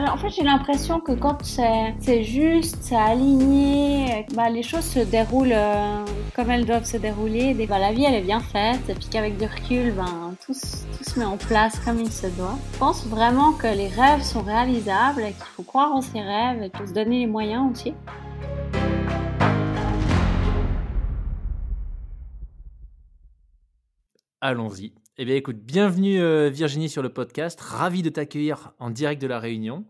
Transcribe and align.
bah, 0.00 0.12
en 0.12 0.16
fait, 0.16 0.30
j'ai 0.30 0.42
l'impression 0.42 1.00
que 1.00 1.12
quand 1.12 1.38
c'est 1.42 2.22
juste, 2.22 2.76
c'est 2.80 2.96
aligné, 2.96 4.26
bah, 4.34 4.50
les 4.50 4.62
choses 4.62 4.84
se 4.84 5.00
déroulent 5.00 5.52
euh, 5.52 6.04
comme 6.34 6.50
elles 6.50 6.66
doivent 6.66 6.84
se 6.84 6.96
dérouler. 6.96 7.54
Bah, 7.66 7.78
la 7.78 7.92
vie, 7.92 8.04
elle 8.04 8.14
est 8.14 8.22
bien 8.22 8.40
faite, 8.40 8.88
et 8.88 8.94
puis 8.94 9.06
qu'avec 9.10 9.38
du 9.38 9.46
recul, 9.46 9.92
ben, 9.92 10.34
tout, 10.44 10.54
se 10.54 11.18
met 11.18 11.24
en 11.24 11.36
place 11.36 11.78
comme 11.80 12.00
il 12.00 12.10
se 12.12 12.26
doit. 12.26 12.58
Je 12.74 12.78
pense 12.78 13.06
vraiment 13.06 13.52
que 13.52 13.66
les 13.66 13.88
rêves 13.88 14.22
sont 14.22 14.42
réalisables 14.42 15.22
et 15.22 15.32
qu'il 15.32 15.44
faut 15.56 15.62
croire 15.62 15.92
en 15.92 16.00
ses 16.00 16.20
rêves 16.20 16.62
et 16.62 16.68
puis 16.68 16.86
se 16.86 16.92
donner 16.92 17.20
les 17.20 17.26
moyens 17.26 17.70
aussi. 17.72 17.94
Allons-y. 24.40 24.92
Eh 25.18 25.24
bien, 25.24 25.34
écoute, 25.34 25.56
bienvenue 25.56 26.20
euh, 26.20 26.50
Virginie 26.50 26.90
sur 26.90 27.02
le 27.02 27.08
podcast. 27.08 27.58
Ravi 27.58 28.02
de 28.02 28.10
t'accueillir 28.10 28.74
en 28.78 28.90
direct 28.90 29.22
de 29.22 29.26
la 29.26 29.38
Réunion. 29.38 29.86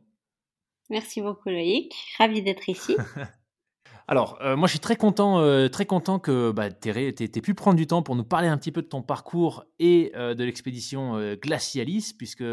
Merci 0.89 1.21
beaucoup 1.21 1.49
Loïc. 1.49 1.93
Ravi 2.17 2.43
d'être 2.43 2.69
ici. 2.69 2.97
Alors, 4.07 4.39
euh, 4.41 4.55
moi, 4.55 4.69
je 4.69 4.75
suis 4.75 4.79
très 4.79 4.95
content, 4.95 5.41
euh, 5.41 5.67
très 5.67 5.85
content 5.85 6.21
que 6.21 6.53
bah, 6.53 6.71
tu 6.71 6.91
aies, 6.91 7.13
pu 7.13 7.55
prendre 7.55 7.77
du 7.77 7.89
temps 7.89 8.03
pour 8.03 8.15
nous 8.15 8.23
parler 8.23 8.47
un 8.47 8.57
petit 8.57 8.71
peu 8.71 8.83
de 8.83 8.87
ton 8.87 9.03
parcours 9.03 9.65
et 9.81 10.13
de 10.15 10.45
l'expédition 10.45 11.35
Glacialis, 11.43 12.15
puisque 12.17 12.45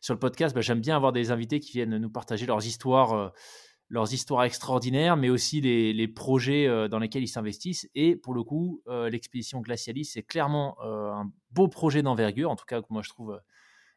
sur 0.00 0.14
le 0.14 0.20
podcast, 0.20 0.54
bah, 0.54 0.60
j'aime 0.60 0.80
bien 0.80 0.94
avoir 0.94 1.10
des 1.10 1.32
invités 1.32 1.58
qui 1.58 1.72
viennent 1.72 1.98
nous 1.98 2.10
partager 2.10 2.46
leurs 2.46 2.64
histoires 2.64 3.32
leurs 3.90 4.12
histoires 4.12 4.44
extraordinaires, 4.44 5.16
mais 5.16 5.30
aussi 5.30 5.60
les, 5.60 6.08
projets 6.08 6.66
euh, 6.66 6.88
dans 6.88 6.98
lesquels 6.98 7.22
ils 7.22 7.28
s'investissent. 7.28 7.88
Et 7.94 8.16
pour 8.16 8.34
le 8.34 8.42
coup, 8.42 8.82
l'expédition 8.86 9.60
Glacialis, 9.60 10.04
c'est 10.04 10.22
clairement 10.22 10.76
un 10.82 11.30
beau 11.50 11.68
projet 11.68 12.02
d'envergure, 12.02 12.50
en 12.50 12.56
tout 12.56 12.66
cas 12.66 12.80
que 12.80 12.86
moi 12.90 13.02
je 13.02 13.08
trouve 13.10 13.40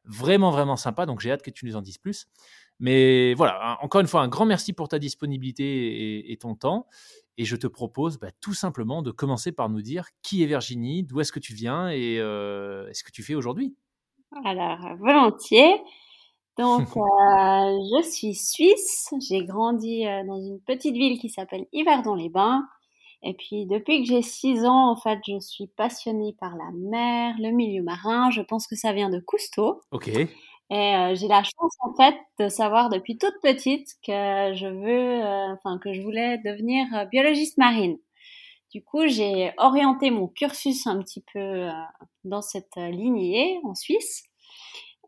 vraiment, 0.05 0.51
vraiment 0.51 0.75
sympa. 0.75 1.05
Donc 1.05 1.19
j'ai 1.19 1.31
hâte 1.31 1.41
que 1.41 1.51
tu 1.51 1.65
nous 1.65 1.75
en 1.75 1.81
dises 1.81 1.97
plus. 1.97 2.27
Mais 2.79 3.33
voilà, 3.35 3.77
encore 3.81 4.01
une 4.01 4.07
fois, 4.07 4.21
un 4.21 4.27
grand 4.27 4.45
merci 4.45 4.73
pour 4.73 4.87
ta 4.87 4.97
disponibilité 4.97 6.31
et, 6.31 6.37
ton 6.37 6.55
temps. 6.55 6.87
Et 7.37 7.45
je 7.45 7.55
te 7.55 7.67
propose 7.67 8.17
bah, 8.17 8.31
tout 8.41 8.53
simplement 8.53 9.01
de 9.03 9.11
commencer 9.11 9.51
par 9.51 9.69
nous 9.69 9.81
dire 9.81 10.07
qui 10.23 10.43
est 10.43 10.47
Virginie, 10.47 11.03
d'où 11.03 11.19
est-ce 11.21 11.31
que 11.31 11.39
tu 11.39 11.53
viens 11.53 11.89
et 11.89 12.17
ce 12.17 13.03
que 13.03 13.11
tu 13.11 13.23
fais 13.23 13.35
aujourd'hui. 13.35 13.75
Alors, 14.45 14.79
volontiers. 14.97 15.81
Donc, 16.57 16.81
euh, 16.97 16.99
je 16.99 18.09
suis 18.09 18.35
suisse. 18.35 19.13
J'ai 19.19 19.43
grandi 19.45 20.05
euh, 20.05 20.23
dans 20.25 20.39
une 20.39 20.59
petite 20.59 20.95
ville 20.95 21.19
qui 21.19 21.29
s'appelle 21.29 21.65
Yverdon-les-Bains. 21.73 22.67
Et 23.23 23.33
puis, 23.33 23.65
depuis 23.67 24.01
que 24.01 24.07
j'ai 24.07 24.21
6 24.21 24.65
ans, 24.65 24.91
en 24.91 24.95
fait, 24.95 25.19
je 25.27 25.39
suis 25.39 25.67
passionnée 25.67 26.35
par 26.39 26.55
la 26.55 26.71
mer, 26.73 27.35
le 27.39 27.51
milieu 27.51 27.83
marin. 27.83 28.31
Je 28.31 28.41
pense 28.41 28.67
que 28.67 28.75
ça 28.75 28.93
vient 28.93 29.09
de 29.09 29.19
Cousteau. 29.19 29.81
Ok. 29.91 30.07
Et 30.07 30.95
euh, 30.95 31.15
j'ai 31.15 31.27
la 31.27 31.43
chance, 31.43 31.75
en 31.81 31.93
fait, 31.95 32.15
de 32.39 32.47
savoir 32.49 32.89
depuis 32.89 33.17
toute 33.17 33.35
petite 33.43 33.89
que 34.05 34.53
je 34.55 34.67
veux, 34.67 35.21
enfin, 35.53 35.77
que 35.79 35.93
je 35.93 36.01
voulais 36.01 36.37
devenir 36.39 36.85
biologiste 37.11 37.57
marine. 37.57 37.97
Du 38.71 38.81
coup, 38.83 39.05
j'ai 39.05 39.51
orienté 39.57 40.11
mon 40.11 40.27
cursus 40.27 40.87
un 40.87 40.99
petit 40.99 41.23
peu 41.33 41.67
dans 42.23 42.41
cette 42.41 42.77
lignée 42.77 43.59
en 43.63 43.75
Suisse. 43.75 44.23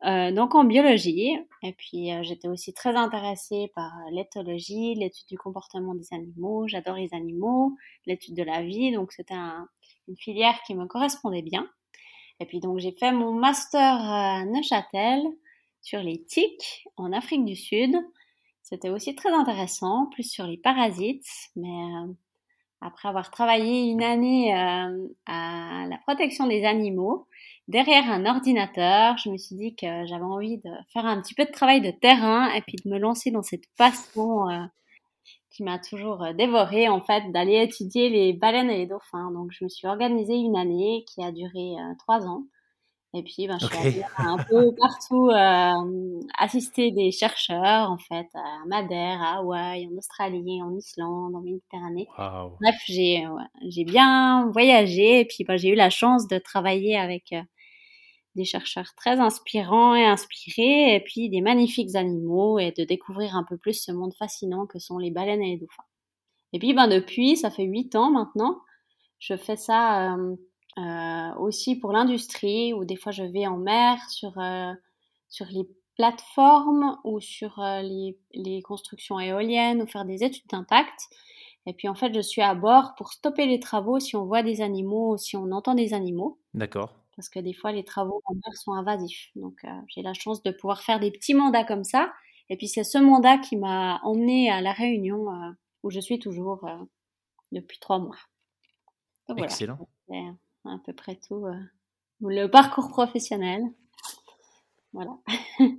Euh, 0.06 0.32
donc 0.32 0.54
en 0.54 0.66
biologie. 0.66 1.38
Et 1.62 1.72
puis 1.72 2.12
euh, 2.12 2.24
j'étais 2.24 2.50
aussi 2.50 2.74
très 2.74 2.96
intéressée 2.96 3.72
par 3.74 3.94
euh, 4.00 4.12
l'éthologie, 4.12 4.96
l'étude 4.96 5.28
du 5.30 5.38
comportement 5.38 5.96
des 5.96 6.08
animaux. 6.12 6.68
J'adore 6.68 6.96
les 6.96 7.14
animaux, 7.14 7.78
l'étude 8.06 8.36
de 8.36 8.44
la 8.44 8.64
vie. 8.64 8.92
Donc 8.92 9.14
c'était 9.14 9.36
une 10.08 10.18
filière 10.18 10.60
qui 10.68 10.76
me 10.76 10.86
correspondait 10.88 11.42
bien. 11.42 11.70
Et 12.42 12.46
puis 12.46 12.60
donc 12.60 12.80
j'ai 12.80 12.92
fait 12.92 13.14
mon 13.14 13.32
master 13.32 13.82
à 13.82 14.44
Neuchâtel 14.46 15.22
sur 15.82 16.02
les 16.02 16.22
tiques 16.26 16.86
en 16.98 17.14
Afrique 17.14 17.46
du 17.46 17.56
Sud. 17.56 17.96
C'était 18.62 18.90
aussi 18.90 19.16
très 19.16 19.32
intéressant, 19.32 20.08
plus 20.08 20.30
sur 20.30 20.48
les 20.48 20.58
parasites, 20.58 21.28
mais 21.56 21.86
après 22.82 23.08
avoir 23.10 23.30
travaillé 23.30 23.92
une 23.92 24.02
année 24.02 24.54
à 24.54 25.86
la 25.88 25.98
protection 26.06 26.48
des 26.48 26.64
animaux, 26.64 27.28
derrière 27.68 28.10
un 28.10 28.26
ordinateur. 28.26 29.18
Je 29.18 29.30
me 29.30 29.38
suis 29.38 29.56
dit 29.56 29.76
que 29.76 30.06
j'avais 30.06 30.24
envie 30.24 30.58
de 30.58 30.70
faire 30.92 31.06
un 31.06 31.22
petit 31.22 31.34
peu 31.34 31.46
de 31.46 31.52
travail 31.52 31.82
de 31.82 31.92
terrain 31.92 32.52
et 32.54 32.62
puis 32.62 32.78
de 32.84 32.90
me 32.90 33.00
lancer 33.00 33.32
dans 33.32 33.44
cette 33.44 33.66
passion 33.78 34.50
euh, 34.50 34.64
qui 35.52 35.64
m'a 35.64 35.80
toujours 35.80 36.24
euh, 36.24 36.34
dévorée, 36.34 36.90
en 36.90 37.02
fait, 37.02 37.32
d'aller 37.32 37.62
étudier 37.62 38.10
les 38.10 38.34
baleines 38.34 38.70
et 38.70 38.80
les 38.80 38.88
dauphins. 38.88 39.32
Donc, 39.32 39.52
je 39.52 39.64
me 39.64 39.70
suis 39.70 39.88
organisée 39.88 40.36
une 40.36 40.58
année 40.58 41.06
qui 41.08 41.24
a 41.24 41.32
duré 41.32 41.76
euh, 41.80 41.94
trois 42.00 42.26
ans. 42.26 42.44
Et 43.16 43.22
puis, 43.22 43.48
ben, 43.48 43.58
je 43.60 43.68
suis 43.68 43.78
allée 43.78 44.04
un 44.18 44.38
peu 44.50 44.74
partout 44.76 45.30
euh, 45.30 46.20
assister 46.38 46.92
des 46.92 47.12
chercheurs, 47.12 47.92
en 47.92 47.98
fait, 47.98 48.28
à 48.34 48.66
Madère, 48.68 49.22
à 49.22 49.38
Hawaï, 49.38 49.88
en 49.88 49.98
Australie, 49.98 50.62
en 50.64 50.76
Islande, 50.76 51.36
en 51.36 51.42
Méditerranée. 51.42 52.08
Bref, 52.18 52.76
j'ai 52.88 53.24
j'ai 53.70 53.84
bien 53.84 54.50
voyagé 54.50 55.20
et 55.20 55.26
puis 55.26 55.44
ben, 55.44 55.58
j'ai 55.58 55.70
eu 55.70 55.76
la 55.76 55.90
chance 55.92 56.28
de 56.28 56.40
travailler 56.40 56.98
avec 56.98 57.34
des 58.36 58.46
chercheurs 58.46 58.94
très 58.96 59.20
inspirants 59.20 59.96
et 59.96 60.06
inspirés, 60.06 60.96
et 60.96 61.00
puis 61.00 61.30
des 61.30 61.42
magnifiques 61.42 61.96
animaux, 61.96 62.60
et 62.60 62.72
de 62.72 62.84
découvrir 62.84 63.36
un 63.36 63.44
peu 63.44 63.58
plus 63.58 63.74
ce 63.74 63.92
monde 63.92 64.14
fascinant 64.18 64.66
que 64.66 64.80
sont 64.80 64.98
les 64.98 65.12
baleines 65.12 65.42
et 65.42 65.52
les 65.52 65.58
dauphins. 65.58 65.84
Et 66.54 66.60
puis, 66.60 66.74
ben, 66.74 66.88
depuis, 66.88 67.38
ça 67.38 67.52
fait 67.52 67.64
huit 67.64 67.96
ans 67.96 68.12
maintenant, 68.12 68.60
je 69.20 69.36
fais 69.36 69.56
ça 69.56 70.16
euh, 70.16 70.36
euh, 70.78 71.36
aussi 71.40 71.76
pour 71.76 71.92
l'industrie, 71.92 72.74
où 72.74 72.86
des 72.86 72.96
fois 72.96 73.12
je 73.12 73.24
vais 73.24 73.48
en 73.48 73.58
mer 73.58 73.98
sur, 74.10 74.38
euh, 74.40 74.74
sur 75.30 75.46
les 75.48 75.68
plateformes 75.96 76.98
ou 77.04 77.20
sur 77.20 77.60
les, 77.60 78.18
les, 78.34 78.62
constructions 78.64 79.20
éoliennes 79.20 79.82
ou 79.82 79.88
faire 79.88 80.06
des 80.06 80.24
études 80.24 80.48
d'impact. 80.50 81.10
Et 81.66 81.74
puis 81.74 81.88
en 81.88 81.96
fait, 81.96 82.14
je 82.14 82.22
suis 82.22 82.42
à 82.42 82.56
bord 82.56 82.96
pour 82.96 83.14
stopper 83.14 83.46
les 83.46 83.60
travaux 83.60 84.00
si 84.00 84.16
on 84.16 84.26
voit 84.26 84.44
des 84.44 84.62
animaux, 84.62 85.18
si 85.18 85.38
on 85.38 85.52
entend 85.52 85.76
des 85.76 85.94
animaux. 85.94 86.40
D'accord 86.54 86.94
parce 87.16 87.30
que 87.30 87.40
des 87.40 87.54
fois 87.54 87.72
les 87.72 87.84
travaux 87.84 88.22
en 88.26 88.34
mer 88.34 88.56
sont 88.56 88.74
invasifs. 88.74 89.32
Donc 89.36 89.64
euh, 89.64 89.82
j'ai 89.88 90.02
la 90.02 90.14
chance 90.14 90.44
de 90.44 90.52
pouvoir 90.52 90.82
faire 90.82 91.00
des 91.00 91.12
petits 91.12 91.34
mandats 91.34 91.64
comme 91.64 91.84
ça. 91.84 92.12
Et 92.50 92.58
puis 92.58 92.68
c'est 92.68 92.84
ce 92.84 92.98
mandat 92.98 93.38
qui 93.38 93.56
m'a 93.56 94.00
emmené 94.04 94.50
à 94.50 94.62
la 94.62 94.74
Réunion 94.74 95.32
euh, 95.32 95.52
où 95.84 95.90
je 95.90 96.00
suis 96.00 96.20
toujours 96.20 96.66
euh, 96.66 96.78
depuis 97.52 97.80
trois 97.80 98.00
mois. 98.00 98.18
Donc, 99.28 99.38
voilà. 99.38 99.46
Excellent. 99.46 99.80
À 100.66 100.78
peu 100.86 100.94
près 100.94 101.20
tout 101.28 101.46
le 102.22 102.48
parcours 102.48 102.90
professionnel. 102.90 103.64
Voilà. 104.94 105.12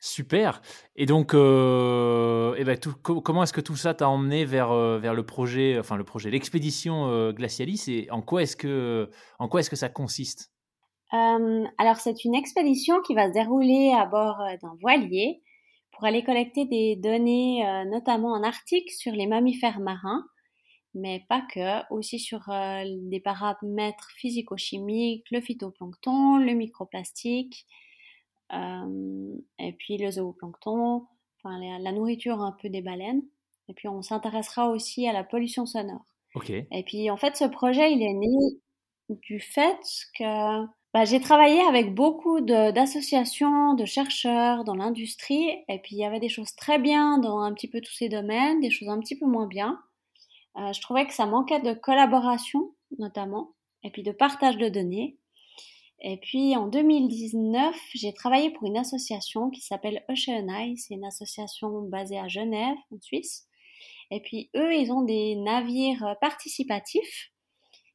Super. 0.00 0.60
Et 0.96 1.06
donc, 1.06 1.32
euh, 1.32 2.54
eh 2.58 2.64
ben, 2.64 2.78
comment 3.02 3.42
est-ce 3.42 3.54
que 3.54 3.62
tout 3.62 3.76
ça 3.76 3.94
t'a 3.94 4.08
emmené 4.08 4.44
vers, 4.44 4.74
vers 4.98 5.14
le 5.14 5.24
projet, 5.24 5.78
enfin 5.78 5.96
le 5.96 6.04
projet, 6.04 6.30
l'expédition 6.30 7.30
Glacialis, 7.32 7.84
et 7.88 8.10
en 8.10 8.20
quoi 8.20 8.42
est-ce 8.42 8.56
que, 8.56 9.10
en 9.38 9.48
quoi 9.48 9.60
est-ce 9.60 9.70
que 9.70 9.76
ça 9.76 9.88
consiste? 9.88 10.54
Euh, 11.14 11.64
alors 11.78 11.96
c'est 11.96 12.24
une 12.24 12.34
expédition 12.34 13.00
qui 13.02 13.14
va 13.14 13.28
se 13.28 13.34
dérouler 13.34 13.92
à 13.96 14.06
bord 14.06 14.40
euh, 14.40 14.56
d'un 14.62 14.74
voilier 14.80 15.42
pour 15.92 16.04
aller 16.04 16.24
collecter 16.24 16.64
des 16.64 16.96
données 16.96 17.64
euh, 17.64 17.84
notamment 17.84 18.32
en 18.32 18.42
Arctique 18.42 18.90
sur 18.90 19.12
les 19.12 19.28
mammifères 19.28 19.78
marins, 19.78 20.24
mais 20.94 21.24
pas 21.28 21.42
que, 21.52 21.92
aussi 21.92 22.18
sur 22.18 22.40
des 22.86 23.20
paramètres 23.20 24.10
physico-chimiques, 24.16 25.26
le 25.30 25.40
phytoplancton, 25.40 26.38
le 26.38 26.52
microplastique, 26.52 27.66
et 28.52 29.72
puis 29.78 29.98
le 29.98 30.10
zooplancton, 30.10 31.06
enfin 31.42 31.58
la, 31.80 31.92
nourriture 31.92 32.40
un 32.40 32.52
peu 32.52 32.68
des 32.68 32.82
baleines. 32.82 33.22
Et 33.68 33.74
puis 33.74 33.88
on 33.88 34.02
s'intéressera 34.02 34.68
aussi 34.68 35.08
à 35.08 35.12
la 35.12 35.24
pollution 35.24 35.66
sonore. 35.66 36.04
Et 36.50 36.82
puis 36.84 37.10
en 37.10 37.16
fait 37.16 37.36
ce 37.36 37.44
projet 37.44 37.92
il 37.92 38.02
est 38.02 38.14
né 38.14 38.58
du 39.08 39.40
fait 39.40 39.78
que 40.18 40.66
bah, 40.94 41.04
j'ai 41.04 41.20
travaillé 41.20 41.60
avec 41.62 41.92
beaucoup 41.92 42.40
d'associations, 42.40 43.74
de, 43.74 43.84
chercheurs 43.84 44.62
dans 44.62 44.76
l'industrie, 44.76 45.48
et 45.68 45.80
puis 45.80 45.96
il 45.96 45.98
y 45.98 46.04
avait 46.04 46.20
des 46.20 46.28
choses 46.28 46.54
très 46.54 46.78
bien 46.78 47.18
dans 47.18 47.40
un 47.40 47.52
petit 47.52 47.68
peu 47.68 47.80
tous 47.80 47.92
ces 47.92 48.08
domaines, 48.08 48.60
des 48.60 48.70
choses 48.70 48.88
un 48.88 49.00
petit 49.00 49.18
peu 49.18 49.26
moins 49.26 49.48
bien. 49.48 49.80
Euh, 50.56 50.72
je 50.72 50.80
trouvais 50.80 51.06
que 51.06 51.14
ça 51.14 51.26
manquait 51.26 51.60
de 51.60 51.72
collaboration, 51.72 52.74
notamment, 52.98 53.52
et 53.82 53.90
puis 53.90 54.02
de 54.02 54.12
partage 54.12 54.56
de 54.56 54.68
données. 54.68 55.16
Et 56.00 56.18
puis 56.18 56.56
en 56.56 56.66
2019, 56.66 57.76
j'ai 57.94 58.12
travaillé 58.12 58.50
pour 58.50 58.66
une 58.66 58.76
association 58.76 59.50
qui 59.50 59.60
s'appelle 59.60 60.04
Ocean 60.08 60.48
Eye, 60.48 60.76
c'est 60.76 60.94
une 60.94 61.04
association 61.04 61.82
basée 61.82 62.18
à 62.18 62.28
Genève, 62.28 62.76
en 62.92 63.00
Suisse. 63.00 63.46
Et 64.10 64.20
puis 64.20 64.50
eux, 64.54 64.74
ils 64.74 64.92
ont 64.92 65.02
des 65.02 65.34
navires 65.36 66.16
participatifs 66.20 67.32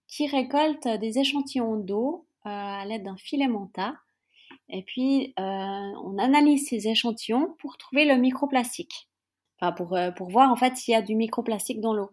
qui 0.07 0.27
récoltent 0.27 0.87
des 0.87 1.19
échantillons 1.19 1.77
d'eau 1.77 2.27
à 2.43 2.83
l'aide 2.85 3.03
d'un 3.03 3.17
filet 3.17 3.47
manta. 3.47 3.93
Et 4.69 4.83
puis, 4.83 5.33
euh, 5.39 5.43
on 6.03 6.17
analyse 6.17 6.67
ces 6.67 6.87
échantillons 6.87 7.55
pour 7.59 7.77
trouver 7.77 8.05
le 8.05 8.15
microplastique. 8.15 9.09
Enfin, 9.59 9.71
pour, 9.71 9.95
euh, 9.95 10.11
pour 10.11 10.29
voir 10.29 10.51
en 10.51 10.55
fait 10.55 10.77
s'il 10.77 10.93
y 10.93 10.95
a 10.95 11.01
du 11.01 11.15
microplastique 11.15 11.81
dans 11.81 11.93
l'eau. 11.93 12.09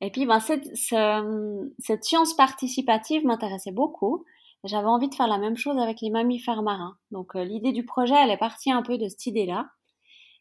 Et 0.00 0.10
puis, 0.10 0.26
ben, 0.26 0.40
cette, 0.40 0.68
cette 0.76 2.04
science 2.04 2.34
participative 2.34 3.24
m'intéressait 3.24 3.72
beaucoup. 3.72 4.24
J'avais 4.64 4.86
envie 4.86 5.08
de 5.08 5.14
faire 5.14 5.28
la 5.28 5.38
même 5.38 5.56
chose 5.56 5.78
avec 5.78 6.00
les 6.00 6.10
mammifères 6.10 6.62
marins. 6.62 6.96
Donc, 7.10 7.36
euh, 7.36 7.44
l'idée 7.44 7.72
du 7.72 7.84
projet, 7.84 8.14
elle 8.14 8.30
est 8.30 8.36
partie 8.36 8.72
un 8.72 8.82
peu 8.82 8.98
de 8.98 9.08
cette 9.08 9.26
idée-là. 9.26 9.70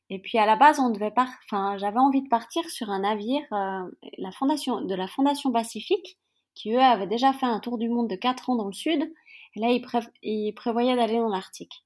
Et 0.10 0.20
puis 0.20 0.38
à 0.38 0.46
la 0.46 0.56
base, 0.56 0.80
on 0.80 0.90
devait 0.90 1.12
par... 1.12 1.28
enfin, 1.46 1.78
j'avais 1.78 2.00
envie 2.00 2.22
de 2.22 2.30
partir 2.30 2.64
sur 2.70 2.90
un 2.90 3.00
navire 3.00 3.44
la 3.52 4.32
fondation, 4.32 4.82
de 4.82 4.96
la 4.96 5.08
Fondation 5.08 5.52
Pacifique, 5.52 6.18
qui 6.56 6.74
eux 6.74 6.82
avaient 6.82 7.08
déjà 7.08 7.34
fait 7.34 7.46
un 7.46 7.60
tour 7.60 7.78
du 7.78 7.90
monde 7.90 8.10
de 8.10 8.16
4 8.16 8.50
ans 8.50 8.56
dans 8.56 8.68
le 8.68 8.74
sud. 8.74 9.04
Et 9.56 9.60
là, 9.60 9.70
ils, 9.70 9.86
ils 10.24 10.54
prévoyaient 10.54 10.96
d'aller 10.96 11.18
dans 11.18 11.28
l'Arctique. 11.28 11.84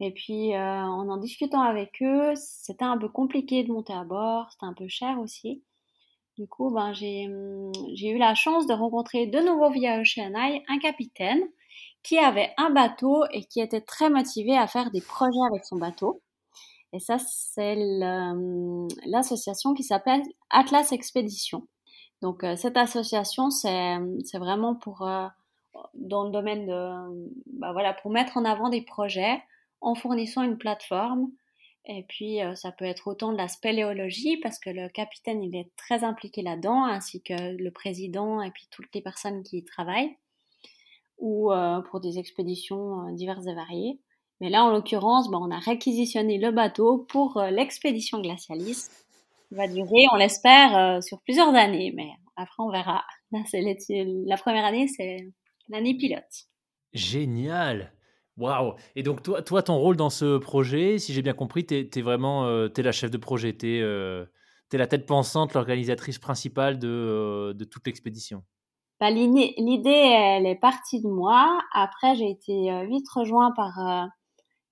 Et 0.00 0.12
puis, 0.12 0.56
en 0.56 1.08
en 1.08 1.16
discutant 1.18 1.62
avec 1.62 2.02
eux, 2.02 2.32
c'était 2.34 2.84
un 2.84 2.98
peu 2.98 3.08
compliqué 3.08 3.62
de 3.62 3.72
monter 3.72 3.92
à 3.92 4.02
bord, 4.04 4.50
c'était 4.50 4.66
un 4.66 4.74
peu 4.74 4.88
cher 4.88 5.20
aussi. 5.20 5.62
Du 6.40 6.46
coup, 6.46 6.70
ben, 6.70 6.92
hum, 6.92 7.72
j'ai 7.92 8.08
eu 8.08 8.16
la 8.16 8.34
chance 8.34 8.66
de 8.66 8.72
rencontrer 8.72 9.26
de 9.26 9.40
nouveau 9.40 9.70
via 9.70 10.00
Oceanai 10.00 10.64
un 10.68 10.78
capitaine 10.78 11.42
qui 12.02 12.16
avait 12.18 12.54
un 12.56 12.70
bateau 12.70 13.24
et 13.30 13.44
qui 13.44 13.60
était 13.60 13.82
très 13.82 14.08
motivé 14.08 14.56
à 14.56 14.66
faire 14.66 14.90
des 14.90 15.02
projets 15.02 15.44
avec 15.50 15.66
son 15.66 15.76
bateau. 15.76 16.22
Et 16.94 16.98
ça, 16.98 17.18
c'est 17.18 17.76
hum, 17.76 18.88
l'association 19.04 19.74
qui 19.74 19.82
s'appelle 19.82 20.22
Atlas 20.48 20.92
Expédition. 20.92 21.68
Donc, 22.22 22.42
euh, 22.42 22.56
cette 22.56 22.78
association, 22.78 23.50
c'est 23.50 23.96
hum, 23.96 24.18
vraiment 24.36 24.74
pour, 24.74 25.06
euh, 25.06 25.26
dans 25.92 26.24
le 26.24 26.30
domaine 26.30 26.66
de, 26.66 27.34
bah 27.58 27.72
voilà, 27.72 27.92
pour 27.92 28.10
mettre 28.10 28.38
en 28.38 28.46
avant 28.46 28.70
des 28.70 28.82
projets 28.82 29.42
en 29.82 29.94
fournissant 29.94 30.42
une 30.42 30.56
plateforme 30.56 31.30
et 31.86 32.04
puis, 32.08 32.42
euh, 32.42 32.54
ça 32.54 32.72
peut 32.72 32.84
être 32.84 33.08
autant 33.08 33.32
de 33.32 33.38
la 33.38 33.48
spéléologie, 33.48 34.36
parce 34.38 34.58
que 34.58 34.70
le 34.70 34.88
capitaine, 34.88 35.42
il 35.42 35.56
est 35.56 35.70
très 35.76 36.04
impliqué 36.04 36.42
là-dedans, 36.42 36.84
ainsi 36.84 37.22
que 37.22 37.56
le 37.56 37.70
président 37.70 38.42
et 38.42 38.50
puis 38.50 38.68
toutes 38.70 38.94
les 38.94 39.00
personnes 39.00 39.42
qui 39.42 39.58
y 39.58 39.64
travaillent, 39.64 40.16
ou 41.18 41.52
euh, 41.52 41.80
pour 41.90 42.00
des 42.00 42.18
expéditions 42.18 43.08
euh, 43.08 43.12
diverses 43.12 43.46
et 43.46 43.54
variées. 43.54 43.98
Mais 44.40 44.50
là, 44.50 44.64
en 44.64 44.70
l'occurrence, 44.70 45.30
ben, 45.30 45.38
on 45.38 45.50
a 45.50 45.58
réquisitionné 45.58 46.38
le 46.38 46.50
bateau 46.50 46.98
pour 47.08 47.42
l'expédition 47.50 48.20
glacialis, 48.20 48.88
qui 49.48 49.54
va 49.54 49.66
durer, 49.66 50.04
on 50.12 50.16
l'espère, 50.16 51.02
sur 51.02 51.20
plusieurs 51.22 51.54
années, 51.54 51.92
mais 51.94 52.08
après, 52.36 52.62
on 52.62 52.70
verra. 52.70 53.04
La 53.32 54.36
première 54.38 54.64
année, 54.64 54.88
c'est 54.88 55.28
l'année 55.68 55.94
pilote. 55.94 56.46
Génial 56.94 57.92
Waouh 58.40 58.74
Et 58.96 59.02
donc, 59.02 59.22
toi, 59.22 59.42
toi, 59.42 59.62
ton 59.62 59.76
rôle 59.76 59.96
dans 59.96 60.08
ce 60.08 60.38
projet, 60.38 60.98
si 60.98 61.12
j'ai 61.12 61.20
bien 61.20 61.34
compris, 61.34 61.66
tu 61.66 61.74
es, 61.74 62.02
vraiment 62.02 62.46
euh, 62.46 62.68
la 62.78 62.90
chef 62.90 63.10
de 63.10 63.18
projet, 63.18 63.54
tu 63.54 63.76
es, 63.76 63.82
euh, 63.82 64.24
la 64.72 64.86
tête 64.86 65.04
pensante, 65.04 65.52
l'organisatrice 65.52 66.18
principale 66.18 66.78
de, 66.78 66.88
euh, 66.88 67.52
de 67.52 67.64
toute 67.64 67.86
l'expédition. 67.86 68.42
Bah, 68.98 69.10
L'idée, 69.10 69.90
elle 69.90 70.46
est 70.46 70.58
partie 70.58 71.02
de 71.02 71.08
moi. 71.08 71.60
Après, 71.74 72.16
j'ai 72.16 72.30
été 72.30 72.86
vite 72.86 73.08
rejoint 73.14 73.52
par 73.52 74.08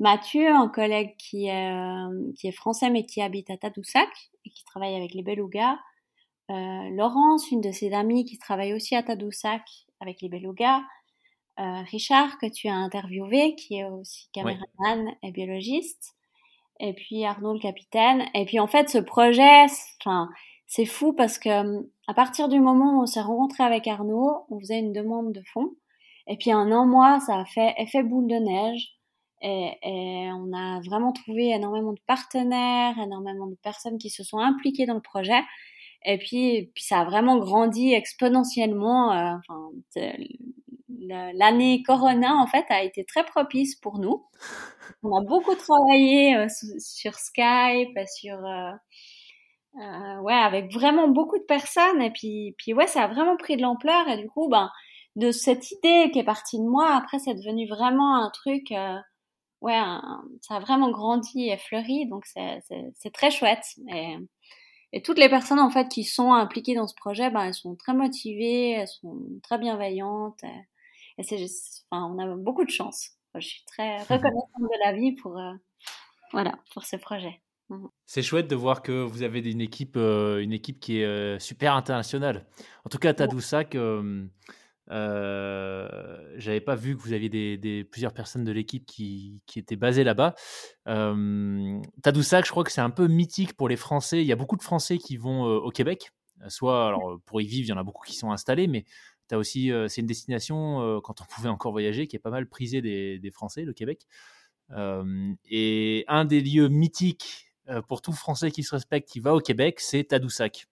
Mathieu, 0.00 0.48
un 0.48 0.68
collègue 0.68 1.14
qui 1.18 1.46
est, 1.46 1.72
qui 2.38 2.46
est 2.46 2.52
français 2.52 2.90
mais 2.90 3.04
qui 3.04 3.22
habite 3.22 3.50
à 3.50 3.56
Tadoussac 3.56 4.08
et 4.44 4.50
qui 4.50 4.64
travaille 4.64 4.94
avec 4.94 5.14
les 5.14 5.22
belugas. 5.22 5.78
Laurence, 6.50 7.50
une 7.50 7.62
de 7.62 7.72
ses 7.72 7.92
amies 7.94 8.26
qui 8.26 8.36
travaille 8.36 8.74
aussi 8.74 8.96
à 8.96 9.02
Tadoussac 9.02 9.62
avec 10.00 10.20
les 10.20 10.28
belugas. 10.28 10.82
Euh, 11.58 11.82
Richard 11.90 12.38
que 12.38 12.46
tu 12.46 12.68
as 12.68 12.74
interviewé, 12.74 13.56
qui 13.56 13.78
est 13.78 13.84
aussi 13.84 14.28
caméraman 14.32 15.12
et 15.22 15.32
biologiste, 15.32 16.14
et 16.78 16.92
puis 16.92 17.24
Arnaud 17.24 17.54
le 17.54 17.58
capitaine. 17.58 18.26
Et 18.34 18.44
puis 18.44 18.60
en 18.60 18.68
fait, 18.68 18.88
ce 18.88 18.98
projet, 18.98 19.64
enfin, 20.00 20.28
c'est 20.66 20.84
fou 20.84 21.12
parce 21.12 21.38
que 21.38 21.88
à 22.06 22.14
partir 22.14 22.48
du 22.48 22.60
moment 22.60 22.98
où 22.98 23.02
on 23.02 23.06
s'est 23.06 23.20
rencontré 23.20 23.64
avec 23.64 23.88
Arnaud, 23.88 24.46
on 24.50 24.60
faisait 24.60 24.78
une 24.78 24.92
demande 24.92 25.32
de 25.32 25.42
fonds, 25.52 25.74
et 26.28 26.36
puis 26.36 26.54
en 26.54 26.70
un 26.70 26.86
mois, 26.86 27.18
ça 27.20 27.38
a 27.38 27.44
fait 27.44 27.74
effet 27.78 28.02
boule 28.02 28.28
de 28.28 28.36
neige. 28.36 28.94
Et, 29.40 29.70
et, 29.82 30.30
on 30.32 30.52
a 30.52 30.80
vraiment 30.80 31.12
trouvé 31.12 31.50
énormément 31.50 31.92
de 31.92 32.00
partenaires, 32.06 32.98
énormément 32.98 33.46
de 33.46 33.56
personnes 33.62 33.98
qui 33.98 34.10
se 34.10 34.24
sont 34.24 34.38
impliquées 34.38 34.86
dans 34.86 34.94
le 34.94 35.00
projet. 35.00 35.40
Et 36.04 36.18
puis, 36.18 36.70
puis 36.74 36.84
ça 36.84 37.00
a 37.00 37.04
vraiment 37.04 37.38
grandi 37.38 37.92
exponentiellement. 37.92 39.12
Euh, 39.12 39.36
enfin, 39.38 39.70
l'année 41.34 41.82
Corona, 41.82 42.34
en 42.36 42.46
fait, 42.46 42.64
a 42.70 42.82
été 42.82 43.04
très 43.04 43.24
propice 43.24 43.76
pour 43.76 43.98
nous. 43.98 44.26
On 45.02 45.16
a 45.16 45.22
beaucoup 45.24 45.54
travaillé 45.54 46.36
euh, 46.36 46.46
sur 46.78 47.14
Skype, 47.14 47.98
sur, 48.16 48.44
euh, 48.44 48.72
euh, 49.80 50.20
ouais, 50.22 50.34
avec 50.34 50.72
vraiment 50.72 51.08
beaucoup 51.08 51.38
de 51.38 51.44
personnes. 51.44 52.02
Et 52.02 52.10
puis, 52.10 52.54
puis, 52.58 52.74
ouais, 52.74 52.86
ça 52.86 53.04
a 53.04 53.08
vraiment 53.08 53.36
pris 53.36 53.56
de 53.56 53.62
l'ampleur. 53.62 54.08
Et 54.08 54.18
du 54.18 54.28
coup, 54.28 54.48
ben, 54.48 54.70
de 55.16 55.30
cette 55.32 55.70
idée 55.72 56.10
qui 56.12 56.18
est 56.20 56.24
partie 56.24 56.58
de 56.58 56.64
moi, 56.64 56.94
après, 56.94 57.18
c'est 57.18 57.34
devenu 57.34 57.68
vraiment 57.68 58.16
un 58.16 58.30
truc, 58.30 58.72
ouais, 59.60 59.80
ça 60.42 60.56
a 60.56 60.60
vraiment 60.60 60.90
grandi 60.90 61.48
et 61.50 61.56
fleuri. 61.58 62.06
Donc, 62.06 62.24
c'est 62.26 63.12
très 63.12 63.30
chouette. 63.30 63.64
Et, 63.92 64.16
et 64.92 65.02
toutes 65.02 65.18
les 65.18 65.28
personnes, 65.28 65.60
en 65.60 65.70
fait, 65.70 65.88
qui 65.88 66.04
sont 66.04 66.32
impliquées 66.32 66.74
dans 66.74 66.86
ce 66.86 66.94
projet, 66.94 67.30
ben, 67.30 67.42
elles 67.44 67.54
sont 67.54 67.76
très 67.76 67.94
motivées, 67.94 68.72
elles 68.72 68.88
sont 68.88 69.18
très 69.42 69.58
bienveillantes. 69.58 70.42
Et 71.18 71.22
c'est 71.24 71.44
enfin, 71.90 72.04
on 72.04 72.18
a 72.18 72.36
beaucoup 72.36 72.64
de 72.64 72.70
chance. 72.70 73.10
Je 73.34 73.46
suis 73.46 73.64
très 73.66 73.98
reconnaissante 74.02 74.62
de 74.62 74.84
la 74.84 74.92
vie 74.92 75.12
pour, 75.12 75.38
euh, 75.38 75.52
voilà, 76.32 76.58
pour 76.72 76.84
ce 76.84 76.96
projet. 76.96 77.42
Mhm. 77.70 77.88
C'est 78.06 78.22
chouette 78.22 78.48
de 78.48 78.56
voir 78.56 78.82
que 78.82 78.92
vous 79.04 79.22
avez 79.22 79.40
une 79.40 79.60
équipe, 79.60 79.96
euh, 79.96 80.40
une 80.40 80.52
équipe 80.52 80.80
qui 80.80 81.00
est 81.00 81.04
euh, 81.04 81.38
super 81.38 81.74
internationale. 81.74 82.46
En 82.84 82.88
tout 82.88 82.98
cas, 82.98 83.12
Tadoussac, 83.12 83.74
euh, 83.74 84.28
j'avais 86.36 86.60
pas 86.62 86.74
vu 86.74 86.96
que 86.96 87.02
vous 87.02 87.12
aviez 87.12 87.28
des, 87.28 87.58
des 87.58 87.84
plusieurs 87.84 88.14
personnes 88.14 88.44
de 88.44 88.52
l'équipe 88.52 88.86
qui, 88.86 89.42
qui, 89.46 89.58
étaient 89.58 89.76
basées 89.76 90.04
là-bas. 90.04 90.34
Tadoussac, 90.86 92.46
je 92.46 92.50
crois 92.50 92.64
que 92.64 92.72
c'est 92.72 92.80
un 92.80 92.90
peu 92.90 93.06
mythique 93.06 93.54
pour 93.54 93.68
les 93.68 93.76
Français. 93.76 94.22
Il 94.22 94.26
y 94.26 94.32
a 94.32 94.36
beaucoup 94.36 94.56
de 94.56 94.62
Français 94.62 94.96
qui 94.96 95.16
vont 95.16 95.42
au 95.44 95.70
Québec. 95.70 96.10
Soit, 96.46 96.86
alors 96.86 97.18
pour 97.26 97.40
y 97.40 97.46
vivre, 97.46 97.66
il 97.66 97.70
y 97.70 97.72
en 97.72 97.78
a 97.78 97.82
beaucoup 97.82 98.06
qui 98.06 98.14
sont 98.14 98.30
installés, 98.30 98.68
mais 98.68 98.84
aussi, 99.36 99.70
c'est 99.88 100.00
une 100.00 100.06
destination, 100.06 101.00
quand 101.02 101.20
on 101.20 101.24
pouvait 101.34 101.48
encore 101.48 101.72
voyager, 101.72 102.06
qui 102.06 102.16
est 102.16 102.20
pas 102.20 102.30
mal 102.30 102.48
prisée 102.48 102.80
des, 102.80 103.30
Français, 103.32 103.62
le 103.62 103.72
Québec. 103.72 104.06
et 105.50 106.04
un 106.08 106.24
des 106.24 106.40
lieux 106.40 106.68
mythiques 106.68 107.52
pour 107.86 108.00
tout 108.00 108.12
Français 108.12 108.50
qui 108.50 108.62
se 108.62 108.74
respecte, 108.74 109.08
qui 109.08 109.20
va 109.20 109.34
au 109.34 109.40
Québec, 109.40 109.80
c'est 109.80 110.04
Tadoussac. 110.04 110.66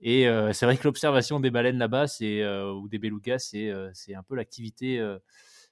Et 0.00 0.26
c'est 0.52 0.66
vrai 0.66 0.76
que 0.76 0.84
l'observation 0.84 1.38
des 1.38 1.50
baleines 1.50 1.78
là-bas, 1.78 2.08
c'est 2.08 2.44
ou 2.44 2.88
des 2.88 2.98
belugas, 2.98 3.38
c'est 3.38 3.72
c'est 3.94 4.14
un 4.14 4.22
peu 4.22 4.34
l'activité 4.34 5.00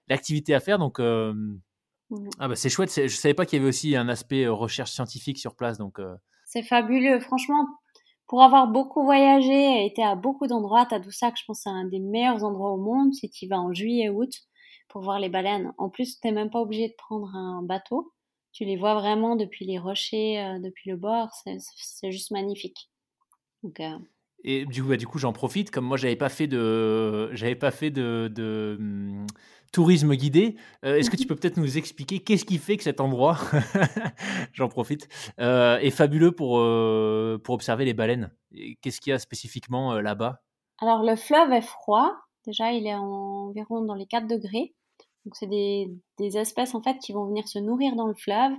l'activité 0.08 0.54
à 0.54 0.60
faire. 0.60 0.78
Donc 0.78 1.00
mmh. 1.00 1.60
ah 2.38 2.48
bah 2.48 2.56
c'est 2.56 2.68
chouette. 2.68 2.92
Je 2.94 3.08
savais 3.08 3.34
pas 3.34 3.46
qu'il 3.46 3.58
y 3.58 3.60
avait 3.60 3.68
aussi 3.68 3.96
un 3.96 4.08
aspect 4.08 4.46
recherche 4.46 4.92
scientifique 4.92 5.38
sur 5.38 5.56
place. 5.56 5.78
Donc 5.78 5.98
c'est 6.44 6.62
fabuleux. 6.62 7.20
Franchement, 7.20 7.66
pour 8.30 8.42
avoir 8.44 8.68
beaucoup 8.68 9.02
voyagé 9.02 9.82
et 9.82 9.86
été 9.86 10.04
à 10.04 10.14
beaucoup 10.14 10.46
d'endroits, 10.46 10.86
Tadoussac, 10.86 11.34
je 11.36 11.44
pense, 11.44 11.62
c'est 11.64 11.68
un 11.68 11.84
des 11.84 11.98
meilleurs 11.98 12.44
endroits 12.44 12.70
au 12.70 12.76
monde 12.76 13.12
si 13.12 13.28
tu 13.28 13.48
vas 13.48 13.58
en 13.58 13.72
juillet-août 13.72 14.30
pour 14.86 15.02
voir 15.02 15.18
les 15.18 15.28
baleines. 15.28 15.72
En 15.78 15.90
plus, 15.90 16.20
tu 16.20 16.28
n'es 16.28 16.32
même 16.32 16.48
pas 16.48 16.60
obligé 16.60 16.90
de 16.90 16.94
prendre 16.96 17.34
un 17.34 17.60
bateau. 17.64 18.12
Tu 18.52 18.64
les 18.64 18.76
vois 18.76 18.94
vraiment 18.94 19.34
depuis 19.34 19.64
les 19.64 19.80
rochers, 19.80 20.38
euh, 20.38 20.60
depuis 20.60 20.90
le 20.90 20.96
bord. 20.96 21.30
C'est 21.42 22.12
juste 22.12 22.30
magnifique. 22.30 22.92
Donc, 23.64 23.80
euh, 23.80 23.98
Et 24.44 24.64
du 24.64 24.84
coup, 24.84 24.90
bah, 24.90 24.96
coup 24.96 25.18
j'en 25.18 25.32
profite. 25.32 25.72
Comme 25.72 25.86
moi, 25.86 25.96
j'avais 25.96 26.14
pas 26.14 26.28
fait 26.28 26.46
de, 26.46 27.34
j'avais 27.34 27.56
pas 27.56 27.72
fait 27.72 27.90
de, 27.90 28.30
de 28.32 28.76
hum, 28.78 29.26
tourisme 29.72 30.14
guidé. 30.14 30.56
Euh, 30.84 30.96
est-ce 30.96 31.10
que 31.10 31.16
tu 31.16 31.26
peux 31.26 31.36
peut-être 31.36 31.56
nous 31.56 31.78
expliquer 31.78 32.20
qu'est-ce 32.20 32.44
qui 32.44 32.58
fait 32.58 32.76
que 32.76 32.82
cet 32.82 33.00
endroit, 33.00 33.38
j'en 34.52 34.68
profite, 34.68 35.08
euh, 35.40 35.78
est 35.78 35.90
fabuleux 35.90 36.32
pour, 36.32 36.58
euh, 36.58 37.38
pour 37.42 37.54
observer 37.54 37.84
les 37.84 37.94
baleines 37.94 38.32
Qu'est-ce 38.82 39.00
qu'il 39.00 39.10
y 39.10 39.14
a 39.14 39.18
spécifiquement 39.18 39.94
là-bas? 39.94 40.42
Alors 40.78 41.02
le 41.02 41.14
fleuve 41.16 41.52
est 41.52 41.60
froid. 41.60 42.12
Déjà, 42.46 42.72
il 42.72 42.86
est 42.86 42.94
environ 42.94 43.82
dans 43.82 43.94
les 43.94 44.06
4 44.06 44.26
degrés. 44.26 44.74
Donc 45.24 45.36
c'est 45.36 45.46
des, 45.46 45.88
des, 46.18 46.38
espèces 46.38 46.74
en 46.74 46.82
fait 46.82 46.98
qui 46.98 47.12
vont 47.12 47.26
venir 47.26 47.46
se 47.46 47.58
nourrir 47.58 47.94
dans 47.94 48.06
le 48.06 48.14
fleuve. 48.14 48.52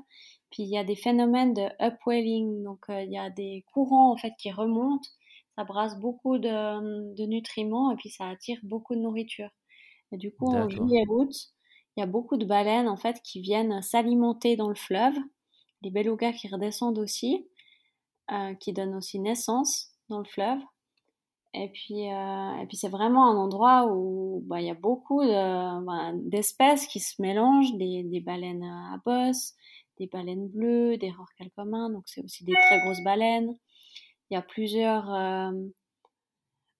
Puis 0.51 0.63
il 0.63 0.69
y 0.69 0.77
a 0.77 0.83
des 0.83 0.95
phénomènes 0.95 1.53
de 1.53 1.67
upwelling, 1.81 2.63
donc 2.63 2.85
il 2.89 3.11
y 3.11 3.17
a 3.17 3.29
des 3.29 3.65
courants 3.73 4.11
en 4.11 4.17
fait 4.17 4.33
qui 4.37 4.51
remontent. 4.51 5.09
Ça 5.57 5.65
brasse 5.65 5.99
beaucoup 5.99 6.37
de, 6.37 7.15
de 7.15 7.25
nutriments 7.25 7.91
et 7.91 7.95
puis 7.95 8.09
ça 8.09 8.29
attire 8.29 8.59
beaucoup 8.63 8.95
de 8.95 9.01
nourriture. 9.01 9.49
Et 10.11 10.17
du 10.17 10.31
coup, 10.33 10.47
en 10.53 10.67
juillet-août, 10.67 11.31
il 11.95 11.99
y 11.99 12.03
a 12.03 12.07
beaucoup 12.07 12.37
de 12.37 12.45
baleines 12.45 12.87
en 12.87 12.97
fait 12.97 13.21
qui 13.23 13.41
viennent 13.41 13.81
s'alimenter 13.81 14.55
dans 14.55 14.69
le 14.69 14.75
fleuve. 14.75 15.15
Les 15.81 15.91
belugas 15.91 16.33
qui 16.33 16.47
redescendent 16.47 16.99
aussi, 16.99 17.47
euh, 18.31 18.53
qui 18.55 18.73
donnent 18.73 18.95
aussi 18.95 19.19
naissance 19.19 19.91
dans 20.09 20.19
le 20.19 20.25
fleuve. 20.25 20.59
Et 21.53 21.69
puis, 21.69 22.09
euh, 22.09 22.57
et 22.61 22.65
puis 22.67 22.77
c'est 22.77 22.89
vraiment 22.89 23.29
un 23.29 23.35
endroit 23.35 23.91
où 23.91 24.41
bah, 24.45 24.61
il 24.61 24.67
y 24.67 24.69
a 24.69 24.75
beaucoup 24.75 25.21
bah, 25.21 26.11
d'espèces 26.15 26.87
qui 26.87 26.99
se 27.01 27.21
mélangent, 27.21 27.75
des, 27.77 28.03
des, 28.03 28.21
baleines 28.21 28.63
à 28.63 29.01
bosse, 29.05 29.53
des 29.99 30.07
baleines 30.07 30.47
bleues, 30.47 30.97
des 30.97 31.11
rorquals 31.11 31.51
communs, 31.55 31.89
donc 31.89 32.03
c'est 32.05 32.23
aussi 32.23 32.45
des 32.45 32.53
très 32.53 32.79
grosses 32.79 33.03
baleines. 33.03 33.57
Il 34.29 34.35
y 34.35 34.37
a 34.37 34.41
plusieurs, 34.41 35.13
euh, 35.13 35.51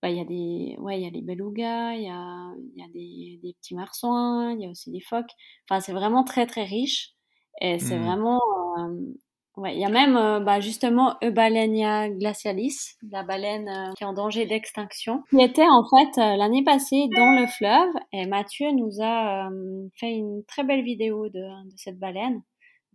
bah, 0.01 0.10
il 0.10 0.17
y 0.17 0.22
a 0.22 0.25
des 0.25 0.75
ouais 0.79 1.00
il 1.00 1.03
y 1.03 1.08
a 1.08 1.12
des 1.12 1.22
belugas 1.22 1.93
il 1.93 2.03
y 2.03 2.10
a 2.10 2.51
il 2.75 2.81
y 2.81 2.84
a 2.84 2.88
des, 2.88 3.39
des 3.43 3.53
petits 3.53 3.75
marsouins 3.75 4.53
il 4.53 4.62
y 4.62 4.65
a 4.65 4.70
aussi 4.70 4.91
des 4.91 5.01
phoques 5.01 5.31
enfin 5.70 5.79
c'est 5.79 5.93
vraiment 5.93 6.24
très 6.24 6.46
très 6.48 6.63
riche 6.63 7.13
et 7.60 7.79
c'est 7.79 7.98
mmh. 7.98 8.03
vraiment 8.03 8.41
euh, 8.79 9.13
Ouais, 9.58 9.75
il 9.75 9.81
y 9.81 9.86
a 9.86 9.89
même 9.89 10.15
euh, 10.15 10.39
bah, 10.39 10.62
justement 10.62 11.17
Eubalenia 11.22 12.10
glacialis, 12.10 12.96
la 13.12 13.22
baleine 13.24 13.67
euh, 13.67 13.93
qui 13.98 14.03
est 14.03 14.08
en 14.08 14.13
danger 14.13 14.46
d'extinction, 14.46 15.24
qui 15.29 15.41
était 15.41 15.67
en 15.67 15.84
fait 15.89 16.17
l'année 16.38 16.63
passée 16.63 17.10
dans 17.13 17.38
le 17.38 17.46
fleuve. 17.48 17.93
Et 18.13 18.25
Mathieu 18.27 18.72
nous 18.72 19.01
a 19.01 19.50
fait 19.96 20.13
une 20.13 20.46
très 20.46 20.63
belle 20.63 20.84
vidéo 20.84 21.27
de, 21.27 21.65
de 21.65 21.74
cette 21.75 22.00
baleine. 22.00 22.41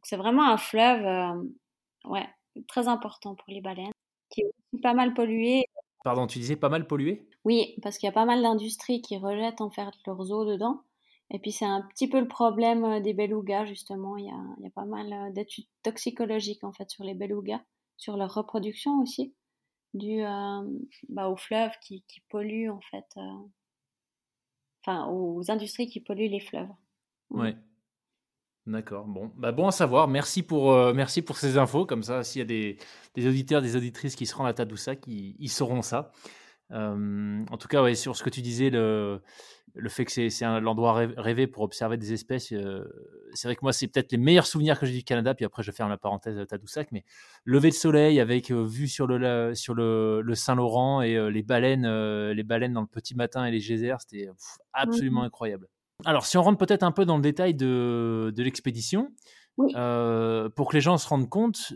C'est 0.02 0.16
vraiment 0.16 0.48
un 0.48 0.56
fleuve, 0.56 1.04
ouais, 2.06 2.26
très 2.68 2.88
important 2.88 3.34
pour 3.34 3.48
les 3.48 3.60
baleines, 3.60 3.92
qui 4.30 4.40
est 4.40 4.46
aussi 4.46 4.80
pas 4.80 4.94
mal 4.94 5.12
pollué. 5.12 5.66
Pardon, 6.06 6.28
tu 6.28 6.38
disais 6.38 6.54
pas 6.54 6.68
mal 6.68 6.86
pollué? 6.86 7.28
Oui, 7.44 7.75
parce 7.82 7.98
qu'il 7.98 8.06
y 8.06 8.10
a 8.10 8.12
pas 8.12 8.26
mal 8.26 8.40
d'industries 8.40 9.02
qui 9.02 9.16
rejettent 9.16 9.60
en 9.60 9.70
fait 9.70 9.88
leurs 10.06 10.30
eaux 10.30 10.44
dedans. 10.44 10.82
Et 11.32 11.40
puis 11.40 11.50
c'est 11.50 11.64
un 11.64 11.82
petit 11.82 12.08
peu 12.08 12.20
le 12.20 12.28
problème 12.28 12.84
euh, 12.84 13.00
des 13.00 13.12
belugas 13.12 13.64
justement. 13.64 14.16
Il 14.16 14.26
y 14.26 14.30
a, 14.30 14.40
il 14.58 14.62
y 14.62 14.68
a 14.68 14.70
pas 14.70 14.84
mal 14.84 15.12
euh, 15.12 15.32
d'études 15.32 15.66
toxicologiques 15.82 16.62
en 16.62 16.72
fait 16.72 16.88
sur 16.90 17.02
les 17.02 17.14
belugas, 17.14 17.60
sur 17.96 18.16
leur 18.16 18.32
reproduction 18.32 19.00
aussi, 19.00 19.34
dû 19.94 20.22
euh, 20.22 20.62
bah, 21.08 21.28
aux 21.28 21.36
fleuves 21.36 21.75
qui, 21.82 22.04
qui, 22.06 22.20
polluent 22.28 22.70
en 22.70 22.80
fait, 22.82 23.18
enfin 24.84 25.08
aux 25.08 25.50
industries 25.50 25.88
qui 25.88 25.98
polluent 25.98 26.30
les 26.30 26.38
fleuves. 26.38 26.70
Mm. 27.30 27.40
Ouais. 27.40 27.56
D'accord. 28.66 29.06
Bon, 29.06 29.30
bah 29.37 29.52
bon 29.52 29.68
à 29.68 29.73
savoir. 29.73 30.08
Merci 30.08 30.42
pour, 30.42 30.73
merci 30.92 31.23
pour 31.23 31.37
ces 31.37 31.56
infos. 31.56 31.87
Comme 31.87 32.02
ça, 32.02 32.25
s'il 32.25 32.40
y 32.40 32.42
a 32.42 32.46
des, 32.46 32.78
des, 33.14 33.28
auditeurs, 33.28 33.62
des 33.62 33.76
auditrices 33.76 34.16
qui 34.16 34.26
se 34.26 34.35
rendent 34.35 34.49
à 34.49 34.54
Tadoussac, 34.54 35.06
ils, 35.06 35.37
ils 35.38 35.50
sauront 35.50 35.82
ça. 35.82 36.11
en 36.70 37.56
tout 37.58 37.68
cas, 37.68 37.82
ouais, 37.82 37.94
sur 37.94 38.16
ce 38.16 38.25
que 38.25 38.30
tu 38.30 38.42
disais, 38.42 38.70
le, 38.70 39.20
le 39.76 39.88
fait 39.90 40.04
que 40.06 40.11
c'est 40.11 40.61
l'endroit 40.61 41.06
rêvé 41.16 41.46
pour 41.46 41.62
observer 41.62 41.99
des 41.99 42.12
espèces, 42.12 42.50
euh, 42.52 42.85
c'est 43.35 43.46
vrai 43.46 43.56
que 43.56 43.61
moi, 43.62 43.73
c'est 43.73 43.87
peut-être 43.88 44.11
les 44.11 44.18
meilleurs 44.18 44.46
souvenirs 44.46 44.80
que 44.80 44.87
j'ai 44.87 44.94
du 44.94 45.04
Canada. 45.04 45.35
Puis 45.35 45.44
après, 45.44 45.62
je 45.62 45.70
faire 45.70 45.88
la 45.88 45.99
parenthèse 45.99 46.37
de 46.37 46.44
Tadoussac. 46.44 46.88
Mais 46.92 47.04
lever 47.44 47.68
de 47.68 47.75
soleil 47.75 48.18
avec 48.18 48.50
euh, 48.50 48.64
vue 48.64 48.88
sur 48.88 49.06
le, 49.06 49.54
sur 49.54 49.75
le, 49.75 50.23
Saint-Laurent 50.35 51.02
et 51.02 51.16
euh, 51.16 51.30
les, 51.30 51.42
baleines, 51.42 51.87
les 52.30 52.42
baleines 52.42 52.73
dans 52.73 52.80
le 52.80 52.87
petit 52.87 53.14
matin 53.14 53.44
et 53.44 53.50
les 53.50 53.61
geysers, 53.61 53.96
c'était 54.00 54.28
absolument 54.73 55.23
mmh 55.23 55.26
incroyable. 55.26 55.68
Alors, 56.04 56.26
si 56.26 56.36
on 56.36 56.42
rentre 56.42 56.58
peut-être 56.58 56.82
un 56.82 56.92
peu 56.92 57.04
dans 57.04 57.16
le 57.16 57.22
détail 57.22 57.54
de, 57.54 58.32
de 58.34 58.42
l'expédition, 58.42 59.10
pour 59.56 59.74
que 59.74 60.74
les 60.74 60.80
gens 60.80 60.98
se 60.98 61.08
rendent 61.08 61.28
compte, 61.28 61.72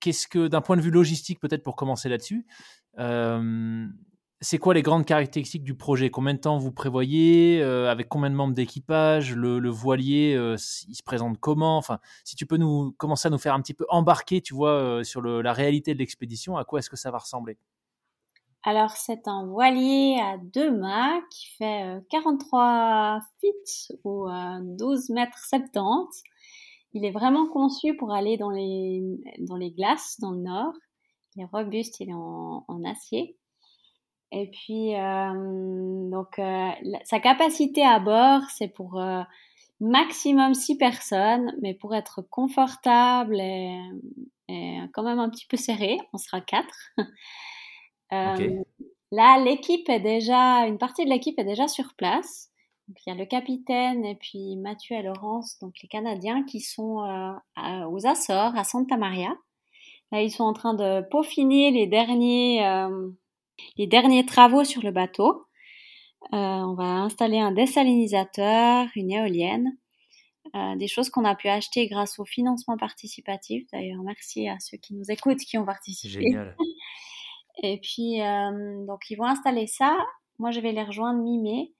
qu'est-ce 0.00 0.28
que, 0.28 0.48
d'un 0.48 0.60
point 0.60 0.76
de 0.76 0.82
vue 0.82 0.90
logistique, 0.90 1.40
peut-être 1.40 1.62
pour 1.62 1.76
commencer 1.76 2.08
là-dessus, 2.08 2.46
c'est 4.42 4.58
quoi 4.58 4.72
les 4.72 4.82
grandes 4.82 5.04
caractéristiques 5.04 5.64
du 5.64 5.74
projet? 5.74 6.10
Combien 6.10 6.32
de 6.32 6.38
temps 6.38 6.56
vous 6.56 6.72
prévoyez 6.72 7.60
euh, 7.62 7.90
Avec 7.90 8.08
combien 8.08 8.30
de 8.30 8.34
membres 8.34 8.54
d'équipage? 8.54 9.34
Le, 9.34 9.68
voilier, 9.68 10.34
euh, 10.34 10.56
il 10.88 10.94
se 10.94 11.02
présente 11.02 11.38
comment? 11.38 11.76
Enfin, 11.76 11.98
si 12.24 12.36
tu 12.36 12.46
peux 12.46 12.56
nous 12.56 12.92
commencer 12.92 13.28
à 13.28 13.30
nous 13.30 13.38
faire 13.38 13.54
un 13.54 13.60
petit 13.60 13.74
peu 13.74 13.84
embarquer, 13.90 14.40
tu 14.40 14.54
vois, 14.54 14.72
euh, 14.72 15.04
sur 15.04 15.20
la 15.20 15.52
réalité 15.52 15.92
de 15.92 15.98
l'expédition, 15.98 16.56
à 16.56 16.64
quoi 16.64 16.78
est-ce 16.78 16.88
que 16.88 16.96
ça 16.96 17.10
va 17.10 17.18
ressembler? 17.18 17.58
Alors, 18.62 18.90
c'est 18.90 19.26
un 19.26 19.46
voilier 19.46 20.18
à 20.22 20.36
deux 20.38 20.70
mâts 20.70 21.20
qui 21.30 21.48
fait 21.56 21.98
43 22.10 23.20
feet 23.40 23.96
ou 24.04 24.26
12 24.60 25.10
mètres 25.10 25.38
70. 25.38 26.22
Il 26.92 27.04
est 27.04 27.10
vraiment 27.10 27.46
conçu 27.46 27.96
pour 27.96 28.12
aller 28.12 28.36
dans 28.36 28.50
les, 28.50 29.02
dans 29.38 29.56
les 29.56 29.70
glaces 29.70 30.20
dans 30.20 30.32
le 30.32 30.40
nord. 30.40 30.74
Il 31.36 31.42
est 31.42 31.46
robuste, 31.46 32.00
il 32.00 32.10
est 32.10 32.14
en 32.14 32.84
acier. 32.84 33.36
Et 34.32 34.48
puis, 34.50 34.94
euh, 34.94 36.10
donc, 36.10 36.38
euh, 36.38 36.70
sa 37.04 37.18
capacité 37.18 37.84
à 37.84 37.98
bord, 37.98 38.42
c'est 38.50 38.68
pour 38.68 39.00
euh, 39.00 39.22
maximum 39.80 40.54
six 40.54 40.76
personnes, 40.76 41.52
mais 41.62 41.74
pour 41.74 41.94
être 41.94 42.22
confortable 42.22 43.40
et, 43.40 43.76
quand 44.92 45.04
même 45.04 45.20
un 45.20 45.30
petit 45.30 45.46
peu 45.46 45.56
serré, 45.56 45.96
on 46.12 46.18
sera 46.18 46.40
quatre. 48.10 48.42
Là, 49.12 49.42
l'équipe 49.42 49.88
est 49.88 50.00
déjà, 50.00 50.66
une 50.66 50.78
partie 50.78 51.04
de 51.04 51.10
l'équipe 51.10 51.38
est 51.38 51.44
déjà 51.44 51.66
sur 51.66 51.94
place. 51.94 52.50
Donc, 52.86 52.96
il 53.06 53.10
y 53.10 53.12
a 53.12 53.16
le 53.16 53.26
capitaine 53.26 54.04
et 54.04 54.14
puis 54.14 54.56
Mathieu 54.56 54.96
et 54.96 55.02
Laurence, 55.02 55.58
donc 55.60 55.74
les 55.82 55.88
Canadiens, 55.88 56.44
qui 56.44 56.60
sont 56.60 57.04
aux 57.56 58.06
Açores, 58.06 58.56
à 58.56 58.64
Santa 58.64 58.96
Maria. 58.96 59.34
Là, 60.12 60.22
ils 60.22 60.30
sont 60.30 60.44
en 60.44 60.52
train 60.52 60.74
de 60.74 61.02
peaufiner 61.08 61.70
les 61.70 61.86
derniers 61.86 62.62
les 63.76 63.86
derniers 63.86 64.26
travaux 64.26 64.64
sur 64.64 64.82
le 64.82 64.90
bateau. 64.90 65.46
Euh, 66.32 66.36
on 66.36 66.74
va 66.74 66.84
installer 66.84 67.38
un 67.38 67.52
désalinisateur, 67.52 68.86
une 68.94 69.10
éolienne, 69.10 69.76
euh, 70.54 70.76
des 70.76 70.86
choses 70.86 71.10
qu'on 71.10 71.24
a 71.24 71.34
pu 71.34 71.48
acheter 71.48 71.86
grâce 71.88 72.18
au 72.18 72.24
financement 72.24 72.76
participatif. 72.76 73.66
D'ailleurs, 73.72 74.02
merci 74.02 74.48
à 74.48 74.58
ceux 74.60 74.76
qui 74.76 74.94
nous 74.94 75.10
écoutent 75.10 75.38
qui 75.38 75.58
ont 75.58 75.64
participé. 75.64 76.24
Génial. 76.24 76.56
Et 77.58 77.80
puis, 77.80 78.22
euh, 78.22 78.86
donc, 78.86 79.10
ils 79.10 79.16
vont 79.16 79.24
installer 79.24 79.66
ça. 79.66 79.96
Moi, 80.38 80.50
je 80.50 80.60
vais 80.60 80.72
les 80.72 80.84
rejoindre 80.84 81.20
mi-mai. 81.22 81.72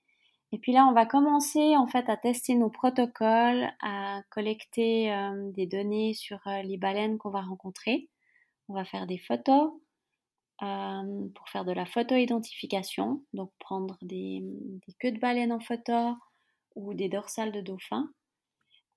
Et 0.51 0.59
puis 0.59 0.73
là, 0.73 0.85
on 0.85 0.93
va 0.93 1.05
commencer 1.05 1.77
en 1.77 1.87
fait 1.87 2.09
à 2.09 2.17
tester 2.17 2.55
nos 2.55 2.69
protocoles, 2.69 3.71
à 3.81 4.21
collecter 4.29 5.09
des 5.55 5.65
données 5.65 6.13
sur 6.13 6.39
les 6.65 6.75
baleines 6.75 7.17
qu'on 7.17 7.29
va 7.29 7.39
rencontrer. 7.39 8.09
On 8.67 8.73
va 8.73 8.83
faire 8.83 9.07
des 9.07 9.17
photos, 9.17 9.71
euh, 10.63 11.27
pour 11.33 11.49
faire 11.49 11.65
de 11.65 11.71
la 11.71 11.87
photo-identification, 11.87 13.23
donc 13.33 13.51
prendre 13.57 13.97
des, 14.03 14.43
queues 14.99 15.11
de 15.11 15.17
baleines 15.17 15.51
en 15.51 15.59
photo 15.59 16.13
ou 16.75 16.93
des 16.93 17.09
dorsales 17.09 17.51
de 17.51 17.61
dauphins. 17.61 18.11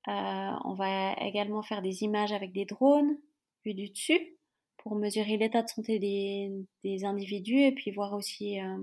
Euh, 0.08 0.52
on 0.64 0.74
va 0.74 1.14
également 1.22 1.62
faire 1.62 1.80
des 1.80 2.02
images 2.02 2.32
avec 2.32 2.52
des 2.52 2.66
drones 2.66 3.16
vus 3.64 3.72
du 3.72 3.88
dessus 3.88 4.36
pour 4.84 4.94
mesurer 4.96 5.36
l'état 5.36 5.62
de 5.62 5.68
santé 5.68 5.98
des, 5.98 7.04
individus 7.04 7.60
et 7.60 7.72
puis 7.72 7.90
voir 7.90 8.12
aussi 8.14 8.60
euh, 8.60 8.76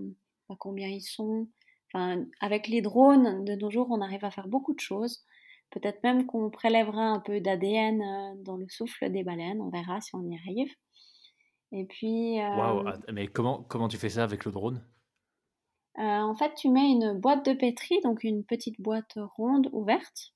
bah, 0.49 0.55
combien 0.59 0.87
ils 0.87 1.01
sont. 1.01 1.47
Enfin, 1.93 2.25
avec 2.39 2.67
les 2.67 2.81
drones 2.81 3.45
de 3.45 3.55
nos 3.55 3.69
jours, 3.69 3.87
on 3.89 4.01
arrive 4.01 4.25
à 4.25 4.31
faire 4.31 4.47
beaucoup 4.47 4.73
de 4.73 4.79
choses. 4.79 5.23
Peut-être 5.69 6.03
même 6.03 6.25
qu'on 6.25 6.49
prélèvera 6.49 7.01
un 7.01 7.19
peu 7.19 7.39
d'ADN 7.39 8.43
dans 8.43 8.57
le 8.57 8.67
souffle 8.67 9.09
des 9.09 9.23
baleines, 9.23 9.61
on 9.61 9.69
verra 9.69 10.01
si 10.01 10.13
on 10.15 10.23
y 10.27 10.35
arrive. 10.35 10.73
Et 11.71 11.85
puis. 11.85 12.37
Waouh, 12.37 12.87
euh, 12.87 12.97
mais 13.13 13.27
comment, 13.27 13.63
comment 13.63 13.87
tu 13.87 13.97
fais 13.97 14.09
ça 14.09 14.23
avec 14.23 14.45
le 14.45 14.51
drone? 14.51 14.85
Euh, 15.97 16.01
En 16.01 16.35
fait, 16.35 16.53
tu 16.55 16.69
mets 16.69 16.89
une 16.89 17.19
boîte 17.19 17.45
de 17.45 17.53
pétri, 17.53 17.99
donc 18.03 18.23
une 18.23 18.43
petite 18.43 18.79
boîte 18.79 19.17
ronde 19.37 19.69
ouverte, 19.71 20.33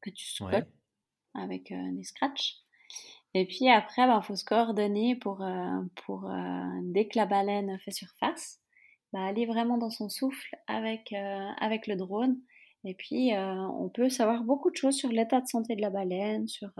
que 0.00 0.10
tu 0.10 0.26
scottes 0.26 0.68
avec 1.34 1.72
euh, 1.72 1.92
des 1.92 2.04
scratchs. 2.04 2.56
Et 3.34 3.46
puis 3.46 3.68
après, 3.68 4.02
il 4.02 4.08
bah, 4.08 4.20
faut 4.22 4.36
se 4.36 4.44
coordonner 4.44 5.16
pour, 5.16 5.44
pour 6.06 6.30
dès 6.82 7.08
que 7.08 7.18
la 7.18 7.26
baleine 7.26 7.78
fait 7.80 7.90
surface, 7.90 8.60
bah, 9.12 9.20
aller 9.24 9.46
vraiment 9.46 9.78
dans 9.78 9.90
son 9.90 10.08
souffle 10.08 10.56
avec, 10.66 11.12
avec 11.12 11.86
le 11.86 11.96
drone. 11.96 12.38
Et 12.84 12.94
puis, 12.94 13.32
on 13.36 13.90
peut 13.90 14.08
savoir 14.08 14.44
beaucoup 14.44 14.70
de 14.70 14.76
choses 14.76 14.96
sur 14.96 15.10
l'état 15.10 15.40
de 15.40 15.46
santé 15.46 15.76
de 15.76 15.82
la 15.82 15.90
baleine, 15.90 16.48
sur 16.48 16.70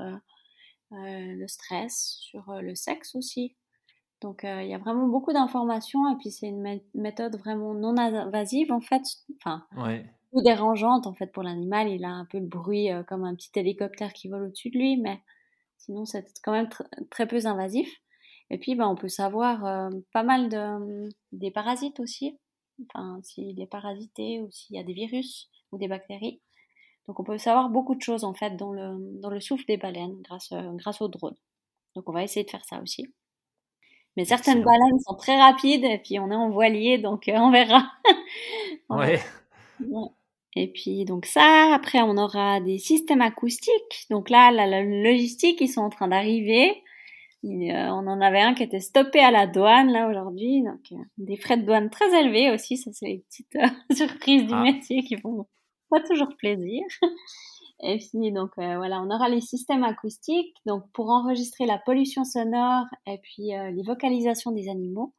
le 0.90 1.46
stress, 1.46 2.16
sur 2.20 2.50
le 2.62 2.74
sexe 2.74 3.14
aussi. 3.14 3.54
Donc 4.20 4.44
euh, 4.44 4.62
il 4.62 4.68
y 4.68 4.74
a 4.74 4.78
vraiment 4.78 5.06
beaucoup 5.06 5.32
d'informations 5.32 6.12
et 6.12 6.16
puis 6.16 6.30
c'est 6.30 6.48
une 6.48 6.80
méthode 6.94 7.36
vraiment 7.36 7.74
non 7.74 7.96
invasive 7.96 8.72
en 8.72 8.80
fait, 8.80 9.02
enfin 9.36 9.64
ouais. 9.76 10.04
ou 10.32 10.42
dérangeante 10.42 11.06
en 11.06 11.14
fait 11.14 11.28
pour 11.28 11.42
l'animal. 11.42 11.88
Il 11.88 12.04
a 12.04 12.10
un 12.10 12.24
peu 12.24 12.38
le 12.38 12.46
bruit 12.46 12.90
euh, 12.90 13.02
comme 13.04 13.24
un 13.24 13.34
petit 13.34 13.50
hélicoptère 13.54 14.12
qui 14.12 14.28
vole 14.28 14.44
au-dessus 14.44 14.70
de 14.70 14.78
lui, 14.78 14.96
mais 14.96 15.20
sinon 15.78 16.04
c'est 16.04 16.26
quand 16.42 16.52
même 16.52 16.68
très 17.10 17.26
peu 17.26 17.46
invasif. 17.46 17.88
Et 18.50 18.58
puis 18.58 18.74
ben, 18.74 18.88
on 18.88 18.96
peut 18.96 19.08
savoir 19.08 19.64
euh, 19.64 19.90
pas 20.12 20.22
mal 20.22 20.48
de, 20.48 21.08
des 21.32 21.50
parasites 21.50 22.00
aussi, 22.00 22.38
enfin 22.88 23.20
s'il 23.22 23.60
est 23.60 23.66
parasité 23.66 24.40
ou 24.40 24.50
s'il 24.50 24.76
y 24.76 24.78
a 24.78 24.84
des 24.84 24.94
virus 24.94 25.50
ou 25.72 25.78
des 25.78 25.88
bactéries. 25.88 26.40
Donc 27.06 27.20
on 27.20 27.24
peut 27.24 27.38
savoir 27.38 27.70
beaucoup 27.70 27.94
de 27.94 28.02
choses 28.02 28.24
en 28.24 28.34
fait 28.34 28.56
dans 28.56 28.72
le, 28.72 29.20
dans 29.20 29.30
le 29.30 29.40
souffle 29.40 29.64
des 29.66 29.76
baleines 29.76 30.20
grâce, 30.22 30.52
grâce 30.52 31.00
au 31.00 31.08
drone. 31.08 31.36
Donc 31.94 32.08
on 32.08 32.12
va 32.12 32.22
essayer 32.22 32.44
de 32.44 32.50
faire 32.50 32.64
ça 32.64 32.80
aussi. 32.82 33.12
Mais 34.18 34.24
certaines 34.24 34.64
baleines 34.64 34.98
sont 35.06 35.14
très 35.14 35.38
rapides 35.38 35.84
et 35.84 35.98
puis 35.98 36.18
on 36.18 36.30
est 36.32 36.34
en 36.34 36.50
voilier, 36.50 36.98
donc 36.98 37.28
euh, 37.28 37.36
on 37.36 37.52
verra. 37.52 37.84
ouais. 38.90 39.20
Et 40.56 40.72
puis 40.72 41.04
donc 41.04 41.26
ça, 41.26 41.74
après 41.74 42.00
on 42.02 42.16
aura 42.16 42.60
des 42.60 42.78
systèmes 42.78 43.20
acoustiques. 43.20 44.06
Donc 44.10 44.30
là, 44.30 44.50
la, 44.50 44.82
logistique, 44.82 45.60
ils 45.60 45.68
sont 45.68 45.82
en 45.82 45.90
train 45.90 46.08
d'arriver. 46.08 46.82
Euh, 47.44 47.48
on 47.48 48.06
en 48.08 48.20
avait 48.20 48.40
un 48.40 48.54
qui 48.54 48.64
était 48.64 48.80
stoppé 48.80 49.20
à 49.20 49.30
la 49.30 49.46
douane 49.46 49.92
là 49.92 50.08
aujourd'hui, 50.08 50.62
donc 50.62 50.80
euh, 50.90 50.96
des 51.18 51.36
frais 51.36 51.56
de 51.56 51.62
douane 51.62 51.88
très 51.88 52.18
élevés 52.20 52.50
aussi. 52.50 52.76
Ça 52.76 52.90
c'est 52.92 53.06
les 53.06 53.24
petites 53.28 53.56
surprises 53.96 54.46
du 54.46 54.54
ah. 54.54 54.62
métier 54.62 55.02
qui 55.04 55.16
font 55.16 55.46
pas 55.90 56.00
toujours 56.00 56.34
plaisir. 56.36 56.82
Et 57.80 57.98
puis 57.98 58.32
donc 58.32 58.50
euh, 58.58 58.76
voilà, 58.76 59.00
on 59.00 59.10
aura 59.10 59.28
les 59.28 59.40
systèmes 59.40 59.84
acoustiques 59.84 60.56
donc 60.66 60.84
pour 60.92 61.10
enregistrer 61.10 61.64
la 61.64 61.78
pollution 61.78 62.24
sonore 62.24 62.86
et 63.06 63.18
puis 63.22 63.54
euh, 63.54 63.70
les 63.70 63.82
vocalisations 63.82 64.50
des 64.50 64.68
animaux. 64.68 65.14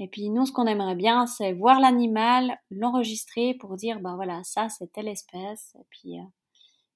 Et 0.00 0.08
puis 0.08 0.30
nous, 0.30 0.46
ce 0.46 0.52
qu'on 0.52 0.66
aimerait 0.66 0.96
bien, 0.96 1.26
c'est 1.26 1.52
voir 1.52 1.78
l'animal, 1.78 2.58
l'enregistrer 2.70 3.54
pour 3.54 3.76
dire 3.76 4.00
ben 4.00 4.16
voilà, 4.16 4.42
ça 4.42 4.68
c'est 4.68 4.92
telle 4.92 5.08
espèce. 5.08 5.76
Et 5.78 5.84
puis 5.90 6.18
euh, 6.18 6.24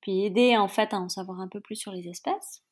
puis 0.01 0.25
aider 0.25 0.57
en 0.57 0.69
fait 0.69 0.93
à 0.93 0.99
en 0.99 1.09
savoir 1.09 1.41
un 1.41 1.49
peu 1.49 1.61
plus 1.61 1.77
sur 1.77 1.93
les 1.93 2.09
espèces. 2.09 2.65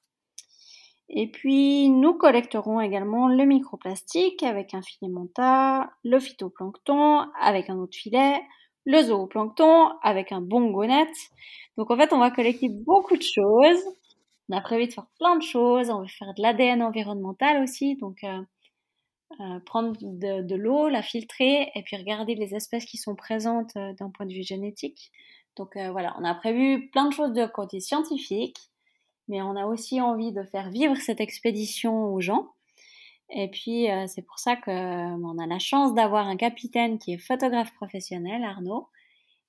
Et 1.15 1.27
puis, 1.31 1.91
nous 1.91 2.15
collecterons 2.15 2.81
également 2.81 3.29
le 3.29 3.45
microplastique 3.45 4.43
avec 4.43 4.73
un 4.73 4.81
filet 4.81 5.11
monta, 5.11 5.91
le 6.05 6.19
phytoplancton 6.19 7.27
avec 7.39 7.69
un 7.69 7.77
autre 7.77 7.95
filet, 7.95 8.41
le 8.87 9.03
zooplancton 9.03 9.91
avec 10.03 10.33
un 10.33 10.41
bongonet. 10.41 11.11
Donc, 11.77 11.91
en 11.91 11.97
fait, 11.97 12.15
on 12.15 12.19
va 12.19 12.31
collecter 12.31 12.69
beaucoup 12.71 13.17
de 13.17 13.23
choses. 13.23 13.83
On 14.49 14.57
a 14.57 14.63
prévu 14.63 14.87
de 14.87 14.93
faire 14.93 15.07
plein 15.19 15.37
de 15.37 15.43
choses. 15.43 15.91
On 15.91 16.01
va 16.01 16.09
faire 16.09 16.33
de 16.35 16.43
l'ADN 16.43 16.83
environnemental 16.83 17.63
aussi. 17.63 17.97
Donc, 17.97 18.25
euh, 18.25 18.41
euh, 19.41 19.61
prendre 19.61 19.97
de, 20.01 20.55
l'eau, 20.55 20.89
la 20.89 21.03
filtrer 21.03 21.71
et 21.75 21.83
puis 21.83 21.97
regarder 21.97 22.35
les 22.35 22.55
espèces 22.55 22.85
qui 22.85 22.97
sont 22.97 23.15
présentes 23.15 23.77
euh, 23.77 23.93
d'un 23.95 24.11
point 24.11 24.27
de 24.27 24.33
vue 24.33 24.43
génétique. 24.43 25.11
Donc, 25.57 25.77
voilà, 25.77 26.17
on 26.19 26.25
a 26.25 26.35
prévu 26.35 26.89
plein 26.93 27.07
de 27.07 27.13
choses 27.13 27.35
de 27.35 27.45
côté 27.45 27.79
scientifique 27.79 28.57
mais 29.29 29.43
on 29.43 29.57
a 29.57 29.67
aussi 29.67 30.01
envie 30.01 30.33
de 30.33 30.43
faire 30.45 30.71
vivre 30.71 30.97
cette 30.97 31.21
expédition 31.21 32.13
aux 32.13 32.21
gens. 32.21 32.49
Et 33.31 33.49
puis, 33.49 33.91
euh, 33.91 34.07
c'est 34.07 34.23
pour 34.23 34.39
ça 34.39 34.57
qu'on 34.57 35.39
a 35.39 35.47
la 35.47 35.59
chance 35.59 35.95
d'avoir 35.95 36.29
un 36.29 36.37
capitaine 36.37 36.99
qui 36.99 37.15
est 37.15 37.19
photographe 37.19 37.73
professionnel, 37.75 38.45
Arnaud, 38.45 38.89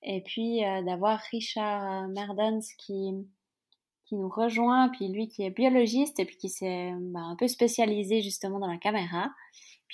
et 0.02 0.22
puis 0.22 0.64
euh, 0.64 0.82
d'avoir 0.82 1.20
Richard 1.30 2.08
Merdens 2.08 2.62
qui, 2.78 3.12
qui 4.06 4.14
nous 4.14 4.28
rejoint, 4.28 4.88
puis 4.88 5.08
lui 5.08 5.28
qui 5.28 5.42
est 5.42 5.50
biologiste 5.50 6.18
et 6.18 6.24
puis 6.24 6.38
qui 6.38 6.48
s'est 6.48 6.92
bah, 6.98 7.20
un 7.20 7.36
peu 7.36 7.46
spécialisé 7.46 8.22
justement 8.22 8.58
dans 8.58 8.70
la 8.70 8.78
caméra. 8.78 9.30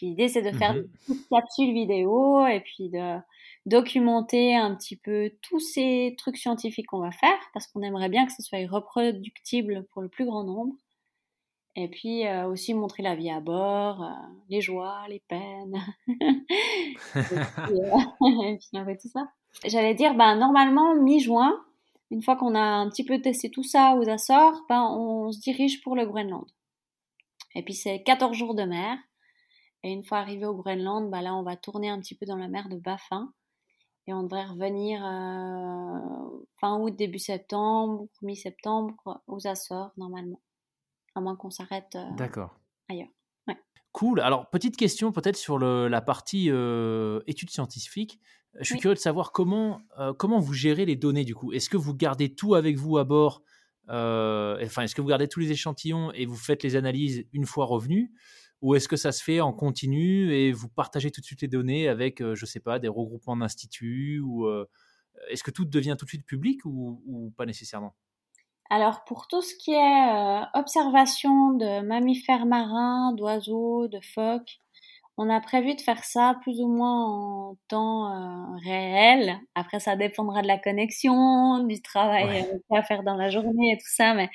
Puis 0.01 0.09
l'idée, 0.09 0.29
c'est 0.29 0.41
de 0.41 0.57
faire 0.57 0.73
mmh 0.73 0.87
des 1.09 1.15
capsules 1.31 1.75
vidéo 1.75 2.47
et 2.47 2.61
puis 2.61 2.89
de 2.89 3.19
documenter 3.67 4.57
un 4.57 4.75
petit 4.75 4.97
peu 4.97 5.31
tous 5.43 5.61
ces 5.61 6.15
trucs 6.17 6.39
scientifiques 6.39 6.87
qu'on 6.87 7.01
va 7.01 7.11
faire, 7.11 7.39
parce 7.53 7.67
qu'on 7.67 7.83
aimerait 7.83 8.09
bien 8.09 8.25
que 8.25 8.33
ce 8.33 8.43
soit 8.43 8.67
reproductible 8.67 9.87
pour 9.93 10.01
le 10.01 10.09
plus 10.09 10.25
grand 10.25 10.43
nombre. 10.43 10.73
Et 11.77 11.89
puis 11.89 12.27
euh, 12.27 12.49
aussi 12.49 12.73
montrer 12.73 13.03
la 13.03 13.15
vie 13.15 13.29
à 13.29 13.41
bord, 13.41 14.03
euh, 14.03 14.09
les 14.49 14.63
joies, 14.63 15.05
les 15.11 15.21
peines. 15.29 15.77
et, 16.09 16.15
puis, 17.13 18.79
euh, 18.79 18.95
tout 19.03 19.09
ça. 19.09 19.29
J'allais 19.67 19.95
dire, 19.95 20.15
ben, 20.15 20.35
normalement, 20.37 20.95
mi-juin, 20.95 21.63
une 22.11 22.23
fois 22.23 22.37
qu'on 22.37 22.55
a 22.55 22.63
un 22.63 22.89
petit 22.89 23.05
peu 23.05 23.21
testé 23.21 23.51
tout 23.51 23.65
ça 23.65 23.97
aux 23.97 24.09
Açores, 24.09 24.65
ben, 24.67 24.83
on 24.83 25.31
se 25.31 25.41
dirige 25.41 25.83
pour 25.83 25.95
le 25.95 26.07
Groenland. 26.07 26.47
Et 27.55 27.63
puis 27.63 27.75
c'est 27.75 28.03
14 28.03 28.35
jours 28.35 28.55
de 28.55 28.63
mer. 28.63 28.97
Et 29.83 29.93
une 29.93 30.05
fois 30.05 30.19
arrivé 30.19 30.45
au 30.45 30.55
Groenland, 30.55 31.11
ben 31.11 31.23
là, 31.23 31.35
on 31.35 31.43
va 31.43 31.57
tourner 31.57 31.89
un 31.89 32.01
petit 32.01 32.15
peu 32.15 32.27
dans 32.27 32.37
la 32.37 32.49
mer 32.49 32.69
de 32.69 32.77
Baffin. 32.77 33.33
Et 34.07 34.13
on 34.13 34.23
devrait 34.23 34.45
revenir 34.45 35.05
euh, 35.05 36.45
fin 36.61 36.79
août, 36.79 36.95
début 36.97 37.19
septembre, 37.19 38.07
mi-septembre 38.23 39.23
aux 39.27 39.47
Açores 39.47 39.93
normalement. 39.97 40.41
À 41.15 41.21
moins 41.21 41.37
qu'on 41.37 41.51
s'arrête 41.51 41.97
euh, 41.97 42.27
ailleurs. 42.89 43.09
Cool. 43.93 44.21
Alors, 44.21 44.49
petite 44.51 44.77
question 44.77 45.11
peut-être 45.11 45.37
sur 45.37 45.59
le, 45.59 45.89
la 45.89 46.01
partie 46.01 46.49
euh, 46.49 47.21
études 47.27 47.51
scientifiques. 47.51 48.21
Je 48.59 48.65
suis 48.65 48.79
curieux 48.79 48.95
de 48.95 49.01
savoir 49.01 49.33
comment, 49.33 49.81
comment 50.19 50.41
vous 50.41 50.55
gérez 50.55 50.85
les 50.85 50.97
données 50.97 51.25
du 51.25 51.35
coup. 51.35 51.53
Est-ce 51.53 51.69
que 51.69 51.77
vous 51.77 51.95
gardez 51.95 52.35
tout 52.35 52.55
avec 52.55 52.77
vous 52.77 52.99
à 52.99 53.05
bord 53.05 53.43
Enfin, 53.89 54.83
est-ce 54.83 54.95
que 54.95 55.01
vous 55.01 55.09
gardez 55.09 55.29
tous 55.29 55.41
les 55.41 55.53
échantillons 55.53 56.13
et 56.13 56.27
vous 56.27 56.37
faites 56.37 56.63
les 56.65 56.75
analyses 56.75 57.25
une 57.33 57.47
fois 57.47 57.65
revenus? 57.65 58.11
Ou 58.63 58.75
est-ce 58.75 58.89
que 58.89 58.97
ça 58.97 59.13
se 59.13 59.23
fait 59.23 59.41
en 59.41 59.53
continu 59.53 60.33
et 60.35 60.53
vous 60.53 60.69
partagez 60.69 61.11
tout 61.11 61.21
de 61.21 61.27
suite 61.27 61.43
les 61.43 61.49
données 61.49 61.89
avec, 61.89 62.21
euh, 62.21 62.35
je 62.35 62.45
ne 62.45 62.47
sais 62.47 62.61
pas, 62.61 62.79
des 62.79 62.89
regroupements 62.89 63.37
d'instituts 63.37 64.21
ou 64.21 64.47
euh, 64.47 64.69
est-ce 65.31 65.43
que 65.43 65.51
tout 65.51 65.65
devient 65.65 65.97
tout 65.99 66.05
de 66.05 66.11
suite 66.11 66.27
public 66.27 66.61
ou, 66.65 67.33
pas 67.37 67.47
nécessairement? 67.47 67.95
Alors 68.69 69.05
pour 69.05 69.27
tout 69.27 69.43
ce 69.43 69.55
qui 69.57 69.73
est 69.73 69.77
euh, 69.77 70.43
observation 70.55 71.53
de 71.55 71.81
mammifères 71.81 72.47
marins, 72.47 73.13
d'oiseaux, 73.15 73.89
de 73.89 73.99
phoques, 74.15 74.59
on 75.17 75.29
a 75.29 75.41
prévu 75.41 75.75
de 75.75 75.81
faire 75.81 76.05
ça 76.05 76.39
plus 76.43 76.61
ou 76.61 76.69
moins 76.69 77.05
en 77.05 77.57
temps 77.69 78.57
réel. 78.65 79.39
Après, 79.55 79.79
ça 79.79 79.95
dépendra 79.95 80.41
de 80.41 80.47
la 80.47 80.57
connexion, 80.57 81.63
du 81.65 81.83
travail 81.83 82.47
à 82.71 82.83
faire 82.83 83.03
dans 83.03 83.17
la 83.17 83.29
journée 83.29 83.73
et 83.73 83.77
tout 83.77 83.93
ça, 83.93 84.15
mais 84.15 84.31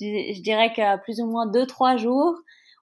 je, 0.00 0.34
je 0.34 0.40
dirais 0.42 0.72
que 0.72 1.02
plus 1.02 1.20
ou 1.20 1.26
moins 1.26 1.50
2-3 1.50 1.98
jours, 1.98 2.36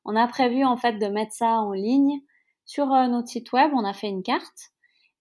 on 0.07 0.15
a 0.17 0.27
prévu 0.29 0.65
en 0.65 0.77
fait 0.77 0.95
de 0.95 1.07
mettre 1.07 1.33
ça 1.33 1.61
en 1.61 1.73
ligne 1.73 2.21
sur 2.65 2.93
euh, 2.93 3.09
notre 3.09 3.29
site 3.29 3.53
web. 3.53 3.73
On 3.75 3.85
a 3.85 3.93
fait 3.93 4.09
une 4.09 4.23
carte. 4.23 4.71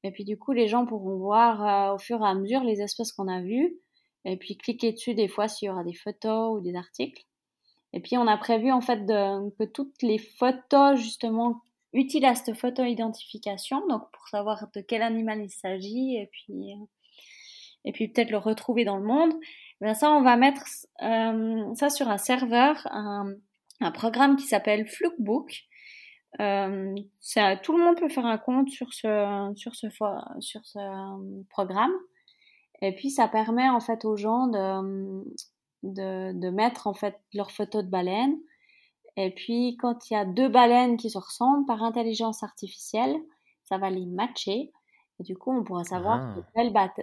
Et 0.04 0.12
puis 0.12 0.24
du 0.24 0.38
coup, 0.38 0.52
les 0.54 0.67
gens 0.67 0.86
pourront 0.86 1.17
voir 1.17 1.65
euh, 1.91 1.95
au 1.95 1.98
fur 1.98 2.21
et 2.21 2.28
à 2.28 2.36
mesure 2.36 2.63
les 2.63 2.82
espèces 2.82 3.12
qu'on 3.12 3.28
a 3.28 3.41
vues. 3.41 3.76
Et 4.24 4.38
puis 4.38 4.58
cliquer 4.58 4.93
dessus 4.93 5.15
des 5.15 5.28
fois 5.28 5.48
s'il 5.48 5.67
y 5.67 5.69
aura 5.69 5.84
des 5.84 5.93
photos 5.93 6.56
ou 6.56 6.62
des 6.62 6.76
articles. 6.76 7.24
Et 7.93 8.00
puis 8.00 8.17
on 8.17 8.28
a 8.28 8.38
prévu 8.38 8.71
en 8.71 8.82
fait 8.82 9.06
que 9.06 9.63
toutes 9.63 10.02
les 10.02 10.17
photos 10.17 11.00
justement 11.00 11.62
utiles 11.93 12.26
à 12.26 12.36
cette 12.36 12.56
photo 12.56 12.84
identification, 12.84 13.88
donc 13.88 14.04
pour 14.12 14.28
savoir 14.28 14.67
de 14.76 14.82
quel 14.82 15.02
animal 15.02 15.41
il 15.41 15.50
s'agit 15.50 16.17
et 16.17 16.28
puis 16.32 16.74
et 17.86 17.91
puis 17.91 18.10
peut-être 18.10 18.32
le 18.32 18.38
retrouver 18.38 18.84
dans 18.84 18.98
le 18.98 19.06
monde. 19.06 19.32
Eh 19.82 19.93
ça 19.93 20.12
on 20.12 20.24
va 20.24 20.36
mettre 20.36 20.63
euh, 21.04 21.74
ça 21.76 21.89
sur 21.89 22.10
un 22.10 22.17
serveur, 22.17 22.86
un 23.81 23.91
programme 23.91 24.35
qui 24.35 24.45
s'appelle 24.45 24.88
Flukebook. 24.88 25.65
Euh, 26.39 26.93
tout 27.63 27.77
le 27.77 27.83
monde 27.83 27.97
peut 27.97 28.09
faire 28.09 28.25
un 28.25 28.38
compte 28.38 28.69
sur 28.69 28.93
ce, 28.93 29.53
sur 29.55 29.75
ce, 29.75 29.88
sur 30.39 30.65
ce 30.65 30.79
euh, 30.79 31.43
programme. 31.49 31.93
Et 32.81 32.93
puis 32.93 33.09
ça 33.09 33.27
permet 33.27 33.69
en 33.69 33.79
fait 33.79 34.03
aux 34.03 34.17
gens 34.17 34.47
de, 34.47 35.23
de, 35.83 36.33
de 36.33 36.49
mettre 36.49 36.88
en 36.88 36.93
fait 36.93 37.19
leurs 37.33 37.51
photos 37.51 37.83
de 37.83 37.89
baleines. 37.89 38.38
Et 39.17 39.31
puis 39.31 39.77
quand 39.79 40.09
il 40.09 40.13
y 40.13 40.17
a 40.17 40.25
deux 40.25 40.49
baleines 40.49 40.97
qui 40.97 41.09
se 41.09 41.17
ressemblent 41.17 41.65
par 41.65 41.83
intelligence 41.83 42.43
artificielle, 42.43 43.15
ça 43.63 43.77
va 43.77 43.89
les 43.89 44.05
matcher. 44.05 44.71
Et 45.19 45.23
du 45.23 45.38
coup, 45.38 45.51
on 45.58 45.63
pourra 45.63 45.86
savoir 45.86 46.36
que 46.36 46.41
ah. 46.41 46.93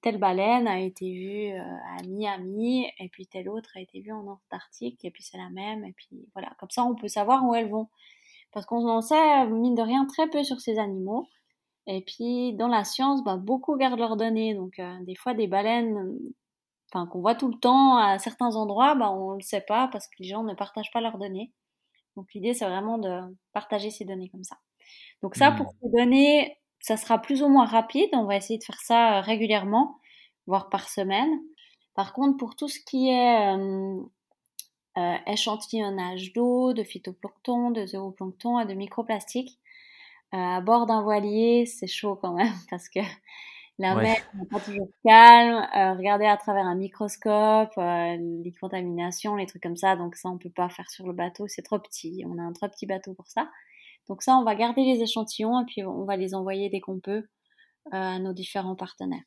telle, 0.00 0.18
baleine 0.18 0.68
a 0.68 0.78
été 0.78 1.12
vue 1.12 1.52
euh, 1.52 1.98
à 1.98 2.02
Miami, 2.04 2.86
et 3.00 3.08
puis 3.08 3.26
telle 3.26 3.48
autre 3.48 3.70
a 3.76 3.80
été 3.80 4.00
vue 4.00 4.12
en 4.12 4.26
Antarctique, 4.26 5.04
et 5.04 5.10
puis 5.10 5.24
c'est 5.24 5.38
la 5.38 5.50
même, 5.50 5.84
et 5.84 5.92
puis 5.92 6.28
voilà. 6.34 6.52
Comme 6.60 6.70
ça, 6.70 6.84
on 6.84 6.94
peut 6.94 7.08
savoir 7.08 7.44
où 7.44 7.54
elles 7.54 7.68
vont. 7.68 7.88
Parce 8.52 8.66
qu'on 8.66 8.88
en 8.88 9.02
sait, 9.02 9.46
mine 9.48 9.74
de 9.74 9.82
rien, 9.82 10.06
très 10.06 10.28
peu 10.28 10.44
sur 10.44 10.60
ces 10.60 10.78
animaux. 10.78 11.28
Et 11.86 12.02
puis, 12.02 12.54
dans 12.54 12.68
la 12.68 12.84
science, 12.84 13.22
bah, 13.24 13.36
beaucoup 13.36 13.76
gardent 13.76 13.98
leurs 13.98 14.16
données. 14.16 14.54
Donc, 14.54 14.78
euh, 14.78 14.96
des 15.02 15.14
fois, 15.14 15.34
des 15.34 15.46
baleines, 15.46 16.18
enfin, 16.92 17.06
qu'on 17.06 17.20
voit 17.20 17.34
tout 17.34 17.48
le 17.48 17.58
temps 17.58 17.96
à 17.96 18.18
certains 18.18 18.56
endroits, 18.56 18.94
bah, 18.94 19.10
on 19.10 19.32
ne 19.32 19.36
le 19.36 19.42
sait 19.42 19.60
pas 19.60 19.88
parce 19.88 20.06
que 20.08 20.14
les 20.20 20.28
gens 20.28 20.42
ne 20.42 20.54
partagent 20.54 20.90
pas 20.92 21.00
leurs 21.00 21.18
données. 21.18 21.52
Donc, 22.16 22.32
l'idée, 22.34 22.54
c'est 22.54 22.64
vraiment 22.64 22.98
de 22.98 23.20
partager 23.52 23.90
ces 23.90 24.04
données 24.04 24.28
comme 24.28 24.44
ça. 24.44 24.56
Donc, 25.22 25.34
ça, 25.34 25.52
pour 25.52 25.66
mmh. 25.66 25.76
ces 25.82 25.90
données, 25.90 26.58
ça 26.86 26.96
sera 26.96 27.18
plus 27.20 27.42
ou 27.42 27.48
moins 27.48 27.66
rapide. 27.66 28.08
On 28.12 28.26
va 28.26 28.36
essayer 28.36 28.60
de 28.60 28.64
faire 28.64 28.80
ça 28.80 29.18
euh, 29.18 29.20
régulièrement, 29.20 29.98
voire 30.46 30.68
par 30.70 30.88
semaine. 30.88 31.40
Par 31.94 32.12
contre, 32.12 32.36
pour 32.36 32.54
tout 32.54 32.68
ce 32.68 32.78
qui 32.78 33.10
est 33.10 33.56
euh, 33.56 34.00
euh, 34.96 35.16
échantillonnage 35.26 36.32
d'eau, 36.32 36.74
de 36.74 36.84
phytoplancton, 36.84 37.72
de 37.72 37.86
zooplancton 37.86 38.60
et 38.60 38.66
de 38.66 38.74
microplastique, 38.74 39.58
à 40.30 40.60
bord 40.60 40.86
d'un 40.86 41.02
voilier, 41.02 41.66
c'est 41.66 41.88
chaud 41.88 42.14
quand 42.14 42.34
même 42.34 42.52
parce 42.70 42.88
que 42.88 43.00
la 43.80 43.96
mer 43.96 44.18
n'est 44.34 44.46
pas 44.46 44.60
toujours 44.60 44.88
calme. 45.04 45.66
regarder 45.98 46.26
à 46.26 46.36
travers 46.36 46.66
un 46.66 46.76
microscope, 46.76 47.74
les 47.76 48.52
contaminations, 48.60 49.34
les 49.34 49.46
trucs 49.46 49.62
comme 49.62 49.76
ça. 49.76 49.96
Donc 49.96 50.14
ça, 50.14 50.28
on 50.28 50.38
peut 50.38 50.50
pas 50.50 50.68
faire 50.68 50.88
sur 50.88 51.06
le 51.06 51.12
bateau, 51.12 51.48
c'est 51.48 51.62
trop 51.62 51.80
petit. 51.80 52.22
On 52.26 52.38
a 52.38 52.42
un 52.42 52.52
trop 52.52 52.68
petit 52.68 52.86
bateau 52.86 53.12
pour 53.14 53.26
ça. 53.26 53.48
Donc 54.08 54.22
ça, 54.22 54.36
on 54.36 54.44
va 54.44 54.54
garder 54.54 54.82
les 54.84 55.02
échantillons 55.02 55.60
et 55.60 55.64
puis 55.64 55.84
on 55.84 56.04
va 56.04 56.16
les 56.16 56.34
envoyer 56.34 56.70
dès 56.70 56.80
qu'on 56.80 57.00
peut 57.00 57.24
euh, 57.86 57.90
à 57.92 58.18
nos 58.18 58.32
différents 58.32 58.76
partenaires. 58.76 59.24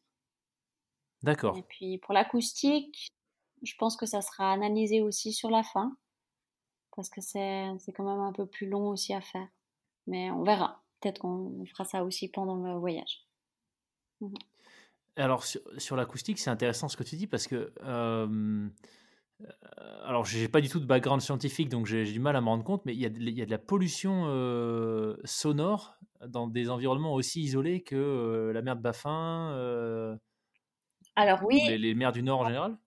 D'accord. 1.22 1.58
Et 1.58 1.64
puis 1.64 1.98
pour 1.98 2.14
l'acoustique, 2.14 3.10
je 3.62 3.74
pense 3.78 3.98
que 3.98 4.06
ça 4.06 4.22
sera 4.22 4.52
analysé 4.54 5.02
aussi 5.02 5.34
sur 5.34 5.50
la 5.50 5.64
fin 5.64 5.98
parce 6.96 7.10
que 7.10 7.22
c'est 7.22 7.94
quand 7.96 8.04
même 8.04 8.20
un 8.20 8.34
peu 8.34 8.46
plus 8.46 8.68
long 8.68 8.90
aussi 8.90 9.14
à 9.14 9.22
faire. 9.22 9.48
Mais 10.08 10.32
on 10.32 10.44
verra. 10.44 10.84
Peut-être 11.00 11.20
qu'on 11.20 11.64
fera 11.66 11.86
ça 11.86 12.04
aussi 12.04 12.30
pendant 12.30 12.58
le 12.58 12.78
voyage. 12.78 13.26
Alors 15.16 15.46
sur, 15.46 15.96
l'acoustique, 15.96 16.40
c'est 16.40 16.50
intéressant 16.50 16.90
ce 16.90 16.98
que 16.98 17.04
tu 17.04 17.16
dis 17.16 17.28
parce 17.28 17.48
que 17.48 17.74
euh, 17.84 18.68
euh, 19.42 20.06
alors, 20.06 20.26
j'ai 20.26 20.48
pas 20.48 20.62
du 20.62 20.70
tout 20.70 20.80
de 20.80 20.86
background 20.86 21.22
scientifique, 21.22 21.70
donc 21.70 21.86
j'ai 21.86 22.04
du 22.04 22.20
mal 22.20 22.36
à 22.36 22.42
me 22.42 22.48
rendre 22.48 22.64
compte, 22.64 22.86
mais 22.86 22.94
il 22.94 23.00
y 23.00 23.06
a 23.06 23.10
de, 23.10 23.20
y 23.20 23.42
a 23.42 23.46
de 23.46 23.52
la 23.52 23.58
pollution 23.58 24.26
euh, 24.28 25.16
sonore 25.24 25.96
dans 26.28 26.48
des 26.48 26.70
environnements 26.70 27.14
aussi 27.14 27.42
isolés 27.42 27.82
que 27.82 27.96
euh, 27.96 28.54
la 28.54 28.62
mer 28.62 28.76
de 28.76 28.82
Baffin. 28.82 30.20
alors 31.16 31.40
oui. 31.46 31.62
Les, 31.78 31.94
mers 31.94 32.12
du 32.12 32.24
Nord 32.24 32.42
en 32.42 32.46
général? 32.46 32.78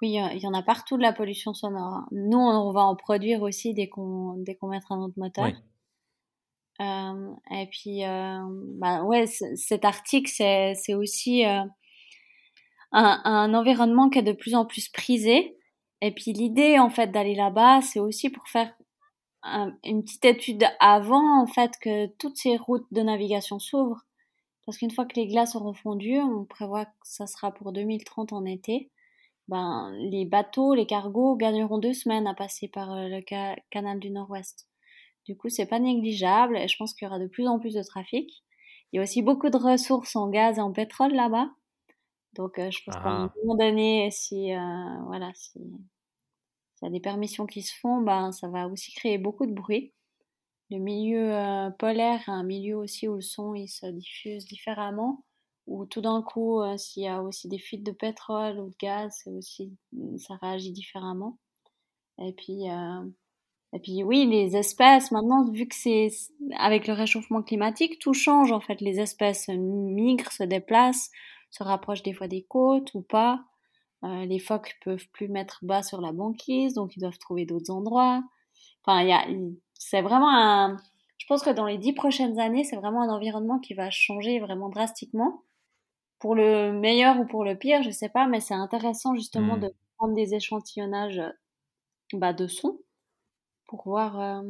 Oui, 0.00 0.18
il 0.32 0.40
y 0.40 0.46
en 0.48 0.54
a 0.54 0.62
partout 0.62 0.96
de 0.96 1.02
la 1.02 1.12
pollution 1.12 1.54
sonore. 1.54 1.94
Hein. 1.94 2.08
Nous, 2.10 2.38
on 2.38 2.72
va 2.72 2.80
en 2.80 2.96
produire 2.96 3.42
aussi 3.42 3.72
dès 3.72 3.88
qu'on 3.88 4.34
dès 4.38 4.56
qu'on 4.56 4.68
mettra 4.68 4.96
notre 4.96 5.16
moteur. 5.16 5.46
et 6.80 7.66
puis, 7.70 8.00
bah 8.00 9.04
ouais, 9.04 9.26
cet 9.26 9.84
article, 9.84 10.28
c'est 10.28 10.94
aussi 10.94 11.44
un, 12.92 13.54
environnement 13.54 14.08
qui 14.08 14.18
est 14.18 14.22
de 14.22 14.32
plus 14.32 14.54
en 14.54 14.64
plus 14.64 14.88
prisé. 14.88 15.56
Et 16.00 16.12
puis 16.12 16.32
l'idée 16.32 16.78
en 16.78 16.90
fait 16.90 17.08
d'aller 17.08 17.34
là-bas, 17.34 17.80
c'est 17.80 18.00
aussi 18.00 18.30
pour 18.30 18.48
faire 18.48 18.72
une 19.84 20.04
petite 20.04 20.24
étude 20.24 20.64
avant 20.78 21.42
en 21.42 21.46
fait 21.46 21.72
que 21.80 22.06
toutes 22.18 22.36
ces 22.36 22.56
routes 22.56 22.86
de 22.92 23.02
navigation 23.02 23.58
s'ouvrent. 23.58 24.04
Parce 24.64 24.78
qu'une 24.78 24.92
fois 24.92 25.06
que 25.06 25.16
les 25.16 25.26
glaces 25.26 25.56
auront 25.56 25.74
fondu, 25.74 26.20
on 26.20 26.44
prévoit 26.44 26.84
que 26.84 26.92
ça 27.02 27.26
sera 27.26 27.52
pour 27.52 27.72
2030 27.72 28.32
en 28.32 28.44
été. 28.44 28.90
Ben, 29.48 29.92
les 29.98 30.24
bateaux, 30.24 30.74
les 30.74 30.86
cargos 30.86 31.34
gagneront 31.36 31.78
deux 31.78 31.94
semaines 31.94 32.28
à 32.28 32.34
passer 32.34 32.68
par 32.68 32.92
euh, 32.92 33.08
le 33.08 33.20
canal 33.70 33.98
du 33.98 34.10
Nord-Ouest. 34.10 34.68
Du 35.26 35.36
coup, 35.36 35.48
c'est 35.48 35.66
pas 35.66 35.80
négligeable 35.80 36.56
et 36.56 36.68
je 36.68 36.76
pense 36.76 36.94
qu'il 36.94 37.06
y 37.06 37.08
aura 37.08 37.18
de 37.18 37.26
plus 37.26 37.48
en 37.48 37.58
plus 37.58 37.74
de 37.74 37.82
trafic. 37.82 38.44
Il 38.92 38.96
y 38.96 38.98
a 39.00 39.02
aussi 39.02 39.22
beaucoup 39.22 39.50
de 39.50 39.56
ressources 39.56 40.14
en 40.14 40.28
gaz 40.28 40.58
et 40.58 40.60
en 40.60 40.72
pétrole 40.72 41.12
là-bas. 41.12 41.50
Donc, 42.34 42.58
euh, 42.58 42.70
je 42.70 42.82
pense 42.84 42.94
qu'à 42.94 43.08
un 43.08 43.26
ah. 43.26 43.34
moment 43.42 43.56
donné, 43.56 44.10
si, 44.10 44.54
euh, 44.54 45.02
voilà, 45.06 45.30
si, 45.34 45.60
s'il 45.60 46.82
y 46.82 46.86
a 46.86 46.90
des 46.90 47.00
permissions 47.00 47.46
qui 47.46 47.62
se 47.62 47.74
font, 47.78 48.00
ben, 48.00 48.32
ça 48.32 48.48
va 48.48 48.68
aussi 48.68 48.92
créer 48.92 49.18
beaucoup 49.18 49.46
de 49.46 49.52
bruit. 49.52 49.92
Le 50.70 50.78
milieu 50.78 51.34
euh, 51.34 51.70
polaire 51.70 52.20
est 52.26 52.30
un 52.30 52.44
milieu 52.44 52.78
aussi 52.78 53.06
où 53.08 53.16
le 53.16 53.20
son 53.20 53.54
il 53.54 53.68
se 53.68 53.86
diffuse 53.86 54.46
différemment, 54.46 55.24
où 55.66 55.84
tout 55.84 56.00
d'un 56.00 56.22
coup, 56.22 56.60
s'il 56.78 57.02
y 57.02 57.08
a 57.08 57.22
aussi 57.22 57.48
des 57.48 57.58
fuites 57.58 57.84
de 57.84 57.92
pétrole 57.92 58.58
ou 58.58 58.70
de 58.70 58.76
gaz, 58.80 59.22
aussi, 59.26 59.76
ça 60.16 60.36
réagit 60.40 60.72
différemment. 60.72 61.38
Et 62.18 62.32
puis, 62.32 62.64
et 63.74 63.78
puis 63.78 64.02
oui, 64.02 64.26
les 64.26 64.56
espèces, 64.56 65.10
maintenant, 65.12 65.50
vu 65.50 65.66
que 65.66 65.74
c'est 65.74 66.08
avec 66.56 66.86
le 66.86 66.94
réchauffement 66.94 67.42
climatique, 67.42 67.98
tout 67.98 68.14
change 68.14 68.52
en 68.52 68.60
fait. 68.60 68.80
Les 68.80 68.98
espèces 68.98 69.48
migrent, 69.48 70.32
se 70.32 70.42
déplacent, 70.42 71.10
se 71.52 71.62
rapprochent 71.62 72.02
des 72.02 72.12
fois 72.12 72.26
des 72.26 72.42
côtes 72.42 72.92
ou 72.94 73.02
pas. 73.02 73.44
Euh, 74.04 74.24
les 74.24 74.40
phoques 74.40 74.76
peuvent 74.84 75.06
plus 75.12 75.28
mettre 75.28 75.60
bas 75.62 75.84
sur 75.84 76.00
la 76.00 76.10
banquise, 76.10 76.74
donc 76.74 76.96
ils 76.96 77.00
doivent 77.00 77.18
trouver 77.18 77.46
d'autres 77.46 77.70
endroits. 77.70 78.24
Enfin, 78.84 79.02
il 79.02 79.08
y 79.08 79.12
a, 79.12 79.24
c'est 79.74 80.02
vraiment 80.02 80.30
un. 80.30 80.76
Je 81.18 81.26
pense 81.28 81.44
que 81.44 81.50
dans 81.50 81.66
les 81.66 81.78
dix 81.78 81.92
prochaines 81.92 82.40
années, 82.40 82.64
c'est 82.64 82.76
vraiment 82.76 83.02
un 83.02 83.14
environnement 83.14 83.60
qui 83.60 83.74
va 83.74 83.90
changer 83.90 84.40
vraiment 84.40 84.70
drastiquement. 84.70 85.42
Pour 86.18 86.34
le 86.34 86.72
meilleur 86.72 87.20
ou 87.20 87.26
pour 87.26 87.44
le 87.44 87.56
pire, 87.56 87.82
je 87.82 87.90
sais 87.90 88.08
pas, 88.08 88.26
mais 88.26 88.40
c'est 88.40 88.54
intéressant 88.54 89.14
justement 89.14 89.56
mmh. 89.56 89.60
de 89.60 89.74
prendre 89.98 90.14
des 90.14 90.34
échantillonnages 90.34 91.22
bah, 92.12 92.32
de 92.32 92.46
sons 92.48 92.78
pour 93.66 93.84
voir. 93.84 94.20
Euh, 94.20 94.42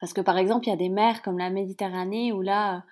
parce 0.00 0.12
que 0.12 0.20
par 0.20 0.38
exemple, 0.38 0.66
il 0.66 0.70
y 0.70 0.72
a 0.72 0.76
des 0.76 0.88
mers 0.88 1.22
comme 1.22 1.38
la 1.38 1.50
Méditerranée 1.50 2.32
où 2.32 2.40
là, 2.40 2.84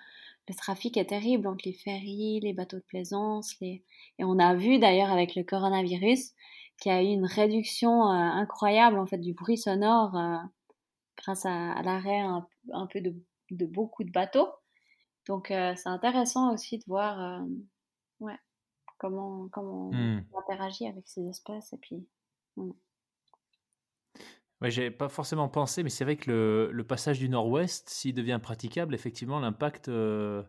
le 0.47 0.55
trafic 0.55 0.97
est 0.97 1.07
terrible 1.07 1.47
entre 1.47 1.63
les 1.65 1.73
ferries, 1.73 2.39
les 2.41 2.53
bateaux 2.53 2.77
de 2.77 2.83
plaisance, 2.83 3.55
les... 3.61 3.83
et 4.19 4.23
on 4.23 4.39
a 4.39 4.55
vu 4.55 4.79
d'ailleurs 4.79 5.11
avec 5.11 5.35
le 5.35 5.43
coronavirus 5.43 6.33
qu'il 6.77 6.91
y 6.91 6.95
a 6.95 7.01
eu 7.01 7.07
une 7.07 7.25
réduction 7.25 8.03
euh, 8.03 8.13
incroyable 8.13 8.99
en 8.99 9.05
fait 9.05 9.17
du 9.17 9.33
bruit 9.33 9.57
sonore 9.57 10.15
euh, 10.15 10.37
grâce 11.17 11.45
à, 11.45 11.81
l'arrêt 11.83 12.19
un, 12.19 12.87
peu 12.91 13.01
de, 13.01 13.15
beaucoup 13.65 14.03
de 14.03 14.11
bateaux. 14.11 14.49
Donc 15.27 15.47
c'est 15.49 15.89
intéressant 15.89 16.53
aussi 16.53 16.77
de 16.77 16.83
voir 16.87 17.43
ouais, 18.21 18.37
comment 18.97 19.49
comment 19.51 19.89
mmh. 19.91 20.25
on 20.31 20.39
interagit 20.39 20.87
avec 20.87 21.05
ces 21.07 21.27
espèces 21.27 21.73
et 21.73 21.77
puis. 21.77 22.07
Mmh. 22.55 22.71
Ouais, 24.61 24.71
j'avais 24.71 24.89
pas 24.91 25.07
forcément 25.07 25.49
pensé, 25.49 25.83
mais 25.83 25.89
c'est 25.89 26.03
vrai 26.03 26.15
que 26.15 26.31
le, 26.31 26.71
le 26.71 26.83
passage 26.83 27.19
du 27.19 27.29
nord-ouest, 27.29 27.89
s'il 27.89 28.15
devient 28.15 28.39
praticable, 28.41 28.95
effectivement, 28.95 29.39
l'impact 29.39 29.87
euh, 29.87 30.41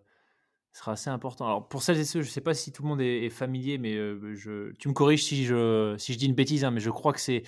sera 0.73 0.93
assez 0.93 1.11
important. 1.11 1.45
Alors, 1.47 1.69
pour 1.69 1.83
celles 1.83 1.99
et 1.99 2.07
ceux, 2.07 2.23
je 2.23 2.31
sais 2.31 2.41
pas 2.41 2.55
si 2.55 2.73
tout 2.73 2.83
le 2.85 2.89
monde 2.89 3.03
est, 3.03 3.29
familier, 3.29 3.77
mais 3.77 3.95
euh, 3.97 4.35
je, 4.35 4.73
tu 4.79 4.89
me 4.89 4.95
corriges 4.95 5.25
si 5.25 5.45
je, 5.45 5.95
si 5.99 6.15
je 6.15 6.19
dis 6.19 6.25
une 6.27 6.35
bêtise, 6.35 6.65
hein, 6.65 6.71
mais 6.71 6.81
je 6.81 6.89
crois 6.89 7.13
que 7.13 7.21
c'est, 7.21 7.43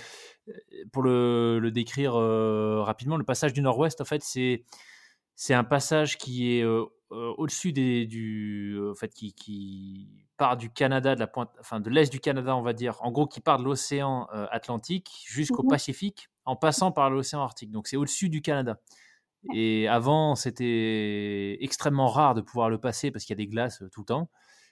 euh, 0.48 0.52
pour 0.92 1.02
le, 1.02 1.60
le 1.60 1.70
décrire 1.70 2.12
rapidement, 2.12 3.16
le 3.16 3.24
passage 3.24 3.54
du 3.54 3.62
nord-ouest, 3.62 4.02
en 4.02 4.04
fait, 4.04 4.22
c'est, 4.22 4.64
c'est 5.36 5.54
un 5.54 5.64
passage 5.64 6.18
qui 6.18 6.58
est 6.58 6.64
au-dessus 7.10 7.72
des, 7.72 8.04
du, 8.04 8.78
en 8.90 8.94
fait, 8.94 9.14
qui, 9.14 9.32
qui 9.32 10.26
part 10.36 10.58
du 10.58 10.70
Canada, 10.70 11.14
de 11.14 11.20
la 11.20 11.26
pointe, 11.26 11.50
enfin 11.58 11.80
de 11.80 11.88
l'est 11.88 12.12
du 12.12 12.20
Canada, 12.20 12.54
on 12.54 12.62
va 12.62 12.74
dire, 12.74 12.98
en 13.00 13.10
gros, 13.12 13.26
qui 13.26 13.40
part 13.40 13.58
de 13.58 13.64
l'océan 13.64 14.26
Atlantique 14.50 15.10
jusqu'au 15.26 15.62
mmh 15.62 15.68
Pacifique 15.68 16.28
en 16.50 16.56
passant 16.56 16.90
par 16.90 17.10
l'océan 17.10 17.42
Arctique. 17.42 17.70
Donc 17.70 17.86
c'est 17.86 17.96
au-dessus 17.96 18.28
du 18.28 18.42
Canada. 18.42 18.80
Et 19.54 19.86
avant, 19.88 20.34
c'était 20.34 21.56
extrêmement 21.60 22.08
rare 22.08 22.34
de 22.34 22.40
pouvoir 22.40 22.68
le 22.68 22.78
passer 22.78 23.10
parce 23.10 23.24
qu'il 23.24 23.34
y 23.34 23.38
a 23.40 23.42
des 23.42 23.46
glaces 23.46 23.82
euh, 23.82 23.88
tout 23.88 24.00
le 24.00 24.06
temps. 24.06 24.30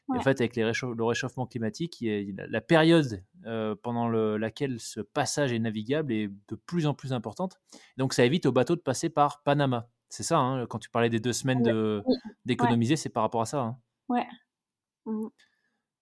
en 0.09 0.21
fait, 0.21 0.41
avec 0.41 0.57
les 0.57 0.63
le 0.63 1.05
réchauffement 1.05 1.47
climatique, 1.47 2.05
la 2.37 2.61
période 2.61 3.23
euh, 3.47 3.77
pendant 3.81 4.09
laquelle 4.09 4.81
ce 4.81 5.01
passage 5.01 5.53
est 5.53 5.59
navigable 5.59 6.13
est 6.13 6.29
de 6.49 6.57
plus 6.57 6.87
en 6.87 6.95
plus 6.95 7.13
importante. 7.13 7.61
Donc 7.97 8.13
ça 8.13 8.25
évite 8.25 8.45
aux 8.47 8.53
bateaux 8.53 8.77
de 8.77 8.81
passer 8.81 9.09
par 9.09 9.43
Panama. 9.43 9.89
C'est 10.09 10.25
ça, 10.25 10.39
hein, 10.39 10.67
quand 10.67 10.79
tu 10.79 10.91
parlais 10.91 11.11
des 11.11 11.21
deux 11.21 11.35
semaines 11.35 12.03
d'économiser, 12.45 12.97
c'est 12.97 13.11
par 13.11 13.23
rapport 13.23 13.43
à 13.43 13.47
ça. 13.47 13.61
Hein. 13.61 13.79
Ouais. 14.09 14.27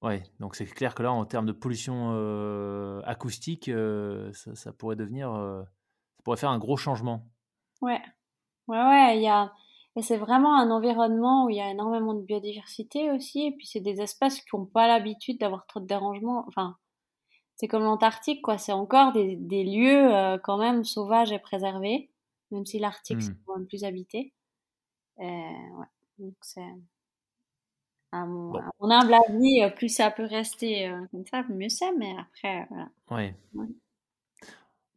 Ouais, 0.02 0.22
donc 0.40 0.54
c'est 0.56 0.66
clair 0.66 0.94
que 0.94 1.02
là, 1.02 1.12
en 1.12 1.24
termes 1.24 1.46
de 1.46 1.52
pollution 1.52 2.10
euh, 2.12 3.00
acoustique, 3.04 3.68
euh, 3.68 4.30
ça, 4.32 4.72
pourrait 4.72 4.96
devenir, 4.96 5.32
euh, 5.32 5.62
ça 5.62 6.22
pourrait 6.22 6.36
faire 6.36 6.50
un 6.50 6.58
gros 6.58 6.76
changement. 6.76 7.26
Ouais, 7.80 8.02
ouais, 8.68 8.78
ouais, 8.78 9.16
il 9.16 9.22
y 9.22 9.28
a, 9.28 9.52
et 9.96 10.02
c'est 10.02 10.18
vraiment 10.18 10.54
un 10.54 10.70
environnement 10.70 11.46
où 11.46 11.50
il 11.50 11.56
y 11.56 11.60
a 11.60 11.70
énormément 11.70 12.12
de 12.12 12.22
biodiversité 12.22 13.10
aussi, 13.10 13.46
et 13.46 13.52
puis 13.56 13.66
c'est 13.66 13.80
des 13.80 14.02
espèces 14.02 14.40
qui 14.42 14.54
n'ont 14.54 14.66
pas 14.66 14.86
l'habitude 14.86 15.40
d'avoir 15.40 15.66
trop 15.66 15.80
de 15.80 15.86
dérangements. 15.86 16.44
Enfin, 16.46 16.76
c'est 17.54 17.68
comme 17.68 17.84
l'Antarctique, 17.84 18.42
quoi. 18.42 18.58
C'est 18.58 18.72
encore 18.72 19.12
des, 19.12 19.36
des 19.36 19.64
lieux 19.64 20.38
quand 20.44 20.58
même 20.58 20.84
sauvages 20.84 21.32
et 21.32 21.38
préservés, 21.38 22.10
même 22.50 22.66
si 22.66 22.78
l'Arctique 22.78 23.22
c'est 23.22 23.30
mmh. 23.30 23.38
quand 23.46 23.56
même 23.56 23.66
plus 23.66 23.84
habité. 23.84 24.34
ouais, 25.16 25.88
donc 26.18 26.34
c'est 26.42 26.60
à 28.12 28.24
mon, 28.24 28.54
humble 28.80 29.14
avis, 29.28 29.62
euh, 29.62 29.70
plus 29.70 29.88
ça 29.88 30.10
peut 30.10 30.24
rester 30.24 30.88
euh, 30.88 31.00
comme 31.10 31.24
ça, 31.26 31.44
mieux 31.48 31.68
c'est, 31.68 31.92
mais 31.92 32.14
après, 32.18 32.66
voilà. 32.70 32.88
Ouais. 33.10 33.34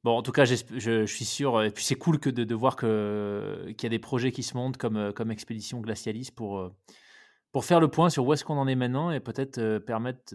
Bon, 0.04 0.12
en 0.12 0.22
tout 0.22 0.32
cas, 0.32 0.46
je, 0.46 0.56
je, 0.78 1.06
suis 1.06 1.26
sûr, 1.26 1.62
et 1.62 1.72
puis 1.72 1.84
c'est 1.84 1.96
cool 1.96 2.20
que 2.20 2.30
de, 2.30 2.44
de 2.46 2.56
voir 2.56 2.78
qu'il 2.78 3.84
y 3.84 3.86
a 3.86 3.90
des 3.90 4.00
projets 4.00 4.32
qui 4.32 4.44
se 4.44 4.56
montent 4.56 4.78
comme, 4.78 4.96
euh, 4.96 5.12
comme 5.12 5.32
Expédition 5.32 5.82
Glacialis 5.82 6.30
pour, 6.34 6.72
pour 7.52 7.66
faire 7.66 7.82
le 7.82 7.90
point 7.90 8.10
sur 8.10 8.26
où 8.26 8.34
est-ce 8.34 8.46
qu'on 8.46 8.58
en 8.58 8.68
est 8.68 8.76
maintenant 8.76 9.12
et 9.12 9.20
peut-être 9.20 9.80
permettre, 9.80 10.34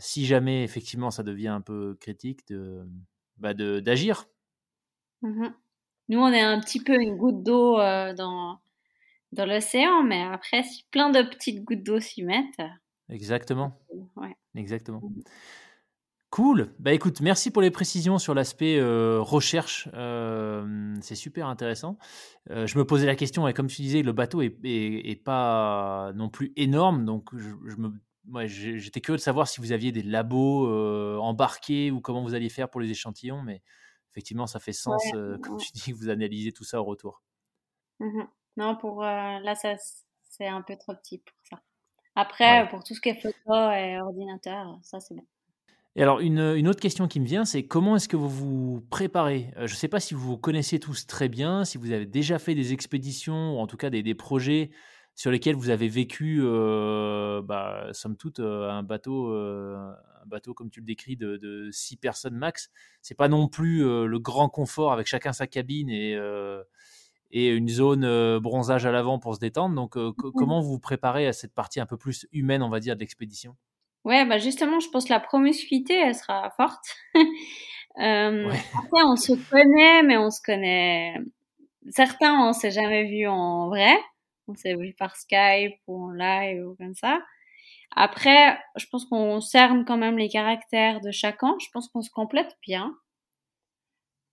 si 0.00 0.26
jamais 0.26 0.64
effectivement 0.64 1.10
ça 1.10 1.22
devient 1.22 1.48
un 1.48 1.60
peu 1.60 1.96
critique, 2.00 2.48
de, 2.48 2.84
bah 3.36 3.54
d'agir. 3.54 4.26
Mmh 5.22 5.48
Nous, 6.08 6.18
on 6.18 6.32
est 6.32 6.40
un 6.40 6.58
petit 6.60 6.82
peu 6.82 6.94
une 6.94 7.16
goutte 7.16 7.44
d'eau 7.44 7.76
dans, 7.76 8.58
dans 9.32 9.46
l'océan, 9.46 10.02
mais 10.02 10.22
après, 10.22 10.62
si 10.62 10.84
plein 10.90 11.10
de 11.10 11.22
petites 11.22 11.64
gouttes 11.64 11.82
d'eau 11.82 12.00
s'y 12.00 12.22
mettent. 12.22 12.60
Exactement. 13.08 13.78
Ouais. 14.16 14.36
Exactement. 14.54 15.00
Mmh. 15.02 15.22
Cool. 16.30 16.72
Bah 16.78 16.92
écoute, 16.92 17.20
merci 17.20 17.50
pour 17.50 17.60
les 17.60 17.72
précisions 17.72 18.18
sur 18.18 18.34
l'aspect 18.34 18.78
euh, 18.78 19.20
recherche. 19.20 19.88
Euh, 19.94 20.94
c'est 21.00 21.16
super 21.16 21.48
intéressant. 21.48 21.98
Euh, 22.50 22.68
je 22.68 22.78
me 22.78 22.84
posais 22.84 23.06
la 23.06 23.16
question, 23.16 23.48
et 23.48 23.52
comme 23.52 23.66
tu 23.66 23.82
disais, 23.82 24.02
le 24.02 24.12
bateau 24.12 24.40
est, 24.40 24.56
est, 24.62 25.16
pas 25.16 26.12
non 26.14 26.28
plus 26.28 26.52
énorme, 26.54 27.04
donc 27.04 27.30
je, 27.36 27.76
me, 27.78 28.46
j'étais 28.46 29.00
curieux 29.00 29.16
de 29.16 29.22
savoir 29.22 29.48
si 29.48 29.60
vous 29.60 29.72
aviez 29.72 29.90
des 29.90 30.04
labos 30.04 30.68
embarqués 31.18 31.90
ou 31.90 32.00
comment 32.00 32.22
vous 32.22 32.34
alliez 32.34 32.48
faire 32.48 32.70
pour 32.70 32.80
les 32.80 32.90
échantillons, 32.90 33.42
mais 33.42 33.60
effectivement, 34.12 34.46
ça 34.46 34.60
fait 34.60 34.72
sens, 34.72 35.02
comme 35.42 35.56
tu 35.56 35.72
dis, 35.74 35.90
que 35.90 35.96
vous 35.96 36.10
analysez 36.10 36.52
tout 36.52 36.64
ça 36.64 36.80
au 36.80 36.84
retour. 36.84 37.24
Mmh 37.98 38.22
non, 38.60 38.76
pour 38.76 39.02
euh, 39.02 39.38
là, 39.40 39.54
ça, 39.54 39.74
c'est 40.22 40.46
un 40.46 40.60
peu 40.60 40.76
trop 40.76 40.94
petit 40.94 41.18
pour 41.18 41.34
ça. 41.48 41.62
Après, 42.14 42.68
pour 42.68 42.84
tout 42.84 42.94
ce 42.94 43.00
qui 43.00 43.08
est 43.08 43.20
photo 43.20 43.54
et 43.72 43.98
ordinateur, 43.98 44.78
ça, 44.82 45.00
c'est 45.00 45.14
bon. 45.14 45.24
Et 45.96 46.02
alors, 46.02 46.20
une, 46.20 46.40
une, 46.40 46.68
autre 46.68 46.78
question 46.78 47.08
qui 47.08 47.20
me 47.20 47.24
vient, 47.24 47.46
c'est 47.46 47.64
comment 47.66 47.96
est-ce 47.96 48.06
que 48.06 48.16
vous 48.16 48.28
vous 48.28 48.86
préparez? 48.90 49.52
Euh, 49.56 49.66
Je 49.66 49.72
ne 49.72 49.76
sais 49.78 49.88
pas 49.88 49.98
si 49.98 50.12
vous 50.12 50.20
vous 50.20 50.36
connaissez 50.36 50.78
tous 50.78 51.06
très 51.06 51.28
bien, 51.30 51.64
si 51.64 51.78
vous 51.78 51.90
avez 51.90 52.04
déjà 52.04 52.38
fait 52.38 52.54
des 52.54 52.74
expéditions, 52.74 53.56
ou 53.56 53.58
en 53.60 53.66
tout 53.66 53.78
cas 53.78 53.88
des, 53.88 54.02
des 54.02 54.14
projets 54.14 54.70
sur 55.16 55.30
lesquels 55.30 55.56
vous 55.56 55.70
avez 55.70 55.88
vécu, 55.88 56.40
euh, 56.42 57.40
bah, 57.42 57.88
somme 57.92 58.16
toute, 58.16 58.40
euh, 58.40 58.68
un 58.70 58.82
bateau, 58.82 59.32
un 59.34 59.96
bateau 60.26 60.52
comme 60.52 60.70
tu 60.70 60.80
le 60.80 60.86
décris, 60.86 61.16
de, 61.16 61.38
de 61.38 61.70
six 61.72 61.96
personnes 61.96 62.36
max. 62.36 62.70
C'est 63.00 63.16
pas 63.16 63.28
non 63.28 63.48
plus 63.48 63.80
le 63.80 64.18
grand 64.18 64.50
confort 64.50 64.92
avec 64.92 65.06
chacun 65.06 65.32
sa 65.32 65.46
cabine 65.46 65.88
et 65.88 66.16
et 67.32 67.48
une 67.48 67.68
zone 67.68 68.04
euh, 68.04 68.40
bronzage 68.40 68.86
à 68.86 68.92
l'avant 68.92 69.18
pour 69.18 69.34
se 69.34 69.40
détendre. 69.40 69.74
Donc, 69.74 69.96
euh, 69.96 70.12
comment 70.12 70.60
vous 70.60 70.70
vous 70.70 70.78
préparez 70.80 71.26
à 71.26 71.32
cette 71.32 71.54
partie 71.54 71.80
un 71.80 71.86
peu 71.86 71.96
plus 71.96 72.26
humaine, 72.32 72.62
on 72.62 72.68
va 72.68 72.80
dire, 72.80 72.94
de 72.96 73.00
l'expédition? 73.00 73.56
Ouais, 74.04 74.24
bah 74.24 74.38
justement, 74.38 74.80
je 74.80 74.88
pense 74.88 75.04
que 75.04 75.12
la 75.12 75.20
promiscuité, 75.20 75.94
elle 75.94 76.14
sera 76.14 76.50
forte. 76.56 76.96
euh, 78.00 78.50
Après, 78.50 79.02
on 79.04 79.16
se 79.16 79.32
connaît, 79.50 80.02
mais 80.02 80.16
on 80.16 80.30
se 80.30 80.40
connaît. 80.42 81.16
Certains, 81.90 82.48
on 82.48 82.52
s'est 82.52 82.70
jamais 82.70 83.04
vu 83.04 83.26
en 83.26 83.68
vrai. 83.68 83.96
On 84.48 84.54
s'est 84.54 84.74
vu 84.74 84.94
par 84.98 85.16
Skype 85.16 85.76
ou 85.86 86.06
en 86.06 86.10
live 86.10 86.66
ou 86.66 86.74
comme 86.76 86.94
ça. 86.94 87.20
Après, 87.94 88.58
je 88.76 88.86
pense 88.90 89.04
qu'on 89.04 89.40
cerne 89.40 89.84
quand 89.84 89.98
même 89.98 90.16
les 90.16 90.28
caractères 90.28 91.00
de 91.00 91.10
chacun. 91.10 91.54
Je 91.60 91.66
pense 91.72 91.88
qu'on 91.88 92.02
se 92.02 92.10
complète 92.10 92.56
bien. 92.66 92.94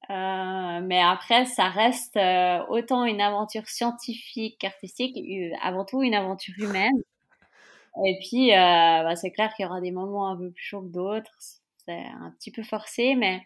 Euh, 0.10 0.80
mais 0.84 1.02
après, 1.02 1.46
ça 1.46 1.68
reste 1.70 2.16
euh, 2.18 2.64
autant 2.70 3.04
une 3.06 3.22
aventure 3.22 3.68
scientifique 3.68 4.58
qu'artistique, 4.60 5.18
avant 5.62 5.86
tout 5.86 6.02
une 6.02 6.16
aventure 6.16 6.54
humaine. 6.58 6.96
Et 8.06 8.18
puis, 8.20 8.52
euh, 8.54 8.56
bah, 8.56 9.16
c'est 9.16 9.32
clair 9.32 9.54
qu'il 9.56 9.66
y 9.66 9.68
aura 9.68 9.82
des 9.82 9.92
moments 9.92 10.30
un 10.30 10.38
peu 10.38 10.52
plus 10.52 10.64
chauds 10.64 10.82
que 10.82 10.94
d'autres. 10.94 11.32
C'est 11.86 11.94
un 11.94 12.32
petit 12.40 12.52
peu 12.52 12.64
forcé, 12.64 13.16
mais 13.16 13.42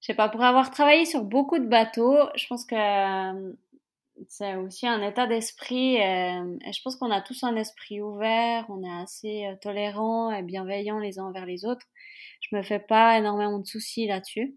je 0.00 0.06
sais 0.06 0.14
pas, 0.14 0.28
pour 0.28 0.42
avoir 0.42 0.70
travaillé 0.70 1.04
sur 1.04 1.24
beaucoup 1.24 1.58
de 1.58 1.66
bateaux, 1.66 2.18
je 2.34 2.46
pense 2.48 2.64
que 2.66 2.76
c'est 4.28 4.56
aussi 4.56 4.86
un 4.86 5.02
état 5.02 5.26
d'esprit. 5.26 6.02
Euh, 6.02 6.58
et 6.66 6.72
je 6.72 6.82
pense 6.82 6.96
qu'on 6.96 7.10
a 7.10 7.20
tous 7.22 7.44
un 7.44 7.56
esprit 7.56 8.00
ouvert, 8.02 8.66
on 8.68 8.82
est 8.82 9.02
assez 9.02 9.46
tolérant 9.62 10.32
et 10.32 10.42
bienveillant 10.42 10.98
les 10.98 11.18
uns 11.18 11.24
envers 11.24 11.46
les 11.46 11.64
autres. 11.64 11.86
Je 12.40 12.56
me 12.56 12.62
fais 12.62 12.80
pas 12.80 13.18
énormément 13.18 13.58
de 13.58 13.66
soucis 13.66 14.06
là-dessus. 14.06 14.56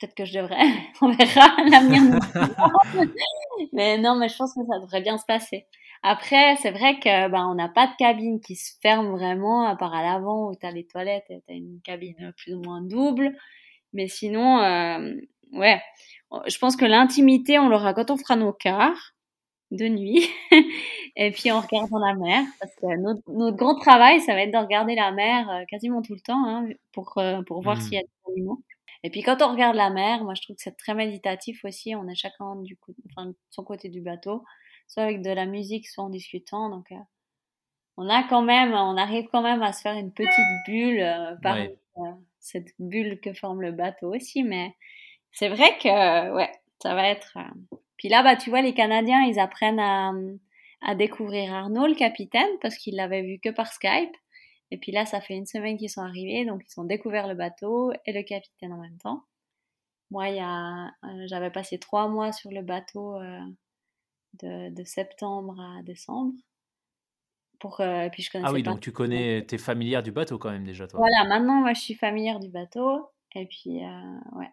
Peut-être 0.00 0.14
que 0.14 0.24
je 0.24 0.38
devrais, 0.38 0.66
on 1.00 1.10
verra 1.12 1.56
l'avenir. 1.70 2.18
mais 3.72 3.98
non, 3.98 4.16
mais 4.16 4.28
je 4.28 4.36
pense 4.36 4.54
que 4.54 4.60
ça 4.66 4.80
devrait 4.80 5.02
bien 5.02 5.18
se 5.18 5.24
passer. 5.26 5.66
Après, 6.02 6.56
c'est 6.56 6.70
vrai 6.70 6.98
que 6.98 7.28
ben 7.28 7.46
on 7.48 7.54
n'a 7.54 7.68
pas 7.68 7.86
de 7.86 7.96
cabine 7.96 8.40
qui 8.40 8.56
se 8.56 8.72
ferme 8.82 9.10
vraiment, 9.12 9.66
à 9.66 9.74
part 9.74 9.94
à 9.94 10.02
l'avant 10.02 10.50
où 10.50 10.54
tu 10.54 10.66
as 10.66 10.70
les 10.70 10.86
toilettes 10.86 11.24
et 11.30 11.40
tu 11.46 11.52
as 11.52 11.56
une 11.56 11.80
cabine 11.82 12.34
plus 12.36 12.54
ou 12.54 12.62
moins 12.62 12.82
double. 12.82 13.34
Mais 13.94 14.06
sinon, 14.08 14.58
euh, 14.58 15.14
ouais, 15.52 15.80
je 16.46 16.58
pense 16.58 16.76
que 16.76 16.84
l'intimité, 16.84 17.58
on 17.58 17.68
l'aura 17.68 17.94
quand 17.94 18.10
on 18.10 18.18
fera 18.18 18.36
nos 18.36 18.52
quarts 18.52 19.14
de 19.70 19.86
nuit. 19.88 20.28
et 21.16 21.30
puis 21.30 21.52
on 21.52 21.60
regarde 21.60 21.90
dans 21.90 21.98
la 21.98 22.14
mer. 22.14 22.44
Parce 22.60 22.74
que 22.76 23.00
notre, 23.00 23.22
notre, 23.28 23.56
grand 23.56 23.76
travail, 23.76 24.20
ça 24.20 24.34
va 24.34 24.42
être 24.42 24.52
de 24.52 24.58
regarder 24.58 24.94
la 24.94 25.12
mer 25.12 25.48
euh, 25.50 25.64
quasiment 25.70 26.02
tout 26.02 26.14
le 26.14 26.20
temps 26.20 26.44
hein, 26.46 26.68
pour, 26.92 27.14
euh, 27.18 27.42
pour 27.42 27.62
voir 27.62 27.76
mmh. 27.76 27.80
s'il 27.80 27.94
y 27.94 27.98
a 27.98 28.02
des 28.02 28.32
animaux. 28.32 28.60
Et 29.04 29.10
puis 29.10 29.22
quand 29.22 29.42
on 29.42 29.52
regarde 29.52 29.76
la 29.76 29.90
mer, 29.90 30.24
moi 30.24 30.32
je 30.34 30.42
trouve 30.42 30.56
que 30.56 30.62
c'est 30.62 30.76
très 30.76 30.94
méditatif 30.94 31.64
aussi. 31.64 31.94
On 31.94 32.08
est 32.08 32.14
chacun 32.16 32.56
du 32.62 32.76
coup, 32.76 32.92
enfin, 33.10 33.26
de 33.26 33.36
son 33.50 33.62
côté 33.62 33.90
du 33.90 34.00
bateau, 34.00 34.44
soit 34.88 35.04
avec 35.04 35.22
de 35.22 35.30
la 35.30 35.44
musique, 35.44 35.86
soit 35.86 36.04
en 36.04 36.08
discutant. 36.08 36.70
Donc 36.70 36.90
euh, 36.90 36.96
on 37.98 38.08
a 38.08 38.24
quand 38.24 38.42
même, 38.42 38.72
on 38.72 38.96
arrive 38.96 39.26
quand 39.30 39.42
même 39.42 39.62
à 39.62 39.74
se 39.74 39.82
faire 39.82 39.94
une 39.94 40.12
petite 40.12 40.32
bulle 40.66 41.00
euh, 41.00 41.36
par 41.42 41.58
cette 42.40 42.68
bulle 42.78 43.20
que 43.20 43.34
forme 43.34 43.60
le 43.60 43.72
bateau 43.72 44.14
aussi. 44.14 44.42
Mais 44.42 44.74
c'est 45.32 45.50
vrai 45.50 45.76
que, 45.78 46.34
ouais, 46.34 46.50
ça 46.82 46.94
va 46.94 47.06
être. 47.08 47.36
Euh, 47.36 47.76
puis 47.98 48.08
là, 48.08 48.22
bah, 48.22 48.36
tu 48.36 48.50
vois, 48.50 48.62
les 48.62 48.74
Canadiens, 48.74 49.22
ils 49.22 49.38
apprennent 49.38 49.80
à, 49.80 50.12
à 50.80 50.94
découvrir 50.94 51.52
Arnaud, 51.52 51.86
le 51.86 51.94
capitaine, 51.94 52.48
parce 52.60 52.76
qu'ils 52.76 52.96
l'avaient 52.96 53.22
vu 53.22 53.38
que 53.38 53.50
par 53.50 53.72
Skype. 53.72 54.16
Et 54.74 54.76
puis 54.76 54.90
là, 54.90 55.06
ça 55.06 55.20
fait 55.20 55.34
une 55.34 55.46
semaine 55.46 55.76
qu'ils 55.76 55.88
sont 55.88 56.02
arrivés, 56.02 56.44
donc 56.44 56.62
ils 56.68 56.80
ont 56.80 56.84
découvert 56.84 57.28
le 57.28 57.36
bateau 57.36 57.92
et 58.06 58.12
le 58.12 58.24
capitaine 58.24 58.72
en 58.72 58.80
même 58.80 58.98
temps. 58.98 59.22
Moi, 60.10 60.30
il 60.30 60.36
y 60.36 60.40
a, 60.40 60.86
euh, 61.04 61.26
j'avais 61.28 61.50
passé 61.50 61.78
trois 61.78 62.08
mois 62.08 62.32
sur 62.32 62.50
le 62.50 62.60
bateau 62.60 63.20
de, 64.42 64.70
de, 64.70 64.84
septembre 64.84 65.60
à 65.60 65.80
décembre. 65.84 66.34
Pour, 67.60 67.80
euh, 67.80 68.08
puis 68.10 68.24
je 68.24 68.30
ah 68.42 68.52
oui, 68.52 68.64
donc 68.64 68.80
tu 68.80 68.90
connais, 68.90 69.46
tu 69.46 69.54
es 69.54 69.58
familière 69.58 70.02
du 70.02 70.10
bateau 70.10 70.38
quand 70.38 70.50
même 70.50 70.64
déjà, 70.64 70.88
toi. 70.88 70.98
Voilà, 70.98 71.24
maintenant, 71.28 71.60
moi, 71.60 71.72
je 71.72 71.80
suis 71.80 71.94
familière 71.94 72.40
du 72.40 72.48
bateau. 72.48 73.08
Et 73.36 73.46
puis, 73.46 73.84
euh, 73.84 74.38
ouais. 74.38 74.50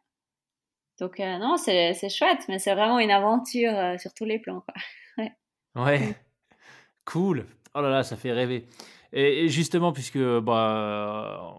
Donc, 0.99 1.19
euh, 1.19 1.37
non, 1.39 1.57
c'est 1.57 2.09
chouette, 2.09 2.45
mais 2.47 2.59
c'est 2.59 2.75
vraiment 2.75 2.99
une 2.99 3.09
aventure 3.09 3.99
sur 3.99 4.13
tous 4.13 4.25
les 4.25 4.37
plans, 4.37 4.61
quoi. 4.61 4.75
ouais. 5.17 5.33
ouais. 5.75 6.15
Cool. 7.05 7.47
Oh 7.73 7.81
là 7.81 7.89
là, 7.89 8.03
ça 8.03 8.15
fait 8.15 8.31
rêver. 8.31 8.67
Et, 9.13 9.47
justement, 9.49 9.91
puisque 9.91 10.19
bah, 10.19 11.55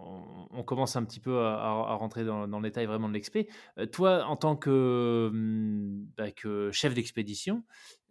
on, 0.51 0.63
commence 0.63 0.97
un 0.97 1.05
petit 1.05 1.21
peu 1.21 1.39
à, 1.41 1.95
rentrer 1.95 2.25
dans, 2.25 2.49
dans, 2.49 2.59
le 2.61 2.69
détail 2.69 2.87
vraiment 2.87 3.09
de 3.09 3.15
l'expé, 3.15 3.49
toi, 3.93 4.25
en 4.25 4.37
tant 4.37 4.57
que, 4.57 5.29
hum, 5.31 6.07
bah, 6.17 6.31
que 6.31 6.71
chef 6.71 6.95
d'expédition, 6.95 7.63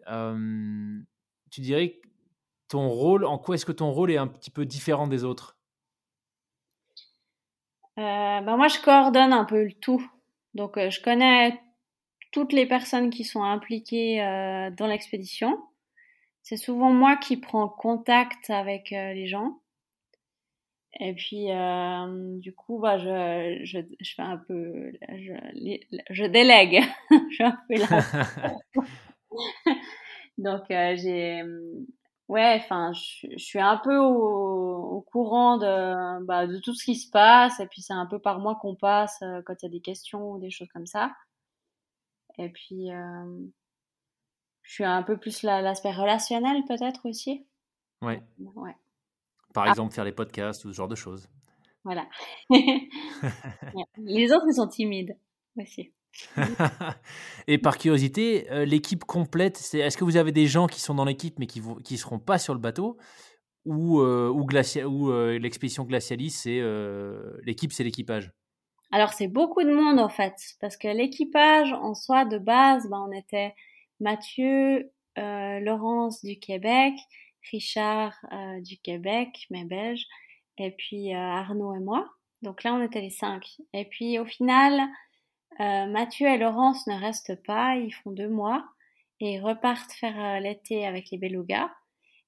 tu 0.06 1.62
dirais 1.62 2.00
ton 2.72 2.88
rôle, 2.88 3.26
en 3.26 3.38
quoi 3.38 3.56
est-ce 3.56 3.66
que 3.66 3.72
ton 3.74 3.92
rôle 3.92 4.12
est 4.12 4.18
un 4.18 4.28
petit 4.28 4.50
peu 4.50 4.66
différent 4.66 5.08
des 5.08 5.24
autres? 5.24 5.58
Euh, 7.98 8.02
ben 8.42 8.58
Moi, 8.58 8.70
je 8.70 8.80
coordonne 8.80 9.34
un 9.34 9.44
peu 9.44 9.66
le 9.66 9.74
tout. 9.74 10.02
Donc, 10.54 10.78
euh, 10.78 10.90
je 10.90 11.02
connais 11.02 11.62
toutes 12.32 12.54
les 12.54 12.66
personnes 12.66 13.10
qui 13.10 13.26
sont 13.26 13.44
impliquées 13.44 14.24
euh, 14.24 14.72
dans 14.72 14.88
l'expédition. 14.88 15.60
C'est 16.43 16.58
souvent 16.58 16.91
moi 16.91 17.17
qui 17.17 17.38
prends 17.38 17.69
contact 17.69 18.49
avec 18.49 18.89
les 18.91 19.27
gens. 19.27 19.60
Et 20.99 21.13
puis, 21.13 21.47
du 22.41 22.54
coup, 22.54 22.80
bah, 22.80 22.97
je, 22.97 23.62
je, 23.63 23.80
je, 23.99 24.13
fais 24.15 24.21
un 24.21 24.38
peu, 24.38 24.91
je, 25.10 25.34
je 26.10 26.25
délègue. 26.25 26.82
je 27.30 27.36
suis 27.36 27.43
un 27.43 27.58
peu 27.67 27.75
là. 27.75 28.88
Donc, 30.38 30.63
j'ai, 30.69 31.43
ouais, 32.32 32.56
enfin, 32.63 32.93
je, 32.93 33.38
suis 33.38 33.60
un 33.60 33.77
peu 33.77 33.97
au, 33.97 35.01
courant 35.12 35.58
de, 35.58 36.23
bah, 36.25 36.47
de 36.47 36.58
tout 36.60 36.73
ce 36.73 36.86
qui 36.86 36.95
se 36.95 37.10
passe, 37.10 37.60
et 37.60 37.67
puis 37.67 37.82
c'est 37.82 37.93
un 37.93 38.06
peu 38.06 38.19
par 38.19 38.39
moi 38.39 38.58
qu'on 38.62 38.75
passe 38.75 39.21
euh, 39.21 39.41
quand 39.45 39.62
il 39.62 39.65
y 39.65 39.69
a 39.69 39.71
des 39.71 39.82
questions 39.82 40.32
ou 40.32 40.39
des 40.39 40.49
choses 40.49 40.69
comme 40.69 40.86
ça. 40.86 41.12
Et 42.38 42.49
puis, 42.49 42.91
euh, 42.91 43.25
je 44.63 44.74
suis 44.74 44.84
un 44.84 45.04
peu 45.04 45.17
plus 45.17 45.43
l'aspect 45.43 45.91
relationnel 45.91 46.63
peut-être 46.67 47.08
aussi. 47.08 47.45
Ouais. 48.02 48.21
ouais. 48.39 48.76
Par 49.54 49.65
ah. 49.65 49.69
exemple, 49.69 49.93
faire 49.93 50.06
les 50.06 50.12
podcasts 50.12 50.65
ou 50.65 50.69
ce 50.69 50.76
genre 50.76 50.88
de 50.88 50.95
choses. 50.95 51.28
Voilà. 51.84 52.08
Les 53.97 54.32
autres, 54.32 54.45
ils 54.47 54.56
sont 54.56 54.67
timides 54.67 55.17
aussi. 55.58 55.91
et 57.47 57.58
par 57.58 57.78
curiosité, 57.78 58.52
euh, 58.52 58.65
l'équipe 58.65 59.04
complète, 59.06 59.58
c'est 59.58 59.80
est-ce 59.80 59.97
que 59.97 60.04
vous 60.04 60.17
avez 60.17 60.32
des 60.32 60.45
gens 60.45 60.67
qui 60.67 60.82
sont 60.82 60.93
dans 60.93 61.06
l'équipe 61.06 61.39
mais 61.39 61.47
qui 61.47 61.62
ne 61.62 61.97
seront 61.97 62.19
pas 62.19 62.38
sur 62.38 62.54
le 62.54 62.60
bateau? 62.60 62.97
Ou, 63.65 64.02
euh, 64.02 64.30
ou, 64.30 64.47
ou 64.88 65.12
euh, 65.12 65.38
l'expédition 65.38 65.84
Glacialis, 65.84 66.32
c'est 66.32 66.62
l'équipe, 67.43 67.71
c'est 67.71 67.84
l'équipage? 67.84 68.32
Alors 68.91 69.13
c'est 69.13 69.28
beaucoup 69.30 69.63
de 69.63 69.71
monde 69.71 70.00
en 70.00 70.10
fait, 70.10 70.34
parce 70.60 70.76
que 70.76 70.89
l'équipage 70.89 71.71
en 71.71 71.93
soi 71.93 72.26
de 72.26 72.38
base, 72.38 72.89
ben, 72.89 73.06
on 73.08 73.12
était 73.13 73.56
Mathieu, 74.02 74.92
Laurence 75.16 76.24
du 76.26 76.38
Québec, 76.40 76.94
Richard 77.52 78.14
du 78.62 78.78
Québec, 78.80 79.48
mais 79.50 79.64
belge, 79.64 80.06
et 80.58 80.72
puis 80.72 81.14
Arnaud 81.14 81.74
et 81.74 81.80
moi. 81.80 82.10
Donc 82.42 82.64
là 82.64 82.74
on 82.74 82.82
était 82.82 83.02
les 83.02 83.10
cinq. 83.10 83.46
Et 83.74 83.86
puis 83.86 84.20
au 84.20 84.26
final, 84.26 84.82
euh, 85.60 85.86
Mathieu 85.86 86.28
et 86.28 86.38
Laurence 86.38 86.88
ne 86.88 86.96
restent 86.96 87.42
pas, 87.44 87.76
ils 87.76 87.94
font 87.94 88.12
deux 88.12 88.30
mois 88.30 88.64
et 89.20 89.34
ils 89.34 89.42
repartent 89.42 89.92
faire 89.92 90.20
euh, 90.20 90.40
l'été 90.40 90.88
avec 90.88 91.12
les 91.12 91.18
belugas. 91.18 91.70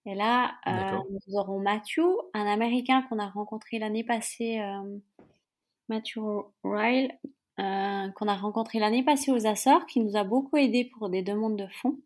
Et 0.06 0.16
là, 0.16 0.54
euh, 0.68 1.00
nous 1.10 1.40
aurons 1.40 1.60
Mathieu, 1.60 2.06
un 2.34 2.46
Américain 2.46 3.04
qu'on 3.04 3.20
a 3.20 3.28
rencontré 3.28 3.80
l'année 3.80 4.04
passée, 4.04 4.62
Matthew 5.88 6.20
Ryle, 6.62 7.10
qu'on 7.58 8.28
a 8.28 8.36
rencontré 8.36 8.80
l'année 8.80 9.04
passée 9.04 9.32
aux 9.32 9.46
Açores, 9.46 9.86
qui 9.86 10.00
nous 10.00 10.16
a 10.16 10.24
beaucoup 10.24 10.58
aidé 10.58 10.86
pour 10.86 11.10
des 11.10 11.22
demandes 11.22 11.58
de 11.58 11.68
fonds 11.68 12.00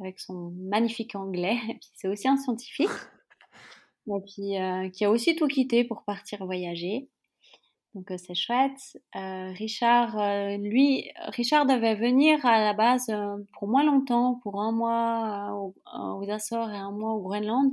avec 0.00 0.18
son 0.18 0.52
magnifique 0.56 1.14
anglais. 1.14 1.58
Et 1.68 1.74
puis 1.74 1.90
c'est 1.94 2.08
aussi 2.08 2.28
un 2.28 2.36
scientifique. 2.36 2.88
Et 4.08 4.20
puis 4.26 4.90
qui 4.92 5.04
a 5.04 5.10
aussi 5.10 5.36
tout 5.36 5.46
quitté 5.46 5.84
pour 5.84 6.02
partir 6.04 6.44
voyager. 6.44 7.08
Donc 7.94 8.10
euh, 8.10 8.16
c'est 8.16 8.34
chouette. 8.34 8.98
Euh, 9.16 9.52
Richard, 9.52 10.18
euh, 10.18 10.56
lui, 10.56 11.10
Richard 11.28 11.66
devait 11.66 11.94
venir 11.94 12.44
à 12.46 12.58
la 12.58 12.72
base 12.72 13.10
pour 13.52 13.68
moins 13.68 13.84
longtemps, 13.84 14.40
pour 14.42 14.60
un 14.60 14.72
mois 14.72 15.52
aux, 15.94 16.30
Açores 16.30 16.70
et 16.70 16.76
un 16.76 16.90
mois 16.90 17.12
au 17.12 17.20
Groenland. 17.20 17.70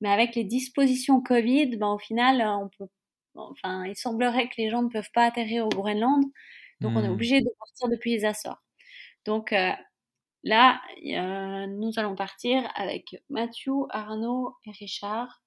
Mais 0.00 0.10
avec 0.10 0.34
les 0.34 0.44
dispositions 0.44 1.20
Covid, 1.20 1.76
ben, 1.76 1.88
au 1.88 1.98
final, 1.98 2.42
on 2.62 2.68
peut, 2.68 2.90
enfin, 3.34 3.84
il 3.86 3.96
semblerait 3.96 4.48
que 4.48 4.54
les 4.58 4.70
gens 4.70 4.82
ne 4.82 4.88
peuvent 4.88 5.10
pas 5.12 5.24
atterrir 5.24 5.66
au 5.66 5.68
Groenland. 5.68 6.24
Donc 6.80 6.92
on 6.96 7.02
est 7.02 7.08
mmh. 7.08 7.12
obligé 7.12 7.40
de 7.40 7.50
partir 7.58 7.88
depuis 7.88 8.12
les 8.12 8.24
Açores. 8.24 8.62
Donc 9.26 9.54
là, 10.44 10.80
nous 11.68 11.92
allons 11.98 12.14
partir 12.14 12.70
avec 12.74 13.16
Mathieu, 13.28 13.72
Arnaud 13.90 14.54
et 14.64 14.70
Richard 14.70 15.42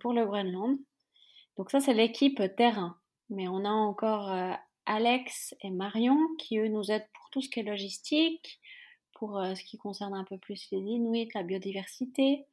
pour 0.00 0.12
le 0.12 0.26
Groenland. 0.26 0.76
Donc 1.56 1.70
ça, 1.70 1.80
c'est 1.80 1.94
l'équipe 1.94 2.42
terrain. 2.56 2.98
Mais 3.30 3.48
on 3.48 3.64
a 3.64 3.70
encore 3.70 4.30
euh, 4.30 4.52
Alex 4.84 5.54
et 5.62 5.70
Marion 5.70 6.18
qui, 6.38 6.58
eux, 6.58 6.68
nous 6.68 6.90
aident 6.90 7.08
pour 7.14 7.30
tout 7.30 7.40
ce 7.40 7.48
qui 7.48 7.60
est 7.60 7.64
logistique, 7.64 8.60
pour 9.14 9.38
euh, 9.38 9.54
ce 9.54 9.64
qui 9.64 9.78
concerne 9.78 10.14
un 10.14 10.24
peu 10.24 10.38
plus 10.38 10.68
les 10.70 10.78
Inuits, 10.78 11.28
la 11.34 11.42
biodiversité. 11.42 12.46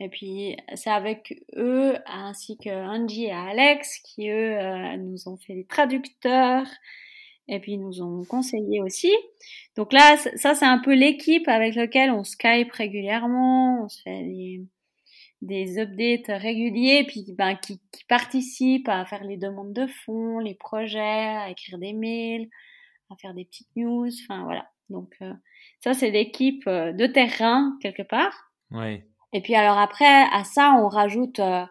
Et 0.00 0.08
puis, 0.08 0.56
c'est 0.74 0.90
avec 0.90 1.42
eux, 1.56 1.96
ainsi 2.06 2.56
que 2.56 2.70
Angie 2.70 3.24
et 3.24 3.32
Alex, 3.32 3.98
qui, 4.00 4.28
eux, 4.30 4.56
euh, 4.56 4.96
nous 4.96 5.28
ont 5.28 5.36
fait 5.38 5.54
les 5.54 5.66
traducteurs 5.66 6.66
et 7.48 7.60
puis 7.60 7.78
nous 7.78 8.02
ont 8.02 8.24
conseillé 8.24 8.80
aussi. 8.80 9.12
Donc 9.76 9.92
là, 9.92 10.16
ça, 10.36 10.54
c'est 10.54 10.66
un 10.66 10.78
peu 10.78 10.94
l'équipe 10.94 11.48
avec 11.48 11.74
laquelle 11.74 12.10
on 12.10 12.22
Skype 12.22 12.70
régulièrement, 12.70 13.84
on 13.84 13.88
se 13.88 14.02
fait 14.02 14.22
des 14.22 14.62
des 15.42 15.78
updates 15.78 16.40
réguliers, 16.40 17.04
puis 17.06 17.24
ben, 17.36 17.54
qui, 17.54 17.80
qui 17.92 18.04
participent 18.04 18.88
à 18.88 19.04
faire 19.04 19.24
les 19.24 19.36
demandes 19.36 19.72
de 19.72 19.86
fonds, 19.86 20.38
les 20.40 20.54
projets, 20.54 20.98
à 20.98 21.50
écrire 21.50 21.78
des 21.78 21.92
mails, 21.92 22.48
à 23.10 23.16
faire 23.16 23.34
des 23.34 23.44
petites 23.44 23.74
news, 23.76 24.08
enfin 24.24 24.42
voilà. 24.44 24.68
Donc 24.90 25.14
euh, 25.22 25.32
ça, 25.80 25.94
c'est 25.94 26.10
l'équipe 26.10 26.66
euh, 26.66 26.92
de 26.92 27.06
terrain 27.06 27.76
quelque 27.80 28.02
part. 28.02 28.50
Oui. 28.70 29.02
Et 29.32 29.42
puis 29.42 29.54
alors 29.54 29.78
après, 29.78 30.24
à 30.32 30.44
ça, 30.44 30.74
on 30.78 30.88
rajoute 30.88 31.40
euh, 31.40 31.64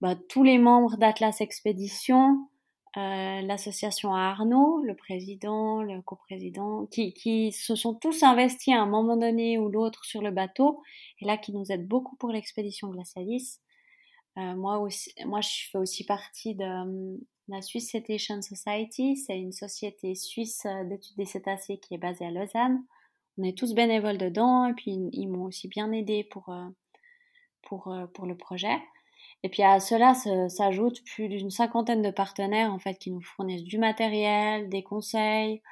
bah, 0.00 0.14
tous 0.28 0.42
les 0.42 0.58
membres 0.58 0.96
d'Atlas 0.96 1.40
Expédition, 1.40 2.48
euh, 2.96 3.40
l'association 3.42 4.14
Arnaud, 4.14 4.82
le 4.82 4.96
président, 4.96 5.82
le 5.82 6.00
coprésident, 6.02 6.86
qui, 6.86 7.12
qui 7.12 7.52
se 7.52 7.76
sont 7.76 7.94
tous 7.94 8.22
investis 8.22 8.74
à 8.74 8.80
un 8.80 8.86
moment 8.86 9.16
donné 9.16 9.58
ou 9.58 9.68
l'autre 9.68 10.04
sur 10.04 10.22
le 10.22 10.30
bateau, 10.30 10.82
et 11.20 11.26
là 11.26 11.36
qui 11.36 11.52
nous 11.52 11.70
aident 11.70 11.86
beaucoup 11.86 12.16
pour 12.16 12.30
l'expédition 12.30 12.88
Glacialis. 12.88 13.60
Euh, 14.38 14.54
moi 14.54 14.78
aussi, 14.78 15.12
moi 15.26 15.40
je 15.40 15.68
fais 15.70 15.78
aussi 15.78 16.04
partie 16.04 16.54
de 16.54 16.62
euh, 16.62 17.18
la 17.48 17.60
Swiss 17.60 17.90
Cetacean 17.90 18.40
Society, 18.40 19.16
c'est 19.16 19.38
une 19.38 19.52
société 19.52 20.14
suisse 20.14 20.64
euh, 20.66 20.84
d'études 20.84 21.16
des 21.16 21.24
cétacés 21.24 21.78
qui 21.78 21.94
est 21.94 21.98
basée 21.98 22.26
à 22.26 22.30
Lausanne. 22.30 22.84
On 23.38 23.44
est 23.44 23.56
tous 23.56 23.74
bénévoles 23.74 24.18
dedans, 24.18 24.66
et 24.66 24.74
puis 24.74 25.08
ils 25.12 25.28
m'ont 25.28 25.44
aussi 25.44 25.68
bien 25.68 25.92
aidé 25.92 26.24
pour, 26.24 26.52
pour, 27.62 27.94
pour 28.14 28.26
le 28.26 28.36
projet. 28.36 28.76
Et 29.42 29.48
puis 29.48 29.62
à 29.62 29.78
cela 29.80 30.14
s'ajoutent 30.48 31.04
plus 31.04 31.28
d'une 31.28 31.50
cinquantaine 31.50 32.02
de 32.02 32.10
partenaires 32.10 32.72
en 32.72 32.78
fait 32.78 32.98
qui 32.98 33.10
nous 33.10 33.22
fournissent 33.22 33.64
du 33.64 33.78
matériel, 33.78 34.68
des 34.68 34.82
conseils, 34.82 35.62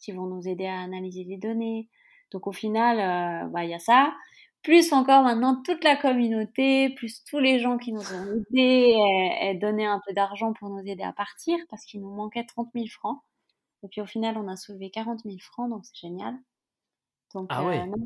qui 0.00 0.12
vont 0.12 0.26
nous 0.26 0.48
aider 0.48 0.66
à 0.66 0.80
analyser 0.80 1.24
les 1.24 1.38
données. 1.38 1.88
Donc 2.32 2.46
au 2.46 2.52
final, 2.52 2.98
euh, 2.98 3.48
bah, 3.50 3.64
il 3.64 3.70
y 3.70 3.74
a 3.74 3.78
ça. 3.78 4.14
Plus 4.62 4.92
encore 4.92 5.22
maintenant 5.22 5.60
toute 5.64 5.84
la 5.84 5.96
communauté, 5.96 6.90
plus 6.90 7.24
tous 7.24 7.38
les 7.40 7.58
gens 7.58 7.78
qui 7.78 7.92
nous 7.92 8.00
ont 8.00 8.26
aidés 8.52 8.94
et, 8.96 9.50
et 9.50 9.54
donné 9.54 9.86
un 9.86 10.00
peu 10.06 10.12
d'argent 10.14 10.52
pour 10.52 10.68
nous 10.70 10.86
aider 10.86 11.02
à 11.02 11.12
partir 11.12 11.58
parce 11.70 11.84
qu'il 11.84 12.00
nous 12.00 12.14
manquait 12.14 12.44
30 12.44 12.68
000 12.74 12.86
francs. 12.88 13.20
Et 13.84 13.88
puis 13.88 14.00
au 14.00 14.06
final, 14.06 14.36
on 14.38 14.48
a 14.48 14.56
soulevé 14.56 14.90
40 14.90 15.20
000 15.24 15.36
francs, 15.40 15.70
donc 15.70 15.84
c'est 15.84 15.96
génial. 15.96 16.34
Donc, 17.34 17.46
ah 17.50 17.64
ouais. 17.64 17.80
Euh, 17.80 17.96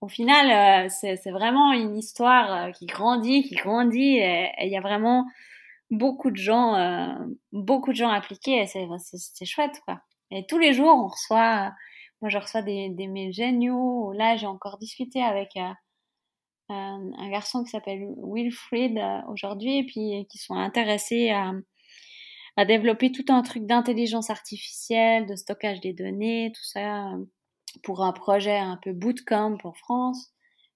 au 0.00 0.08
final, 0.08 0.86
euh, 0.86 0.88
c'est 0.88 1.30
vraiment 1.30 1.72
une 1.72 1.96
histoire 1.96 2.52
euh, 2.52 2.70
qui 2.70 2.86
grandit, 2.86 3.42
qui 3.42 3.54
grandit, 3.54 4.18
et 4.18 4.50
il 4.62 4.70
y 4.70 4.76
a 4.76 4.80
vraiment 4.80 5.26
beaucoup 5.90 6.30
de 6.30 6.36
gens, 6.36 7.16
beaucoup 7.52 7.92
de 7.92 7.96
gens 7.96 8.10
appliqués, 8.10 8.62
et 8.62 8.66
c'est 8.66 9.44
chouette, 9.46 9.80
quoi. 9.86 10.00
Et 10.30 10.44
tous 10.46 10.58
les 10.58 10.74
jours, 10.74 10.94
on 10.94 11.08
reçoit, 11.08 11.72
moi 12.20 12.28
je 12.28 12.36
reçois 12.36 12.60
des, 12.60 12.90
des 12.90 13.06
mails 13.06 13.32
géniaux. 13.32 14.12
Là, 14.12 14.36
j'ai 14.36 14.46
encore 14.46 14.76
discuté 14.76 15.22
avec 15.22 15.56
un, 15.56 15.74
un, 16.68 17.30
garçon 17.30 17.64
qui 17.64 17.70
s'appelle 17.70 18.06
Wilfried 18.22 19.00
aujourd'hui, 19.28 19.78
et 19.78 19.84
puis 19.84 20.26
qui 20.28 20.36
sont 20.36 20.54
intéressés 20.54 21.30
à, 21.30 21.52
à 22.58 22.66
développer 22.66 23.10
tout 23.10 23.24
un 23.28 23.40
truc 23.40 23.64
d'intelligence 23.64 24.28
artificielle, 24.28 25.26
de 25.26 25.36
stockage 25.36 25.80
des 25.80 25.94
données, 25.94 26.52
tout 26.54 26.64
ça 26.64 27.14
pour 27.82 28.04
un 28.04 28.12
projet 28.12 28.58
un 28.58 28.78
peu 28.82 28.92
bootcamp 28.92 29.56
pour 29.58 29.76
France. 29.76 30.32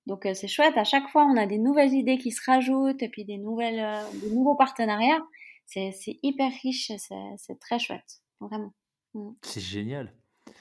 Donc 0.06 0.26
euh, 0.26 0.34
c'est 0.34 0.48
chouette, 0.48 0.76
à 0.76 0.84
chaque 0.84 1.08
fois 1.08 1.24
on 1.24 1.36
a 1.36 1.46
des 1.46 1.58
nouvelles 1.58 1.92
idées 1.92 2.18
qui 2.18 2.32
se 2.32 2.40
rajoutent 2.44 3.02
et 3.02 3.08
puis 3.08 3.24
des, 3.24 3.38
nouvelles, 3.38 3.80
euh, 3.80 4.20
des 4.20 4.30
nouveaux 4.34 4.56
partenariats. 4.56 5.22
C'est 5.66 6.18
hyper 6.22 6.50
riche, 6.62 6.92
c'est 6.98 7.58
très 7.60 7.78
chouette, 7.78 8.20
vraiment. 8.40 8.74
Mm. 9.14 9.30
C'est 9.42 9.60
génial. 9.60 10.12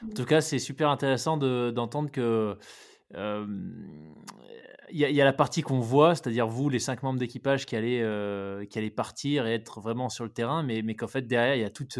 En 0.04 0.08
mm. 0.08 0.14
tout 0.14 0.26
cas, 0.26 0.40
c'est 0.40 0.60
super 0.60 0.90
intéressant 0.90 1.36
d'entendre 1.38 2.12
que 2.12 2.58
euh, 3.16 3.46
il 4.90 4.98
y, 4.98 5.12
y, 5.12 5.22
a 5.22 5.26
la 5.26 5.34
partie 5.34 5.64
qu'on 5.64 5.80
voit, 5.80 6.16
c'est-à-dire 6.16 6.48
vous, 6.48 6.70
les 6.70 6.80
cinq 6.80 7.04
membres 7.04 7.20
d'équipage 7.20 7.66
qui, 7.66 7.76
allaient 7.76 8.68
qui 8.70 8.90
partir 8.92 9.48
et 9.48 9.56
être 9.56 9.82
vraiment 9.82 10.08
sur 10.08 10.24
le 10.24 10.32
terrain, 10.32 10.64
mais, 10.64 10.82
mais 10.82 10.96
qu'en 10.96 11.08
fait 11.08 11.24
derrière 11.24 11.56
il 11.56 11.62
y 11.62 11.66
a 11.66 11.70
toute 11.70 12.00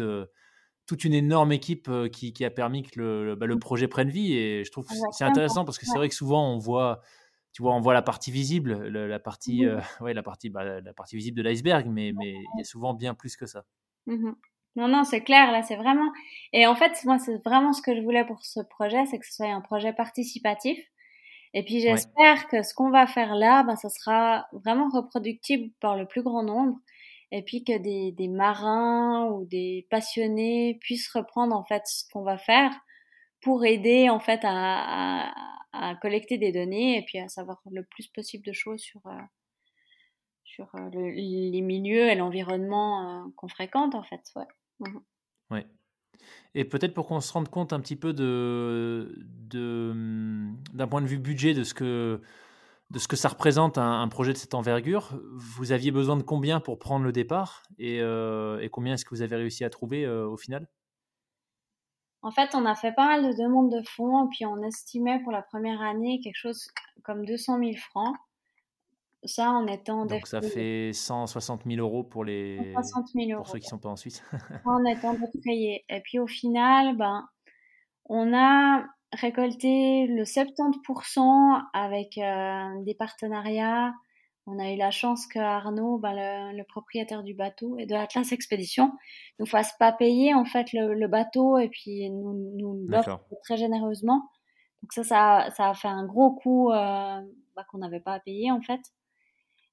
toute 0.92 1.04
une 1.04 1.14
énorme 1.14 1.52
équipe 1.52 1.90
qui, 2.12 2.34
qui 2.34 2.44
a 2.44 2.50
permis 2.50 2.82
que 2.82 3.00
le, 3.00 3.34
bah, 3.34 3.46
le, 3.46 3.58
projet 3.58 3.88
prenne 3.88 4.10
vie. 4.10 4.34
Et 4.34 4.62
je 4.64 4.70
trouve 4.70 4.86
que 4.86 4.94
c'est 5.12 5.24
intéressant 5.24 5.64
parce 5.64 5.78
que 5.78 5.86
c'est 5.86 5.96
vrai 5.96 6.10
que 6.10 6.14
souvent 6.14 6.52
on 6.52 6.58
voit, 6.58 7.00
tu 7.52 7.62
vois, 7.62 7.74
on 7.74 7.80
voit 7.80 7.94
la 7.94 8.02
partie 8.02 8.30
visible, 8.30 8.74
la 8.88 9.18
partie, 9.18 9.64
mmh 9.64 9.80
ouais, 10.02 10.12
la 10.12 10.22
partie, 10.22 10.50
bah, 10.50 10.80
la 10.82 10.92
partie 10.92 11.16
visible 11.16 11.38
de 11.38 11.42
l'iceberg, 11.42 11.86
mais 11.88 12.12
mais 12.14 12.32
il 12.32 12.58
y 12.58 12.60
a 12.60 12.64
souvent 12.64 12.92
bien 12.92 13.14
plus 13.14 13.36
que 13.36 13.46
ça. 13.46 13.64
Mmh 14.06 14.32
non, 14.76 14.88
non, 14.88 15.04
c'est 15.04 15.20
clair, 15.20 15.52
là, 15.52 15.62
c'est 15.62 15.76
vraiment. 15.76 16.10
Et 16.52 16.66
en 16.66 16.74
fait, 16.74 16.92
moi, 17.04 17.18
c'est 17.18 17.36
vraiment 17.44 17.72
ce 17.72 17.82
que 17.82 17.94
je 17.94 18.00
voulais 18.00 18.24
pour 18.24 18.42
ce 18.42 18.60
projet, 18.60 19.04
c'est 19.06 19.18
que 19.18 19.26
ce 19.26 19.34
soit 19.34 19.52
un 19.52 19.60
projet 19.60 19.92
participatif. 19.92 20.78
Et 21.54 21.62
puis, 21.62 21.80
j'espère 21.80 22.48
que 22.48 22.62
ce 22.62 22.72
qu'on 22.72 22.90
va 22.90 23.06
faire 23.06 23.34
là, 23.34 23.62
ben, 23.64 23.76
ça 23.76 23.90
sera 23.90 24.46
vraiment 24.52 24.88
reproductible 24.88 25.70
par 25.80 25.96
le 25.96 26.06
plus 26.06 26.22
grand 26.22 26.42
nombre 26.42 26.78
et 27.32 27.42
puis 27.42 27.64
que 27.64 27.76
des, 27.78 28.28
marins 28.28 29.26
ou 29.30 29.46
des 29.46 29.86
passionnés 29.90 30.78
puissent 30.82 31.10
reprendre 31.12 31.56
en 31.56 31.64
fait 31.64 31.82
ce 31.86 32.04
qu'on 32.12 32.22
va 32.22 32.36
faire 32.36 32.70
pour 33.40 33.64
aider 33.64 34.08
en 34.10 34.20
fait 34.20 34.40
à, 34.44 35.32
collecter 36.02 36.36
des 36.36 36.52
données 36.52 36.98
et 36.98 37.02
puis 37.02 37.18
à 37.18 37.28
savoir 37.28 37.60
le 37.70 37.82
plus 37.82 38.06
possible 38.06 38.44
de 38.44 38.52
choses 38.52 38.80
sur 38.80 39.00
euh, 39.06 39.18
sur 40.44 40.70
euh, 40.74 40.90
les 40.92 41.60
milieux 41.62 42.10
et 42.10 42.14
l'environnement 42.14 43.24
euh, 43.24 43.30
qu'on 43.36 43.48
fréquente 43.48 43.94
en 43.94 44.02
fait. 44.02 44.20
Ouais. 44.36 44.44
Mmh. 44.80 44.98
Ouais. 45.50 45.66
Et 46.54 46.64
peut-être 46.66 46.92
pour 46.92 47.06
qu'on 47.06 47.20
se 47.20 47.32
rende 47.32 47.48
compte 47.48 47.72
un 47.72 47.80
petit 47.80 47.96
peu 47.96 48.12
de 48.12 49.24
d'un 50.74 50.86
point 50.86 51.00
de 51.00 51.06
vue 51.06 51.18
budget 51.18 51.54
de 51.54 51.64
ce 51.64 51.72
que 51.72 52.20
de 52.92 52.98
ce 52.98 53.08
que 53.08 53.16
ça 53.16 53.30
représente 53.30 53.78
un, 53.78 54.06
projet 54.08 54.34
de 54.34 54.38
cette 54.38 54.52
envergure. 54.52 55.18
Vous 55.32 55.72
aviez 55.72 55.90
besoin 55.90 56.16
de 56.16 56.22
combien 56.22 56.60
pour 56.60 56.78
prendre 56.78 57.06
le 57.06 57.12
départ 57.12 57.62
et, 57.78 58.02
euh, 58.02 58.68
combien 58.70 58.94
est-ce 58.94 59.06
que 59.06 59.14
vous 59.14 59.22
avez 59.22 59.36
réussi 59.36 59.64
à 59.64 59.70
trouver 59.70 60.04
euh, 60.04 60.28
au 60.28 60.36
final? 60.36 60.68
En 62.20 62.30
fait, 62.30 62.54
on 62.54 62.66
a 62.66 62.74
fait 62.74 62.92
pas 62.92 63.06
mal 63.06 63.22
de 63.22 63.42
demandes 63.42 63.72
de 63.72 63.82
fonds, 63.88 64.28
puis 64.28 64.44
on 64.44 64.62
estimait 64.62 65.20
pour 65.22 65.32
la 65.32 65.40
première 65.40 65.80
année 65.80 66.20
quelque 66.22 66.36
chose 66.36 66.68
comme 67.02 67.24
200 67.24 67.58
000 67.60 67.72
francs. 67.76 68.14
Ça, 69.24 69.50
en 69.50 69.66
étant 69.66 70.04
Donc 70.04 70.26
ça 70.26 70.42
fait 70.42 70.92
160 70.92 71.62
000 71.64 71.80
euros 71.80 72.04
pour 72.04 72.24
les 72.24 72.74
000 73.14 73.30
euros, 73.30 73.42
pour 73.42 73.48
ceux 73.48 73.58
qui 73.58 73.68
sont 73.68 73.78
pas 73.78 73.88
en 73.88 73.96
Suisse. 73.96 74.22
en 74.66 74.84
étant 74.84 75.14
défrayé. 75.14 75.84
Et 75.88 76.00
puis 76.00 76.18
au 76.18 76.26
final, 76.26 76.96
ben, 76.96 77.26
on 78.04 78.34
a 78.34 78.84
récolté 79.12 80.06
le 80.06 80.24
70% 80.24 81.62
avec 81.72 82.18
euh, 82.18 82.82
des 82.82 82.94
partenariats. 82.94 83.92
On 84.46 84.58
a 84.58 84.72
eu 84.72 84.76
la 84.76 84.90
chance 84.90 85.26
que 85.26 85.38
Arnaud, 85.38 85.98
bah, 85.98 86.12
le, 86.14 86.62
propriétaire 86.64 87.22
du 87.22 87.34
bateau 87.34 87.78
et 87.78 87.86
de 87.86 87.94
Atlas 87.94 88.32
Expédition, 88.32 88.92
nous 89.38 89.46
fasse 89.46 89.72
pas 89.78 89.92
payer 89.92 90.34
en 90.34 90.44
fait 90.44 90.72
le, 90.72 91.06
bateau 91.06 91.58
et 91.58 91.68
puis 91.68 92.10
nous, 92.10 92.52
nous 92.56 92.86
l'offre 92.88 93.20
très 93.44 93.56
généreusement. 93.56 94.28
Donc 94.82 94.92
ça, 94.92 95.04
ça, 95.04 95.50
ça, 95.56 95.70
a 95.70 95.74
fait 95.74 95.88
un 95.88 96.04
gros 96.06 96.34
coup 96.34 96.70
euh, 96.72 97.20
bah, 97.54 97.64
qu'on 97.70 97.78
n'avait 97.78 98.00
pas 98.00 98.14
à 98.14 98.20
payer 98.20 98.50
en 98.50 98.60
fait. 98.60 98.80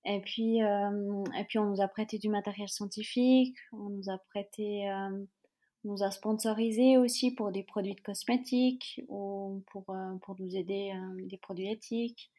Et 0.05 0.21
puis, 0.21 0.63
euh, 0.63 1.23
et 1.37 1.43
puis 1.45 1.57
on 1.57 1.65
nous 1.65 1.81
a 1.81 1.87
prêté 1.87 2.19
du 2.19 2.29
matériel 2.29 2.69
scientifique, 2.69 3.57
on 3.73 3.89
nous 3.89 4.09
a 4.09 4.17
prêté 4.29 4.87
on 4.87 5.38
nous 5.83 6.03
a 6.03 6.11
sponsorisé 6.11 6.97
aussi 6.97 7.31
pour 7.31 7.51
des 7.51 7.63
produits 7.63 7.95
de 7.95 8.01
cosmétiques 8.01 9.01
ou 9.07 9.63
pour, 9.71 9.85
euh, 9.89 10.15
pour 10.21 10.35
nous 10.39 10.55
aider 10.55 10.91
euh, 10.93 11.27
des 11.27 11.37
produits 11.37 11.71
éthiques, 11.71 12.31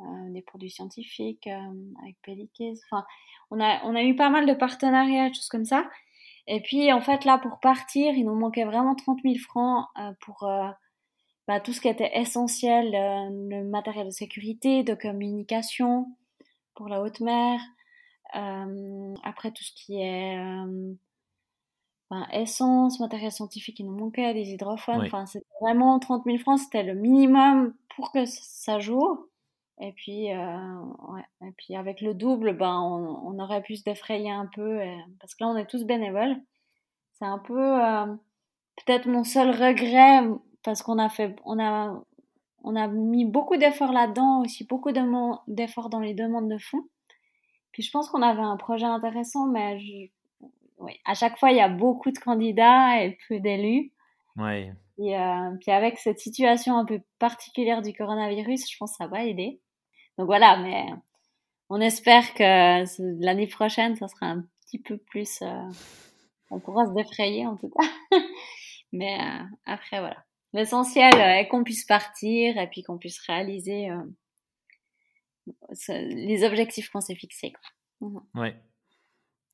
euh, 0.00 0.04
des 0.30 0.42
produits 0.42 0.70
scientifiques 0.70 1.46
avec 1.46 2.16
Pelliquez. 2.22 2.74
Enfin, 2.90 3.04
on 3.50 3.60
a, 3.60 3.84
on 3.84 3.94
a 3.94 4.02
eu 4.02 4.16
pas 4.16 4.30
mal 4.30 4.46
de 4.46 4.54
partenariats, 4.54 5.32
choses 5.32 5.48
comme 5.48 5.64
ça. 5.64 5.88
Et 6.46 6.62
puis, 6.62 6.92
en 6.92 7.00
fait, 7.00 7.24
là, 7.24 7.38
pour 7.38 7.60
partir, 7.60 8.14
il 8.14 8.24
nous 8.24 8.34
manquait 8.34 8.64
vraiment 8.64 8.94
30 8.94 9.20
000 9.22 9.34
francs 9.36 9.86
pour 10.20 10.48
bah, 11.46 11.60
tout 11.60 11.74
ce 11.74 11.82
qui 11.82 11.88
était 11.88 12.10
essentiel, 12.18 12.90
le 12.90 13.64
matériel 13.64 14.06
de 14.06 14.10
sécurité, 14.10 14.82
de 14.82 14.94
communication 14.94 16.06
pour 16.74 16.88
la 16.88 17.02
haute 17.02 17.20
mer. 17.20 17.60
après, 18.32 19.50
tout 19.50 19.62
ce 19.62 19.72
qui 19.74 20.00
est 20.00 20.38
enfin, 22.10 22.26
essence, 22.32 23.00
matériel 23.00 23.32
scientifique, 23.32 23.78
il 23.80 23.86
nous 23.86 23.96
manquait, 23.96 24.34
des 24.34 24.50
hydrophones. 24.50 25.02
Enfin, 25.02 25.26
c'était 25.26 25.46
vraiment 25.60 25.98
30 25.98 26.24
000 26.24 26.38
francs, 26.38 26.58
c'était 26.58 26.82
le 26.82 26.94
minimum 26.94 27.74
pour 27.96 28.12
que 28.12 28.24
ça 28.26 28.78
joue. 28.78 29.26
Et 29.80 29.92
puis, 29.92 30.32
euh, 30.32 30.80
ouais. 31.08 31.22
et 31.42 31.52
puis 31.56 31.76
avec 31.76 32.00
le 32.00 32.12
double, 32.12 32.56
ben, 32.56 32.80
on, 32.80 33.28
on 33.28 33.38
aurait 33.38 33.62
pu 33.62 33.76
se 33.76 33.84
défrayer 33.84 34.30
un 34.30 34.48
peu, 34.52 34.80
parce 35.20 35.34
que 35.34 35.44
là, 35.44 35.50
on 35.50 35.56
est 35.56 35.66
tous 35.66 35.84
bénévoles. 35.84 36.36
C'est 37.18 37.24
un 37.24 37.38
peu 37.38 37.84
euh, 37.84 38.06
peut-être 38.76 39.06
mon 39.06 39.24
seul 39.24 39.50
regret, 39.50 40.22
parce 40.62 40.82
qu'on 40.82 40.98
a 40.98 41.08
fait, 41.08 41.36
on 41.44 41.58
a, 41.58 42.02
on 42.62 42.76
a 42.76 42.88
mis 42.88 43.24
beaucoup 43.24 43.56
d'efforts 43.56 43.92
là-dedans, 43.92 44.42
aussi 44.42 44.64
beaucoup 44.64 44.92
d'efforts 45.46 45.90
dans 45.90 46.00
les 46.00 46.14
demandes 46.14 46.50
de 46.50 46.58
fonds. 46.58 46.84
Puis 47.72 47.82
je 47.82 47.90
pense 47.90 48.08
qu'on 48.08 48.22
avait 48.22 48.42
un 48.42 48.56
projet 48.56 48.86
intéressant, 48.86 49.46
mais 49.46 49.78
je, 49.78 50.10
oui, 50.78 50.92
à 51.04 51.14
chaque 51.14 51.38
fois, 51.38 51.50
il 51.50 51.56
y 51.56 51.60
a 51.60 51.68
beaucoup 51.68 52.10
de 52.10 52.18
candidats 52.18 53.02
et 53.02 53.18
peu 53.28 53.40
d'élus. 53.40 53.92
Oui. 54.36 54.70
Et 55.00 55.16
euh, 55.16 55.50
puis 55.60 55.70
avec 55.70 55.98
cette 55.98 56.18
situation 56.18 56.76
un 56.76 56.84
peu 56.84 57.00
particulière 57.18 57.82
du 57.82 57.92
coronavirus, 57.92 58.70
je 58.70 58.76
pense 58.78 58.92
que 58.92 59.04
ça 59.04 59.06
va 59.06 59.24
aider. 59.24 59.60
Donc 60.16 60.26
voilà, 60.26 60.56
mais 60.58 60.86
on 61.68 61.80
espère 61.80 62.34
que 62.34 62.84
l'année 63.24 63.46
prochaine, 63.46 63.96
ça 63.96 64.08
sera 64.08 64.26
un 64.26 64.44
petit 64.66 64.80
peu 64.80 64.98
plus. 64.98 65.42
on 66.50 66.60
pourra 66.60 66.86
se 66.86 66.94
défrayer 66.94 67.46
en 67.46 67.56
tout 67.56 67.70
cas. 67.70 67.86
Mais 68.92 69.18
après, 69.66 70.00
voilà. 70.00 70.24
L'essentiel 70.54 71.14
est 71.14 71.46
qu'on 71.48 71.62
puisse 71.62 71.84
partir 71.84 72.56
et 72.56 72.68
puis 72.68 72.82
qu'on 72.82 72.96
puisse 72.96 73.20
réaliser 73.26 73.90
les 75.88 76.44
objectifs 76.44 76.88
qu'on 76.90 77.00
s'est 77.00 77.14
fixés. 77.14 77.52
Quoi. 77.52 78.08
Mmh 78.08 78.40
ouais. 78.40 78.56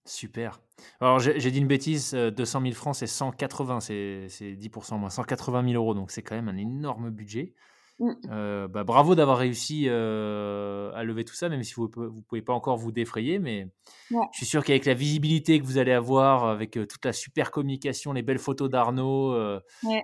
Super. 0.07 0.61
Alors, 1.01 1.19
j'ai 1.19 1.51
dit 1.51 1.59
une 1.59 1.67
bêtise, 1.67 2.15
200 2.15 2.61
000 2.61 2.75
francs, 2.75 2.95
c'est 2.95 3.07
180, 3.07 3.81
c'est 3.81 4.29
10% 4.29 4.99
moins, 4.99 5.09
180 5.09 5.63
000 5.71 5.75
euros, 5.75 5.95
donc 5.95 6.11
c'est 6.11 6.23
quand 6.23 6.35
même 6.35 6.49
un 6.49 6.57
énorme 6.57 7.11
budget. 7.11 7.55
Mmh. 8.01 8.13
Euh, 8.31 8.67
bah, 8.67 8.83
bravo 8.83 9.15
d'avoir 9.15 9.39
réussi 9.39 9.85
euh, 9.87 10.93
à 10.95 11.05
lever 11.05 11.25
tout 11.25 11.35
ça, 11.35 11.49
même 11.49 11.63
si 11.63 11.75
vous 11.75 11.85
ne 11.97 12.21
pouvez 12.23 12.43
pas 12.43 12.53
encore 12.53 12.77
vous 12.77 12.91
défrayer. 12.91 13.39
Mais 13.39 13.69
je 14.11 14.17
suis 14.33 14.47
sûr 14.47 14.65
qu'avec 14.65 14.85
la 14.85 14.95
visibilité 14.95 15.61
que 15.61 15.65
vous 15.65 15.79
allez 15.79 15.93
avoir, 15.93 16.45
avec 16.45 16.77
euh, 16.77 16.87
toute 16.87 17.05
la 17.05 17.13
super 17.13 17.53
communication, 17.53 18.13
les 18.13 18.23
belles 18.23 18.41
photos 18.41 18.69
d'Arnaud, 18.69 19.33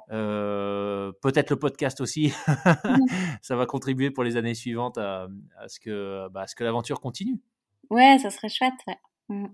peut-être 0.09 1.51
le 1.51 1.57
podcast 1.57 2.01
aussi, 2.01 2.33
mmh. 2.47 2.53
ça 3.43 3.57
va 3.57 3.67
contribuer 3.67 4.11
pour 4.11 4.23
les 4.23 4.37
années 4.37 4.55
suivantes 4.55 4.99
à, 4.99 5.27
ce 5.67 5.81
que, 5.81 6.29
bah, 6.29 6.47
que 6.57 6.65
l'aventure 6.65 7.01
continue. 7.01 7.41
Ouais, 7.91 8.19
ça 8.19 8.31
serait 8.31 8.49
chouette. 8.49 8.73
Mmh. 9.29 9.47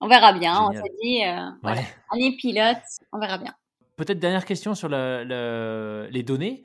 On 0.00 0.08
verra 0.08 0.32
bien. 0.32 0.62
On 0.62 0.72
s'est 0.72 0.94
dit, 1.02 1.22
allez, 1.22 2.36
pilote, 2.36 2.82
on 3.12 3.18
verra 3.18 3.38
bien. 3.38 3.54
Peut-être 3.96 4.20
dernière 4.20 4.44
question 4.44 4.74
sur 4.74 4.88
les 4.88 6.22
données 6.22 6.62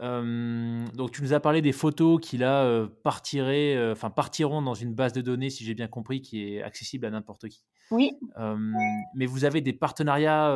donc 0.00 1.12
tu 1.12 1.22
nous 1.22 1.32
as 1.34 1.40
parlé 1.40 1.60
des 1.60 1.72
photos 1.72 2.20
qui 2.20 2.38
là 2.38 2.64
euh, 2.64 2.88
partiraient, 3.02 3.76
euh, 3.76 3.92
enfin 3.92 4.08
partiront 4.08 4.62
dans 4.62 4.74
une 4.74 4.94
base 4.94 5.12
de 5.12 5.20
données, 5.20 5.50
si 5.50 5.64
j'ai 5.64 5.74
bien 5.74 5.88
compris, 5.88 6.22
qui 6.22 6.54
est 6.54 6.62
accessible 6.62 7.06
à 7.06 7.10
n'importe 7.10 7.48
qui. 7.48 7.64
Oui. 7.90 8.12
mais 9.14 9.26
vous 9.26 9.44
avez 9.44 9.60
des 9.60 9.72
partenariats, 9.72 10.46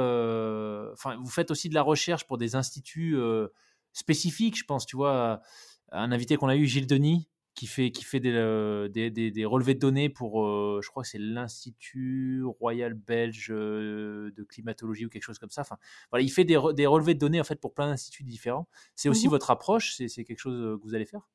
enfin 0.93 1.17
vous 1.17 1.31
faites 1.31 1.51
aussi 1.51 1.69
de 1.69 1.75
la 1.75 1.83
recherche 1.83 2.25
pour 2.27 2.39
des 2.39 2.55
instituts 2.55 3.17
spécifiques, 3.93 4.57
je 4.57 4.65
pense, 4.65 4.87
tu 4.87 4.97
vois, 4.97 5.41
un 5.91 6.13
invité 6.13 6.37
qu'on 6.37 6.47
a 6.47 6.55
eu, 6.55 6.67
Gilles 6.67 6.87
Denis, 6.87 7.29
qui 7.55 7.67
fait, 7.67 7.91
qui 7.93 8.05
fait 8.05 8.21
des, 8.21 8.33
euh, 8.33 8.89
des, 8.89 9.11
des, 9.11 9.45
relevés 9.45 9.75
de 9.75 9.79
données 9.79 10.09
pour, 10.09 10.45
euh, 10.45 10.81
je 10.83 10.91
crois 10.91 11.05
que 11.05 11.09
c'est 11.09 11.19
l'Institut 11.19 12.43
Royal 12.45 12.95
Belge 12.95 13.51
euh, 13.51 14.33
de 14.37 14.43
climatologie 14.43 15.07
ou 15.07 15.09
quelque 15.09 15.23
chose 15.23 15.39
comme 15.39 15.51
ça. 15.51 15.61
Enfin, 15.61 15.79
voilà, 16.11 16.25
il 16.25 16.31
fait 16.31 16.45
des, 16.45 16.61
des 16.75 16.87
relevés 16.87 17.15
de 17.15 17.21
données 17.21 17.41
en 17.41 17.45
fait 17.45 17.61
pour 17.61 17.73
plein 17.73 17.87
d'instituts 17.87 18.25
différents. 18.25 18.67
C'est 18.97 19.09
aussi 19.09 19.29
mmh 19.29 19.31
votre 19.31 19.51
approche? 19.51 19.95
C'est 19.97 20.25
quelque 20.25 20.39
chose 20.39 20.79
que 20.81 20.85
vous 20.85 20.95
allez 20.95 21.07
faire? 21.07 21.29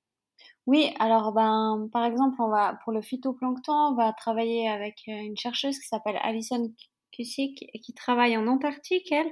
Oui, 0.68 0.94
alors 1.00 1.34
ben, 1.34 1.90
par 1.92 2.06
exemple, 2.06 2.36
on 2.42 2.50
va, 2.50 2.78
pour 2.84 2.92
le 2.92 3.02
phytoplancton, 3.02 3.74
on 3.74 3.96
va 3.96 4.14
travailler 4.14 4.70
avec 4.70 5.04
une 5.08 5.38
chercheuse 5.38 5.80
qui 5.80 5.88
s'appelle 5.88 6.18
Alison 6.22 6.74
Cusick 7.12 7.66
et 7.74 7.80
qui 7.80 7.94
travaille 7.94 8.38
en 8.38 8.48
Antarctique, 8.48 9.12
elle. 9.12 9.30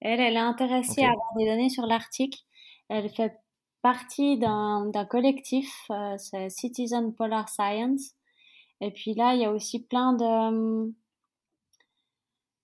Elle, 0.00 0.20
elle 0.20 0.34
est 0.34 0.38
intéressée 0.38 1.02
à 1.02 1.10
avoir 1.10 1.34
des 1.36 1.46
données 1.46 1.70
sur 1.70 1.84
l'Arctique. 1.84 2.46
Elle 2.88 3.10
fait 3.10 3.32
partie 3.82 4.38
d'un 4.38 4.90
collectif, 5.08 5.72
euh, 5.90 6.16
c'est 6.18 6.50
Citizen 6.50 7.14
Polar 7.14 7.48
Science. 7.48 8.14
Et 8.80 8.90
puis 8.90 9.14
là, 9.14 9.34
il 9.34 9.40
y 9.40 9.44
a 9.44 9.52
aussi 9.52 9.82
plein 9.82 10.12
de 10.12 10.92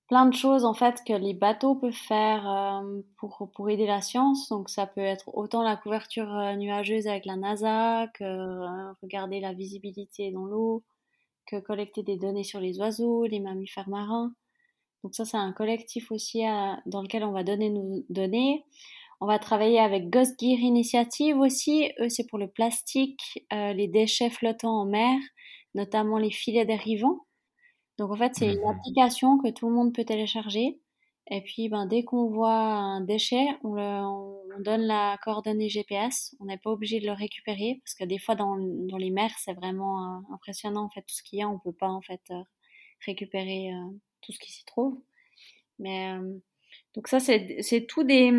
plein 0.07 0.27
de 0.27 0.35
choses 0.35 0.67
en 0.67 0.75
fait 0.75 1.01
que 1.07 1.15
les 1.15 1.33
bateaux 1.33 1.77
peuvent 1.77 1.93
faire 1.93 2.49
euh, 2.49 3.01
pour, 3.17 3.51
pour 3.55 3.71
aider 3.71 3.87
la 3.87 4.03
science. 4.03 4.49
Donc 4.51 4.69
ça 4.69 4.87
peut 4.87 5.01
être 5.01 5.35
autant 5.35 5.63
la 5.63 5.77
couverture 5.77 6.31
euh, 6.37 6.57
nuageuse 6.57 7.07
avec 7.07 7.25
la 7.25 7.37
NASA 7.37 8.09
que 8.15 8.93
regarder 9.03 9.41
la 9.41 9.55
visibilité 9.55 10.31
dans 10.31 10.45
l'eau, 10.45 10.85
que 11.47 11.59
collecter 11.61 12.03
des 12.03 12.17
données 12.17 12.45
sur 12.45 12.61
les 12.61 12.79
oiseaux, 12.81 13.25
les 13.25 13.41
mammifères 13.41 13.89
marins. 13.89 14.35
Donc 15.03 15.15
ça 15.15 15.25
c'est 15.25 15.37
un 15.39 15.53
collectif 15.53 16.11
aussi 16.13 16.43
dans 16.87 17.03
lequel 17.03 17.25
on 17.25 17.33
va 17.33 17.45
donner 17.45 17.71
nos 17.71 18.05
données. 18.11 18.65
On 19.21 19.27
va 19.27 19.39
travailler 19.39 19.79
avec 19.79 20.11
Ghost 20.11 20.39
Gear 20.41 20.59
Initiative 20.59 21.39
aussi. 21.39 21.91
Eux, 22.01 22.09
c'est 22.09 22.27
pour 22.27 22.39
le 22.39 22.49
plastique, 22.49 23.45
euh, 23.53 23.73
les 23.73 23.89
déchets 23.89 24.31
flottants 24.31 24.81
en 24.81 24.87
mer, 24.87 25.19
notamment 25.75 26.19
les 26.19 26.31
filets 26.31 26.65
dérivants. 26.65 27.21
Donc 27.99 28.11
en 28.11 28.17
fait, 28.17 28.33
c'est 28.35 28.53
une 28.53 28.61
mhm. 28.61 28.77
application 28.77 29.39
que 29.39 29.51
tout 29.51 29.69
le 29.69 29.75
monde 29.75 29.95
peut 29.95 30.05
télécharger. 30.05 30.81
Et 31.31 31.41
puis, 31.41 31.71
ben, 31.71 31.87
dès 31.87 32.05
qu'on 32.05 32.29
voit 32.29 32.53
un 32.55 33.01
déchet, 33.01 33.47
on, 33.63 34.41
donne 34.61 34.83
la 34.83 35.19
coordonnée 35.25 35.69
GPS. 35.69 36.37
On 36.39 36.45
n'est 36.45 36.59
pas 36.59 36.71
obligé 36.71 37.01
de 37.01 37.07
le 37.07 37.13
récupérer 37.13 37.81
parce 37.83 37.95
que 37.95 38.05
des 38.05 38.19
fois, 38.19 38.37
dans, 38.37 38.57
les 38.57 39.11
mers, 39.11 39.33
c'est 39.39 39.55
vraiment 39.55 40.01
euh, 40.01 40.35
impressionnant. 40.35 40.85
En 40.85 40.91
fait, 40.91 41.03
tout 41.03 41.15
ce 41.15 41.23
qu'il 41.23 41.39
y 41.41 41.43
a, 41.43 41.49
on 41.49 41.59
peut 41.59 41.73
pas 41.73 41.89
en 41.89 42.03
fait 42.03 42.21
euh, 42.31 42.43
récupérer 43.05 43.73
tout 44.21 44.33
ce 44.33 44.39
qui 44.39 44.53
s'y 44.53 44.65
trouve. 44.65 45.01
Mais 45.79 46.15
donc 46.95 47.09
ça, 47.09 47.19
c'est 47.19 47.87
tout 47.89 48.05
des 48.05 48.31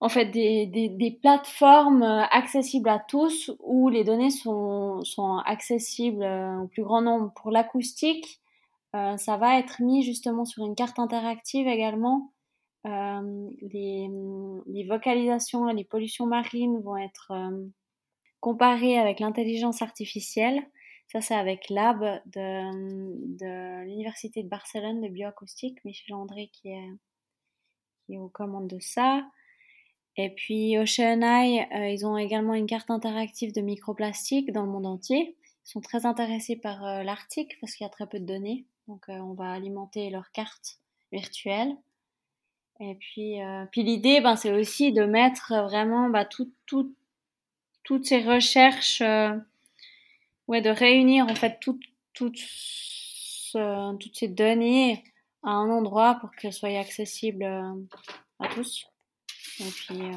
en 0.00 0.08
fait 0.08 0.26
des, 0.26 0.66
des, 0.66 0.88
des, 0.88 1.10
plateformes 1.10 2.02
euh, 2.02 2.22
accessibles 2.30 2.88
à 2.88 3.00
tous 3.00 3.50
où 3.60 3.88
les 3.88 4.04
données 4.04 4.30
sont, 4.30 5.02
sont 5.02 5.38
accessibles 5.38 6.22
euh, 6.22 6.60
au 6.60 6.68
plus 6.68 6.84
grand 6.84 7.02
nombre. 7.02 7.32
Pour 7.34 7.50
l'acoustique, 7.50 8.40
euh, 8.94 9.16
ça 9.16 9.36
va 9.36 9.58
être 9.58 9.82
mis 9.82 10.02
justement 10.02 10.44
sur 10.44 10.64
une 10.64 10.76
carte 10.76 10.98
interactive 10.98 11.66
également. 11.66 12.32
Euh, 12.86 13.50
les, 13.60 14.08
les, 14.66 14.84
vocalisations 14.84 15.66
les 15.66 15.84
pollutions 15.84 16.26
marines 16.26 16.80
vont 16.80 16.96
être 16.96 17.32
comparées 18.40 18.98
avec 18.98 19.18
l'intelligence 19.18 19.82
artificielle. 19.82 20.62
Ça, 21.08 21.20
c'est 21.20 21.34
avec 21.34 21.70
Lab 21.70 22.00
de, 22.26 23.36
de 23.36 23.84
l'Université 23.84 24.42
de 24.42 24.48
Barcelone 24.48 25.00
de 25.00 25.08
bioacoustique, 25.08 25.84
Michel 25.84 26.14
André 26.14 26.50
qui 26.52 26.68
est, 26.68 26.88
qui 28.06 28.14
est 28.14 28.18
aux 28.18 28.28
commandes 28.28 28.68
de 28.68 28.78
ça. 28.78 29.22
Et 30.20 30.30
puis 30.30 30.76
OceanEye, 30.76 31.64
euh, 31.72 31.88
ils 31.90 32.04
ont 32.04 32.18
également 32.18 32.54
une 32.54 32.66
carte 32.66 32.90
interactive 32.90 33.54
de 33.54 33.60
microplastique 33.60 34.52
dans 34.52 34.64
le 34.64 34.70
monde 34.70 34.86
entier. 34.86 35.36
Ils 35.64 35.70
sont 35.70 35.80
très 35.80 36.06
intéressés 36.06 36.56
par 36.56 36.84
euh, 36.84 37.04
l'Arctique 37.04 37.56
parce 37.60 37.74
qu'il 37.74 37.84
y 37.84 37.86
a 37.86 37.90
très 37.90 38.08
peu 38.08 38.18
de 38.18 38.26
données. 38.26 38.66
Donc 38.88 39.08
euh, 39.08 39.12
on 39.12 39.34
va 39.34 39.52
alimenter 39.52 40.10
leur 40.10 40.32
carte 40.32 40.80
virtuelle. 41.12 41.72
Et 42.80 42.96
puis, 42.96 43.38
puis 43.72 43.82
l'idée, 43.82 44.20
ben, 44.20 44.36
c'est 44.36 44.52
aussi 44.52 44.92
de 44.92 45.02
mettre 45.02 45.52
vraiment 45.64 46.10
bah, 46.10 46.24
tout, 46.24 46.52
tout, 46.66 46.94
toutes 47.82 48.06
ces 48.06 48.22
recherches, 48.22 49.00
ouais, 50.46 50.60
de 50.60 50.70
réunir 50.70 51.26
en 51.26 51.34
fait 51.34 51.58
toutes 51.60 51.82
toutes 52.14 52.38
ces 54.14 54.28
données 54.28 55.02
à 55.42 55.50
un 55.50 55.70
endroit 55.70 56.18
pour 56.20 56.30
qu'elles 56.36 56.52
soient 56.52 56.78
accessibles 56.78 57.44
à 58.38 58.48
tous. 58.54 58.86
Et 59.60 59.70
puis, 59.70 60.02
euh, 60.02 60.14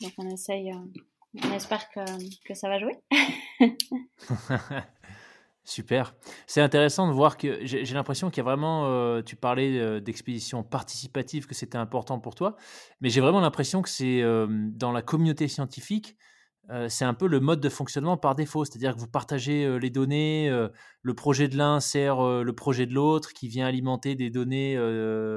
Donc, 0.00 0.12
on 0.18 0.28
essaye, 0.28 0.70
euh, 0.70 1.42
on 1.42 1.52
espère 1.52 1.88
que, 1.90 2.00
que 2.46 2.54
ça 2.54 2.68
va 2.68 2.78
jouer. 2.78 2.96
Super. 5.64 6.14
C'est 6.46 6.60
intéressant 6.60 7.06
de 7.06 7.12
voir 7.12 7.36
que 7.36 7.64
j'ai 7.64 7.94
l'impression 7.94 8.30
qu'il 8.30 8.38
y 8.38 8.40
a 8.40 8.44
vraiment, 8.44 8.86
euh, 8.86 9.22
tu 9.22 9.36
parlais 9.36 10.00
d'expédition 10.00 10.64
participative, 10.64 11.46
que 11.46 11.54
c'était 11.54 11.78
important 11.78 12.18
pour 12.18 12.34
toi, 12.34 12.56
mais 13.00 13.10
j'ai 13.10 13.20
vraiment 13.20 13.40
l'impression 13.40 13.80
que 13.80 13.88
c'est 13.88 14.22
dans 14.48 14.90
la 14.90 15.02
communauté 15.02 15.46
scientifique, 15.46 16.16
c'est 16.88 17.04
un 17.04 17.14
peu 17.14 17.28
le 17.28 17.38
mode 17.38 17.60
de 17.60 17.68
fonctionnement 17.68 18.16
par 18.16 18.34
défaut, 18.34 18.64
c'est-à-dire 18.64 18.96
que 18.96 19.00
vous 19.00 19.06
partagez 19.06 19.78
les 19.78 19.90
données, 19.90 20.50
le 21.02 21.14
projet 21.14 21.46
de 21.46 21.56
l'un 21.56 21.78
sert 21.78 22.20
le 22.20 22.52
projet 22.52 22.86
de 22.86 22.94
l'autre, 22.94 23.32
qui 23.32 23.46
vient 23.46 23.68
alimenter 23.68 24.16
des 24.16 24.30
données 24.30 24.76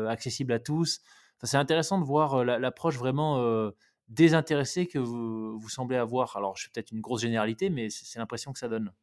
accessibles 0.09 0.53
à 0.53 0.59
tous 0.59 1.01
c'est 1.45 1.57
intéressant 1.57 1.99
de 1.99 2.03
voir 2.03 2.43
l'approche 2.43 2.97
vraiment 2.97 3.71
désintéressée 4.07 4.87
que 4.87 4.99
vous, 4.99 5.69
semblez 5.69 5.97
avoir. 5.97 6.35
Alors, 6.37 6.55
je 6.55 6.63
suis 6.63 6.71
peut-être 6.71 6.91
une 6.91 7.01
grosse 7.01 7.21
généralité, 7.21 7.69
mais 7.69 7.89
c'est 7.89 8.19
l'impression 8.19 8.53
que 8.53 8.59
ça 8.59 8.67
donne. 8.67 8.93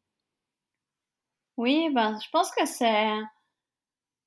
Oui, 1.57 1.89
ben, 1.93 2.17
je 2.23 2.29
pense 2.31 2.51
que 2.51 2.65
c'est 2.65 3.11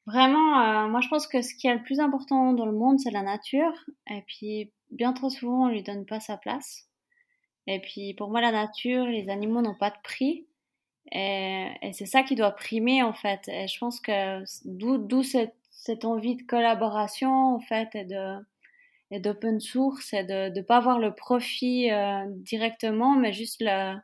vraiment. 0.07 0.89
moi, 0.89 1.01
je 1.01 1.09
pense 1.09 1.27
que 1.27 1.43
ce 1.43 1.55
qui 1.55 1.67
est 1.67 1.75
le 1.75 1.83
plus 1.83 2.01
important 2.01 2.53
dans 2.53 2.67
le 2.67 2.73
monde, 2.73 2.99
c'est 3.01 3.11
la 3.11 3.23
nature. 3.23 3.73
Et 4.11 4.23
puis, 4.27 4.73
bien 4.91 5.13
trop 5.13 5.31
souvent, 5.31 5.67
on 5.67 5.69
lui 5.69 5.83
donne 5.83 6.07
pas 6.07 6.21
sa 6.21 6.37
place. 6.37 6.89
Et 7.67 7.81
puis, 7.81 8.15
pour 8.15 8.31
moi, 8.31 8.41
la 8.41 8.53
nature, 8.53 9.07
les 9.07 9.29
animaux 9.29 9.63
n'ont 9.63 9.75
pas 9.75 9.91
de 9.91 10.01
prix. 10.05 10.47
Et, 11.13 11.69
et 11.83 11.93
c'est 11.93 12.07
ça 12.07 12.23
qui 12.23 12.37
doit 12.37 12.53
primer, 12.53 13.03
en 13.03 13.13
fait. 13.13 13.49
Et 13.49 13.67
je 13.67 13.79
pense 13.79 14.01
que 14.01 14.45
d'où 14.65 15.23
cette 15.23 15.57
cette 15.87 16.05
envie 16.05 16.37
de 16.37 16.43
collaboration 16.43 17.55
en 17.55 17.61
fait 17.61 17.95
et 17.95 18.05
de 18.05 18.37
et 19.13 19.21
d'open 19.21 19.61
source 19.61 20.13
et 20.13 20.25
de 20.25 20.51
ne 20.55 20.63
pas 20.63 20.79
avoir 20.79 20.99
le 20.99 21.15
profit 21.15 21.93
euh, 21.93 22.25
directement 22.29 23.15
mais 23.15 23.33
juste 23.33 23.63
la 23.63 24.01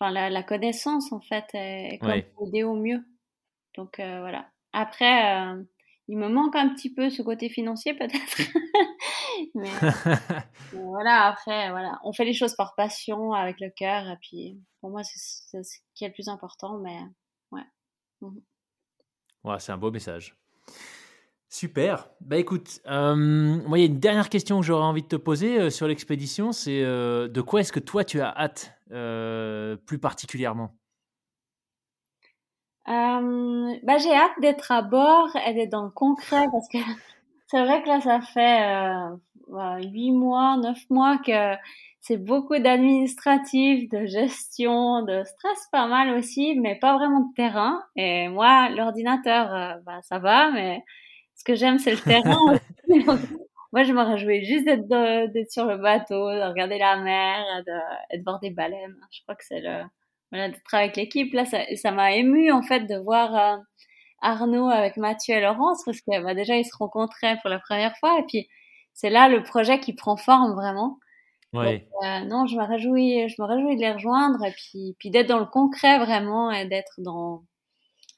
enfin 0.00 0.12
la, 0.12 0.30
la 0.30 0.42
connaissance 0.42 1.12
en 1.12 1.20
fait 1.20 1.46
et, 1.54 1.94
et 1.94 2.26
aider 2.46 2.62
au 2.62 2.76
mieux 2.76 3.04
donc 3.76 3.98
euh, 3.98 4.20
voilà 4.20 4.46
après 4.72 5.36
euh, 5.36 5.62
il 6.08 6.16
me 6.16 6.28
manque 6.28 6.56
un 6.56 6.70
petit 6.70 6.92
peu 6.92 7.10
ce 7.10 7.22
côté 7.22 7.50
financier 7.50 7.94
peut-être. 7.94 8.38
mais, 9.54 9.70
voilà, 10.72 11.26
après, 11.26 11.70
voilà, 11.70 11.98
on 12.02 12.12
fait 12.12 12.24
les 12.24 12.32
choses 12.32 12.54
par 12.56 12.74
passion, 12.74 13.32
avec 13.32 13.60
le 13.60 13.70
cœur, 13.70 14.08
et 14.08 14.16
puis 14.20 14.58
pour 14.80 14.90
moi, 14.90 15.02
c'est 15.04 15.62
ce 15.62 15.78
qui 15.94 16.04
est 16.04 16.08
le 16.08 16.14
plus 16.14 16.28
important, 16.28 16.78
mais 16.78 16.98
ouais. 17.52 17.62
Mhm. 18.20 18.40
ouais 19.44 19.60
c'est 19.60 19.72
un 19.72 19.78
beau 19.78 19.90
message. 19.90 20.36
Super. 21.50 22.10
Bah 22.20 22.36
écoute, 22.36 22.80
euh, 22.86 23.16
moi 23.16 23.78
il 23.78 23.80
y 23.80 23.84
a 23.84 23.86
une 23.86 24.00
dernière 24.00 24.28
question 24.28 24.60
que 24.60 24.66
j'aurais 24.66 24.84
envie 24.84 25.02
de 25.02 25.08
te 25.08 25.16
poser 25.16 25.58
euh, 25.58 25.70
sur 25.70 25.88
l'expédition, 25.88 26.52
c'est 26.52 26.82
euh, 26.82 27.26
de 27.26 27.40
quoi 27.40 27.60
est-ce 27.60 27.72
que 27.72 27.80
toi 27.80 28.04
tu 28.04 28.20
as 28.20 28.28
hâte 28.36 28.74
plus 29.86 29.98
particulièrement? 29.98 30.74
Bah, 32.86 33.98
J'ai 33.98 34.14
hâte 34.14 34.40
d'être 34.40 34.70
à 34.72 34.82
bord 34.82 35.28
et 35.46 35.54
d'être 35.54 35.70
dans 35.70 35.84
le 35.84 35.90
concret 35.90 36.46
parce 36.52 36.68
que 36.68 36.78
c'est 37.46 37.62
vrai 37.64 37.82
que 37.82 37.88
là 37.88 38.00
ça 38.02 38.20
fait 38.20 39.88
huit 39.88 40.12
mois, 40.12 40.58
neuf 40.58 40.78
mois 40.90 41.16
que 41.18 41.54
c'est 42.08 42.16
beaucoup 42.16 42.58
d'administratif, 42.58 43.90
de 43.90 44.06
gestion, 44.06 45.02
de 45.02 45.24
stress 45.24 45.68
pas 45.70 45.86
mal 45.86 46.16
aussi, 46.16 46.58
mais 46.58 46.74
pas 46.78 46.96
vraiment 46.96 47.20
de 47.20 47.34
terrain. 47.34 47.82
Et 47.96 48.28
moi, 48.28 48.70
l'ordinateur, 48.70 49.78
bah, 49.84 50.00
ça 50.00 50.18
va, 50.18 50.50
mais 50.50 50.82
ce 51.34 51.44
que 51.44 51.54
j'aime, 51.54 51.78
c'est 51.78 51.90
le 51.90 51.98
terrain. 51.98 52.58
Moi, 53.74 53.84
je 53.84 53.92
me 53.92 54.00
réjouis 54.00 54.46
juste 54.46 54.64
d'être 54.64 55.50
sur 55.50 55.66
le 55.66 55.76
bateau, 55.76 56.32
de 56.32 56.48
regarder 56.48 56.78
la 56.78 56.96
mer, 56.96 57.44
de, 57.66 58.16
de 58.16 58.22
voir 58.22 58.40
des 58.40 58.48
baleines. 58.48 58.96
Je 59.10 59.20
crois 59.24 59.34
que 59.34 59.44
c'est 59.44 59.60
le, 59.60 59.82
voilà, 60.32 60.48
d'être 60.48 60.74
avec 60.74 60.96
l'équipe. 60.96 61.34
Là, 61.34 61.44
ça, 61.44 61.90
m'a 61.90 62.12
ému, 62.12 62.50
en 62.50 62.62
fait, 62.62 62.86
de 62.86 62.96
voir 62.96 63.36
euh, 63.36 63.56
Arnaud 64.22 64.70
avec 64.70 64.96
Mathieu 64.96 65.34
et 65.34 65.42
Laurence, 65.42 65.82
parce 65.84 66.00
que 66.00 66.22
bah, 66.22 66.34
déjà, 66.34 66.56
ils 66.56 66.64
se 66.64 66.74
rencontraient 66.74 67.36
pour 67.42 67.50
la 67.50 67.58
première 67.58 67.94
fois. 67.98 68.18
Et 68.18 68.22
puis, 68.26 68.48
c'est 68.94 69.10
là 69.10 69.28
le 69.28 69.42
projet 69.42 69.80
qui 69.80 69.92
prend 69.92 70.16
forme 70.16 70.54
vraiment. 70.54 70.98
Ouais. 71.52 71.88
Euh, 72.04 72.20
non, 72.24 72.46
je 72.46 72.56
me 72.56 72.64
réjouis, 72.64 73.28
je 73.28 73.40
me 73.40 73.46
réjouis 73.46 73.76
de 73.76 73.80
les 73.80 73.92
rejoindre 73.92 74.44
et 74.44 74.52
puis, 74.52 74.94
puis 74.98 75.10
d'être 75.10 75.28
dans 75.28 75.38
le 75.38 75.46
concret 75.46 75.98
vraiment 75.98 76.50
et 76.50 76.66
d'être 76.66 76.94
dans, 76.98 77.44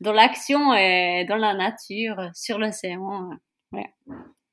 dans 0.00 0.12
l'action 0.12 0.74
et 0.74 1.24
dans 1.28 1.36
la 1.36 1.54
nature, 1.54 2.30
sur 2.34 2.58
l'océan. 2.58 3.30
Ouais, 3.72 3.94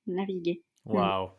naviguer. 0.05 0.63
Waouh! 0.85 1.29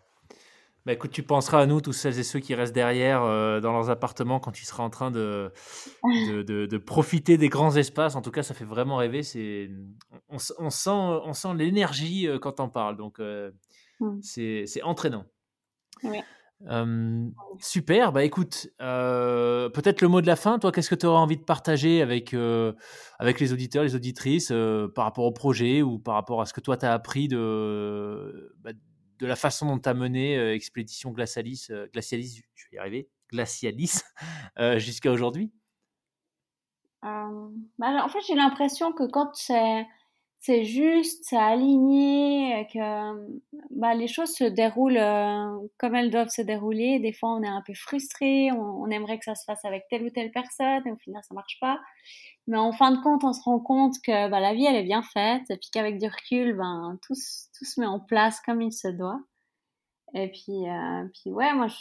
Bah 0.85 0.95
écoute, 0.95 1.11
tu 1.11 1.23
penseras 1.23 1.61
à 1.61 1.67
nous, 1.67 1.83
tous 1.83 1.93
celles 1.93 2.19
et 2.19 2.23
ceux 2.23 2.41
qui 2.41 2.55
restent 2.55 2.75
derrière 2.75 3.23
euh, 3.23 3.61
dans 3.61 3.73
leurs 3.73 3.91
appartements 3.91 4.41
quand 4.41 4.53
tu 4.53 4.65
seras 4.65 4.83
en 4.83 4.89
train 4.89 5.11
de, 5.11 5.53
de, 6.03 6.43
de, 6.43 6.79
profiter 6.79 7.37
des 7.37 7.51
grands 7.51 7.77
espaces. 7.77 8.17
En 8.17 8.23
tout 8.23 8.31
cas, 8.31 8.43
ça 8.43 8.55
fait 8.55 8.65
vraiment 8.65 8.97
rêver. 8.97 9.23
C'est, 9.23 9.71
on, 10.31 10.39
on 10.59 10.71
sent, 10.71 10.91
on 10.91 11.35
sent 11.35 11.55
l'énergie 11.57 12.27
euh, 12.27 12.39
quand 12.39 12.59
on 12.59 12.71
parle. 12.71 12.97
Donc, 12.97 13.21
euh, 13.21 13.51
mm. 14.01 14.19
c'est, 14.23 14.65
c'est 14.67 14.83
entraînant. 14.83 15.27
Ouais 16.03 16.25
super, 17.61 18.13
bah 18.13 18.25
écoute, 18.25 18.69
peut-être 18.79 20.03
le 20.03 20.09
mot 20.09 20.21
de 20.21 20.27
la 20.27 20.37
fin, 20.37 20.59
toi, 20.59 20.73
qu'est-ce 20.73 20.91
que 20.91 20.95
tu 20.95 21.07
auras 21.07 21.21
envie 21.21 21.37
de 21.37 21.45
partager 21.45 22.03
avec, 22.03 22.35
avec 23.19 23.41
les 23.41 23.53
auditeurs, 23.53 23.85
les 23.85 23.95
auditrices, 23.95 24.53
par 24.95 25.05
rapport 25.05 25.25
au 25.25 25.33
projet 25.33 25.83
ou 25.83 25.99
par 25.99 26.15
rapport 26.15 26.41
à 26.41 26.47
ce 26.47 26.53
que 26.53 26.61
toi, 26.61 26.77
tu 26.77 26.87
as 26.87 26.93
appris 26.93 27.29
de, 27.29 28.55
bah, 28.59 28.71
de 29.19 29.27
la 29.27 29.37
façon 29.37 29.67
dont 29.67 29.79
tu 29.79 29.89
as 29.89 29.95
mené 29.95 30.53
Expédition 30.53 31.11
Glacialis, 31.11 31.69
Glacialis, 31.93 32.43
je 32.55 32.65
vais 32.71 32.77
y 32.77 32.79
arriver, 32.79 33.09
Glacialis, 33.31 34.03
jusqu'à 34.79 35.13
aujourd'hui? 35.13 35.53
Bah, 37.03 38.05
En 38.05 38.09
fait, 38.09 38.21
j'ai 38.27 38.35
l'impression 38.35 38.93
que 38.93 39.05
quand 39.05 39.35
c'est 39.35 39.87
c'est 40.41 40.65
juste, 40.65 41.25
c'est 41.25 41.37
aligné, 41.37 42.67
que 42.73 42.79
bah, 43.71 43.95
les 43.95 44.07
choses 44.07 44.33
se 44.35 44.45
déroulent 44.45 44.97
euh, 44.97 45.59
comme 45.79 45.95
elles 45.97 46.11
doivent 46.11 46.29
se 46.29 46.43
dérouler. 46.43 47.01
Des 47.01 47.13
fois, 47.13 47.35
on 47.35 47.43
est 47.43 47.49
un 47.49 47.63
peu 47.67 47.75
frustré, 47.75 48.51
on, 48.53 48.89
aimerait 48.91 49.19
que 49.19 49.25
ça 49.25 49.35
se 49.35 49.45
fasse 49.45 49.65
avec 49.65 49.85
telle 49.91 50.05
ou 50.05 50.11
telle 50.11 50.31
personne, 50.31 50.87
et 50.87 50.93
au 50.93 50.97
final, 50.97 51.23
ça 51.25 51.35
marche 51.35 51.59
pas. 51.61 51.79
Mais 52.47 52.57
en 52.57 52.73
fin 52.73 52.93
de 52.93 53.03
compte, 53.03 53.25
on 53.25 53.33
se 53.33 53.43
rend 53.43 53.61
compte 53.61 53.95
que 54.05 54.31
bah, 54.31 54.41
la 54.41 54.55
vie, 54.55 54.65
elle 54.65 54.77
est 54.77 54.85
bien 54.85 55.03
faite, 55.03 55.43
et 55.51 55.57
puis 55.57 55.71
qu'avec 55.73 55.99
du 55.99 56.07
recul, 56.07 56.57
ben, 56.57 56.99
tout, 57.03 57.15
tout 57.15 57.65
se 57.65 57.81
met 57.81 57.87
en 57.87 58.01
place 58.01 58.41
comme 58.41 58.63
il 58.63 58.73
se 58.73 58.89
doit. 58.89 59.21
Et 60.15 60.29
puis, 60.29 60.69
euh, 60.69 61.05
puis 61.15 61.33
ouais, 61.33 61.53
moi, 61.53 61.67
je, 61.67 61.77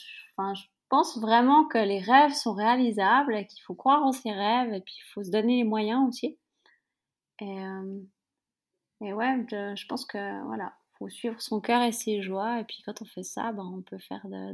je 0.56 0.64
pense 0.90 1.18
vraiment 1.20 1.66
que 1.68 1.78
les 1.78 2.00
rêves 2.00 2.34
sont 2.34 2.54
réalisables, 2.54 3.36
et 3.36 3.46
qu'il 3.46 3.62
faut 3.64 3.76
croire 3.76 4.04
en 4.04 4.12
ses 4.12 4.32
rêves, 4.32 4.74
et 4.74 4.82
puis 4.82 4.96
il 4.98 5.12
faut 5.14 5.24
se 5.24 5.32
donner 5.32 5.58
les 5.58 5.64
moyens 5.64 6.08
aussi. 6.10 6.38
Et, 7.40 7.64
euh, 7.64 8.02
et 9.02 9.14
ouais, 9.14 9.46
je, 9.50 9.86
pense 9.88 10.06
que 10.06 10.44
voilà, 10.46 10.74
faut 10.98 11.10
suivre 11.10 11.40
son 11.42 11.62
cœur 11.62 11.82
et 11.84 11.92
ses 11.92 12.22
joies. 12.22 12.60
Et 12.60 12.64
puis 12.64 12.82
quand 12.86 13.02
on 13.02 13.06
fait 13.06 13.24
ça, 13.24 13.52
ben, 13.52 13.64
on 13.64 13.82
peut 13.82 14.00
faire 14.00 14.26
de, 14.26 14.54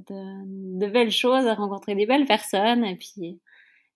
de, 0.79 0.87
belles 0.87 1.11
choses, 1.11 1.47
rencontrer 1.47 1.95
des 1.95 2.05
belles 2.05 2.25
personnes. 2.25 2.83
Et 2.83 2.95
puis, 2.95 3.39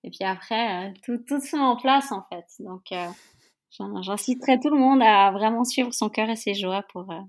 et 0.03 0.09
puis 0.09 0.23
après, 0.23 0.89
euh, 0.89 0.93
tout, 1.03 1.17
tout 1.27 1.39
se 1.39 1.55
met 1.55 1.61
en 1.61 1.75
place 1.75 2.11
en 2.11 2.21
fait. 2.23 2.45
Donc 2.59 2.91
euh, 2.91 3.07
j'inciterai 4.01 4.59
tout 4.59 4.69
le 4.69 4.79
monde 4.79 5.01
à 5.01 5.31
vraiment 5.31 5.63
suivre 5.63 5.93
son 5.93 6.09
cœur 6.09 6.29
et 6.29 6.37
ses 6.37 6.53
joies 6.53 6.83
pour, 6.93 7.11
euh, 7.11 7.21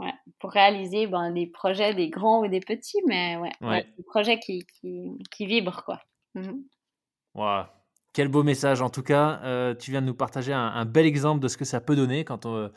ouais, 0.00 0.14
pour 0.40 0.50
réaliser 0.50 1.06
ben, 1.06 1.30
des 1.30 1.46
projets, 1.46 1.94
des 1.94 2.08
grands 2.08 2.42
ou 2.42 2.48
des 2.48 2.60
petits, 2.60 3.00
mais 3.06 3.36
ouais, 3.36 3.86
des 3.96 4.02
projets 4.04 4.40
qui, 4.40 4.66
qui, 4.80 5.12
qui 5.30 5.46
vibrent 5.46 5.84
quoi. 5.84 6.00
Mmh 6.34 6.52
quel 8.16 8.28
beau 8.28 8.42
message 8.42 8.80
en 8.80 8.88
tout 8.88 9.02
cas. 9.02 9.42
Euh, 9.44 9.74
tu 9.74 9.90
viens 9.90 10.00
de 10.00 10.06
nous 10.06 10.14
partager 10.14 10.50
un, 10.50 10.86
bel 10.86 11.04
exemple 11.04 11.42
de 11.42 11.48
ce 11.48 11.58
que 11.58 11.66
ça 11.66 11.82
peut 11.82 11.94
donner 11.94 12.24
quand 12.24 12.46
on, 12.46 12.72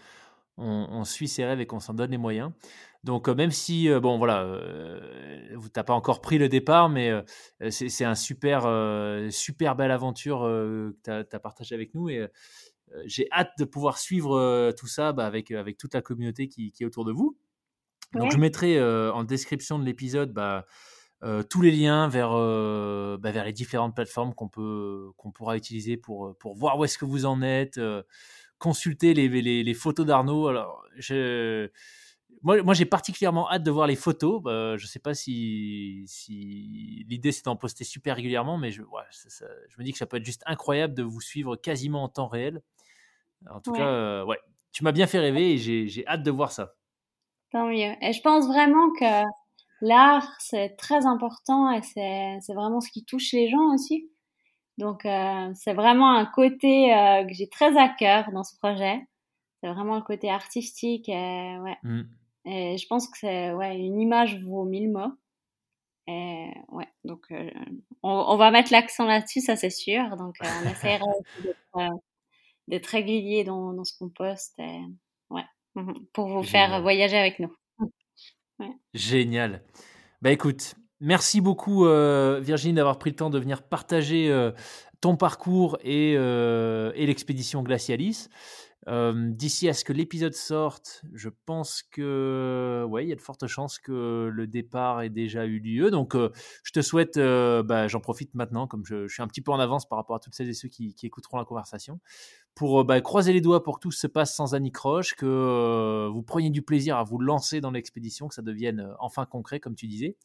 on, 0.57 1.05
suit 1.05 1.29
ses 1.29 1.45
rêves 1.45 1.61
et 1.61 1.65
qu'on 1.65 1.79
s'en 1.79 1.93
donne 1.93 2.11
les 2.11 2.17
moyens. 2.17 2.51
Donc 3.05 3.29
euh, 3.29 3.35
même 3.35 3.51
si, 3.51 3.89
euh, 3.89 4.01
bon 4.01 4.17
voilà, 4.17 4.43
vous 5.55 5.69
n'as 5.73 5.83
pas 5.85 5.93
encore 5.93 6.19
pris 6.19 6.39
le 6.39 6.49
départ, 6.49 6.89
mais 6.89 7.09
c'est 7.69 8.03
un 8.03 8.15
super, 8.15 8.63
super 9.31 9.77
belle 9.77 9.91
aventure 9.91 10.41
que 10.41 10.93
tu 11.05 11.09
as, 11.09 11.39
partagé 11.39 11.73
avec 11.73 11.95
nous. 11.95 12.09
Et 12.09 12.27
j'ai 13.05 13.29
hâte 13.31 13.51
de 13.57 13.63
pouvoir 13.63 13.97
suivre 13.97 14.73
tout 14.77 14.87
ça 14.87 15.13
bah, 15.13 15.25
avec, 15.25 15.51
avec 15.51 15.77
toute 15.77 15.93
la 15.93 16.01
communauté 16.01 16.49
qui, 16.49 16.73
est 16.77 16.85
autour 16.85 17.05
de 17.05 17.13
vous. 17.13 17.37
Donc 18.11 18.33
je 18.33 18.37
mettrai 18.37 18.77
en 18.83 19.23
description 19.23 19.79
de 19.79 19.85
l'épisode... 19.85 20.33
Bah, 20.33 20.65
euh, 21.23 21.43
tous 21.43 21.61
les 21.61 21.71
liens 21.71 22.07
vers, 22.07 22.31
euh, 22.31 23.17
bah, 23.19 23.31
vers 23.31 23.43
les 23.43 23.51
différentes 23.51 23.93
plateformes 23.93 24.33
qu'on 24.33 24.47
peut 24.47 25.09
qu'on 25.17 25.31
pourra 25.31 25.57
utiliser 25.57 25.97
pour, 25.97 26.35
pour 26.37 26.55
voir 26.55 26.79
où 26.79 26.85
est-ce 26.85 26.97
que 26.97 27.05
vous 27.05 27.25
en 27.25 27.41
êtes, 27.41 27.77
euh, 27.77 28.03
consulter 28.57 29.13
les, 29.13 29.27
les, 29.27 29.63
les 29.63 29.73
photos 29.73 30.05
d'Arnaud. 30.05 30.47
Alors, 30.47 30.83
je, 30.95 31.69
moi, 32.41 32.61
moi 32.63 32.73
j'ai 32.73 32.85
particulièrement 32.85 33.51
hâte 33.51 33.63
de 33.63 33.71
voir 33.71 33.87
les 33.87 33.97
photos. 33.97 34.41
Bah, 34.41 34.77
je 34.77 34.83
ne 34.83 34.87
sais 34.87 34.99
pas 34.99 35.13
si, 35.13 36.03
si 36.07 37.05
l'idée 37.09 37.33
c'est 37.33 37.45
d'en 37.45 37.57
poster 37.57 37.83
super 37.83 38.15
régulièrement, 38.15 38.57
mais 38.57 38.71
je, 38.71 38.81
ouais, 38.83 39.03
je 39.11 39.75
me 39.77 39.83
dis 39.83 39.91
que 39.91 39.97
ça 39.97 40.05
peut 40.05 40.17
être 40.17 40.25
juste 40.25 40.43
incroyable 40.45 40.93
de 40.93 41.03
vous 41.03 41.21
suivre 41.21 41.57
quasiment 41.57 42.03
en 42.03 42.09
temps 42.09 42.27
réel. 42.27 42.61
En 43.49 43.59
tout 43.59 43.73
cas, 43.73 44.23
ouais, 44.25 44.39
tu 44.71 44.83
m'as 44.83 44.91
bien 44.91 45.07
fait 45.07 45.19
rêver 45.19 45.53
et 45.53 45.57
j'ai 45.57 46.07
hâte 46.07 46.23
de 46.23 46.31
voir 46.31 46.51
ça. 46.51 46.75
Tant 47.51 47.67
mieux. 47.67 47.95
Et 48.01 48.13
je 48.13 48.21
pense 48.21 48.47
vraiment 48.47 48.91
que 48.91 49.23
l'art, 49.81 50.35
c'est 50.39 50.75
très 50.77 51.05
important 51.05 51.71
et 51.71 51.81
c'est 51.81 52.53
vraiment 52.53 52.81
ce 52.81 52.89
qui 52.91 53.05
touche 53.05 53.31
les 53.33 53.49
gens 53.49 53.73
aussi. 53.73 54.09
Donc, 54.79 55.05
euh, 55.05 55.51
c'est 55.55 55.73
vraiment 55.73 56.15
un 56.15 56.25
côté 56.25 56.95
euh, 56.95 57.25
que 57.25 57.33
j'ai 57.33 57.49
très 57.49 57.77
à 57.77 57.89
cœur 57.89 58.31
dans 58.31 58.45
ce 58.45 58.55
projet. 58.57 59.05
C'est 59.61 59.69
vraiment 59.69 59.97
le 59.97 60.01
côté 60.01 60.29
artistique. 60.29 61.09
Et, 61.09 61.57
ouais. 61.59 61.77
Mmh. 61.83 62.01
et 62.45 62.77
je 62.77 62.87
pense 62.87 63.09
que 63.09 63.17
c'est 63.17 63.51
ouais, 63.51 63.77
une 63.77 63.99
image 63.99 64.41
vaut 64.41 64.63
mille 64.63 64.89
mots. 64.89 65.11
Et 66.07 66.47
ouais, 66.69 66.87
donc 67.03 67.25
euh, 67.31 67.51
on, 68.03 68.09
on, 68.09 68.37
va 68.37 68.51
mettre 68.51 68.71
l'accent 68.71 69.05
là-dessus, 69.05 69.41
ça 69.41 69.57
c'est 69.57 69.69
sûr. 69.69 70.15
Donc, 70.15 70.37
on 70.41 70.69
essaiera 70.69 71.05
d'être 72.69 72.87
régulier 72.87 73.43
dans, 73.43 73.73
dans 73.73 73.83
ce 73.83 73.97
qu'on 73.97 74.09
poste. 74.09 74.57
Et, 74.59 74.79
ouais, 75.29 75.45
pour 76.13 76.29
vous 76.29 76.43
faire 76.43 76.81
voyager 76.81 77.17
avec 77.17 77.39
nous. 77.39 77.53
Génial. 78.93 79.61
Bah 80.21 80.31
écoute, 80.31 80.75
merci 80.99 81.41
beaucoup 81.41 81.85
euh, 81.85 82.39
Virginie 82.41 82.73
d'avoir 82.73 82.99
pris 82.99 83.09
le 83.09 83.15
temps 83.15 83.29
de 83.29 83.39
venir 83.39 83.61
partager 83.63 84.29
euh, 84.29 84.51
ton 85.01 85.15
parcours 85.15 85.77
et, 85.83 86.15
euh, 86.17 86.91
et 86.95 87.05
l'expédition 87.05 87.63
Glacialis. 87.63 88.27
D'ici 88.87 89.69
à 89.69 89.73
ce 89.73 89.83
que 89.83 89.93
l'épisode 89.93 90.33
sorte, 90.33 91.03
je 91.13 91.29
pense 91.45 91.83
que 91.83 92.85
ouais, 92.89 93.05
il 93.05 93.09
y 93.09 93.11
a 93.11 93.15
de 93.15 93.21
fortes 93.21 93.45
chances 93.45 93.77
que 93.77 94.31
le 94.33 94.47
départ 94.47 95.01
ait 95.01 95.09
déjà 95.09 95.45
eu 95.45 95.59
lieu. 95.59 95.91
Donc, 95.91 96.15
je 96.15 96.71
te 96.71 96.81
souhaite, 96.81 97.17
bah, 97.17 97.87
j'en 97.87 97.99
profite 97.99 98.33
maintenant, 98.33 98.67
comme 98.67 98.85
je, 98.85 99.07
suis 99.07 99.21
un 99.21 99.27
petit 99.27 99.41
peu 99.41 99.51
en 99.51 99.59
avance 99.59 99.87
par 99.87 99.97
rapport 99.97 100.15
à 100.15 100.19
toutes 100.19 100.33
celles 100.33 100.49
et 100.49 100.53
ceux 100.53 100.69
qui, 100.69 100.95
écouteront 101.03 101.37
la 101.37 101.45
conversation, 101.45 101.99
pour 102.55 102.83
bah, 102.83 102.99
croiser 103.01 103.33
les 103.33 103.41
doigts 103.41 103.63
pour 103.63 103.79
que 103.79 103.81
tout 103.81 103.91
se 103.91 104.07
passe 104.07 104.35
sans 104.35 104.55
anicroche, 104.55 105.13
que 105.13 106.09
vous 106.11 106.23
preniez 106.23 106.49
du 106.49 106.61
plaisir 106.61 106.97
à 106.97 107.03
vous 107.03 107.19
lancer 107.19 107.61
dans 107.61 107.71
l'expédition, 107.71 108.27
que 108.27 108.33
ça 108.33 108.41
devienne 108.41 108.93
enfin 108.99 109.25
concret, 109.25 109.59
comme 109.59 109.75
tu 109.75 109.87
disais. 109.87 110.15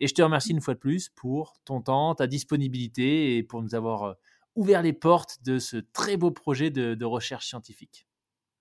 Et 0.00 0.06
je 0.06 0.14
te 0.14 0.22
remercie 0.22 0.50
une 0.50 0.62
fois 0.62 0.74
de 0.74 0.78
plus 0.78 1.10
pour 1.10 1.60
ton 1.64 1.82
temps, 1.82 2.14
ta 2.14 2.26
disponibilité 2.26 3.36
et 3.36 3.42
pour 3.42 3.62
nous 3.62 3.74
avoir 3.74 4.16
ouvert 4.56 4.82
les 4.82 4.92
portes 4.92 5.38
de 5.44 5.58
ce 5.58 5.76
très 5.76 6.16
beau 6.16 6.30
projet 6.30 6.70
de 6.70 7.04
recherche 7.04 7.46
scientifique. 7.46 8.06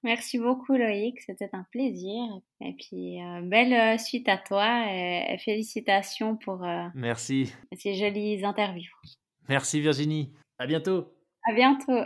Merci 0.03 0.39
beaucoup 0.39 0.75
Loïc, 0.75 1.19
c'était 1.21 1.49
un 1.51 1.65
plaisir. 1.71 2.23
Et 2.61 2.73
puis 2.73 3.17
belle 3.43 3.99
suite 3.99 4.29
à 4.29 4.37
toi 4.37 4.85
et, 4.89 5.37
félicitations 5.43 6.37
pour 6.37 6.65
Merci. 6.95 7.53
ces 7.77 7.95
jolies 7.95 8.45
interviews. 8.45 8.89
Merci 9.49 9.81
Virginie. 9.81 10.31
À 10.57 10.67
bientôt. 10.67 11.13
À 11.43 11.53
bientôt. 11.53 12.03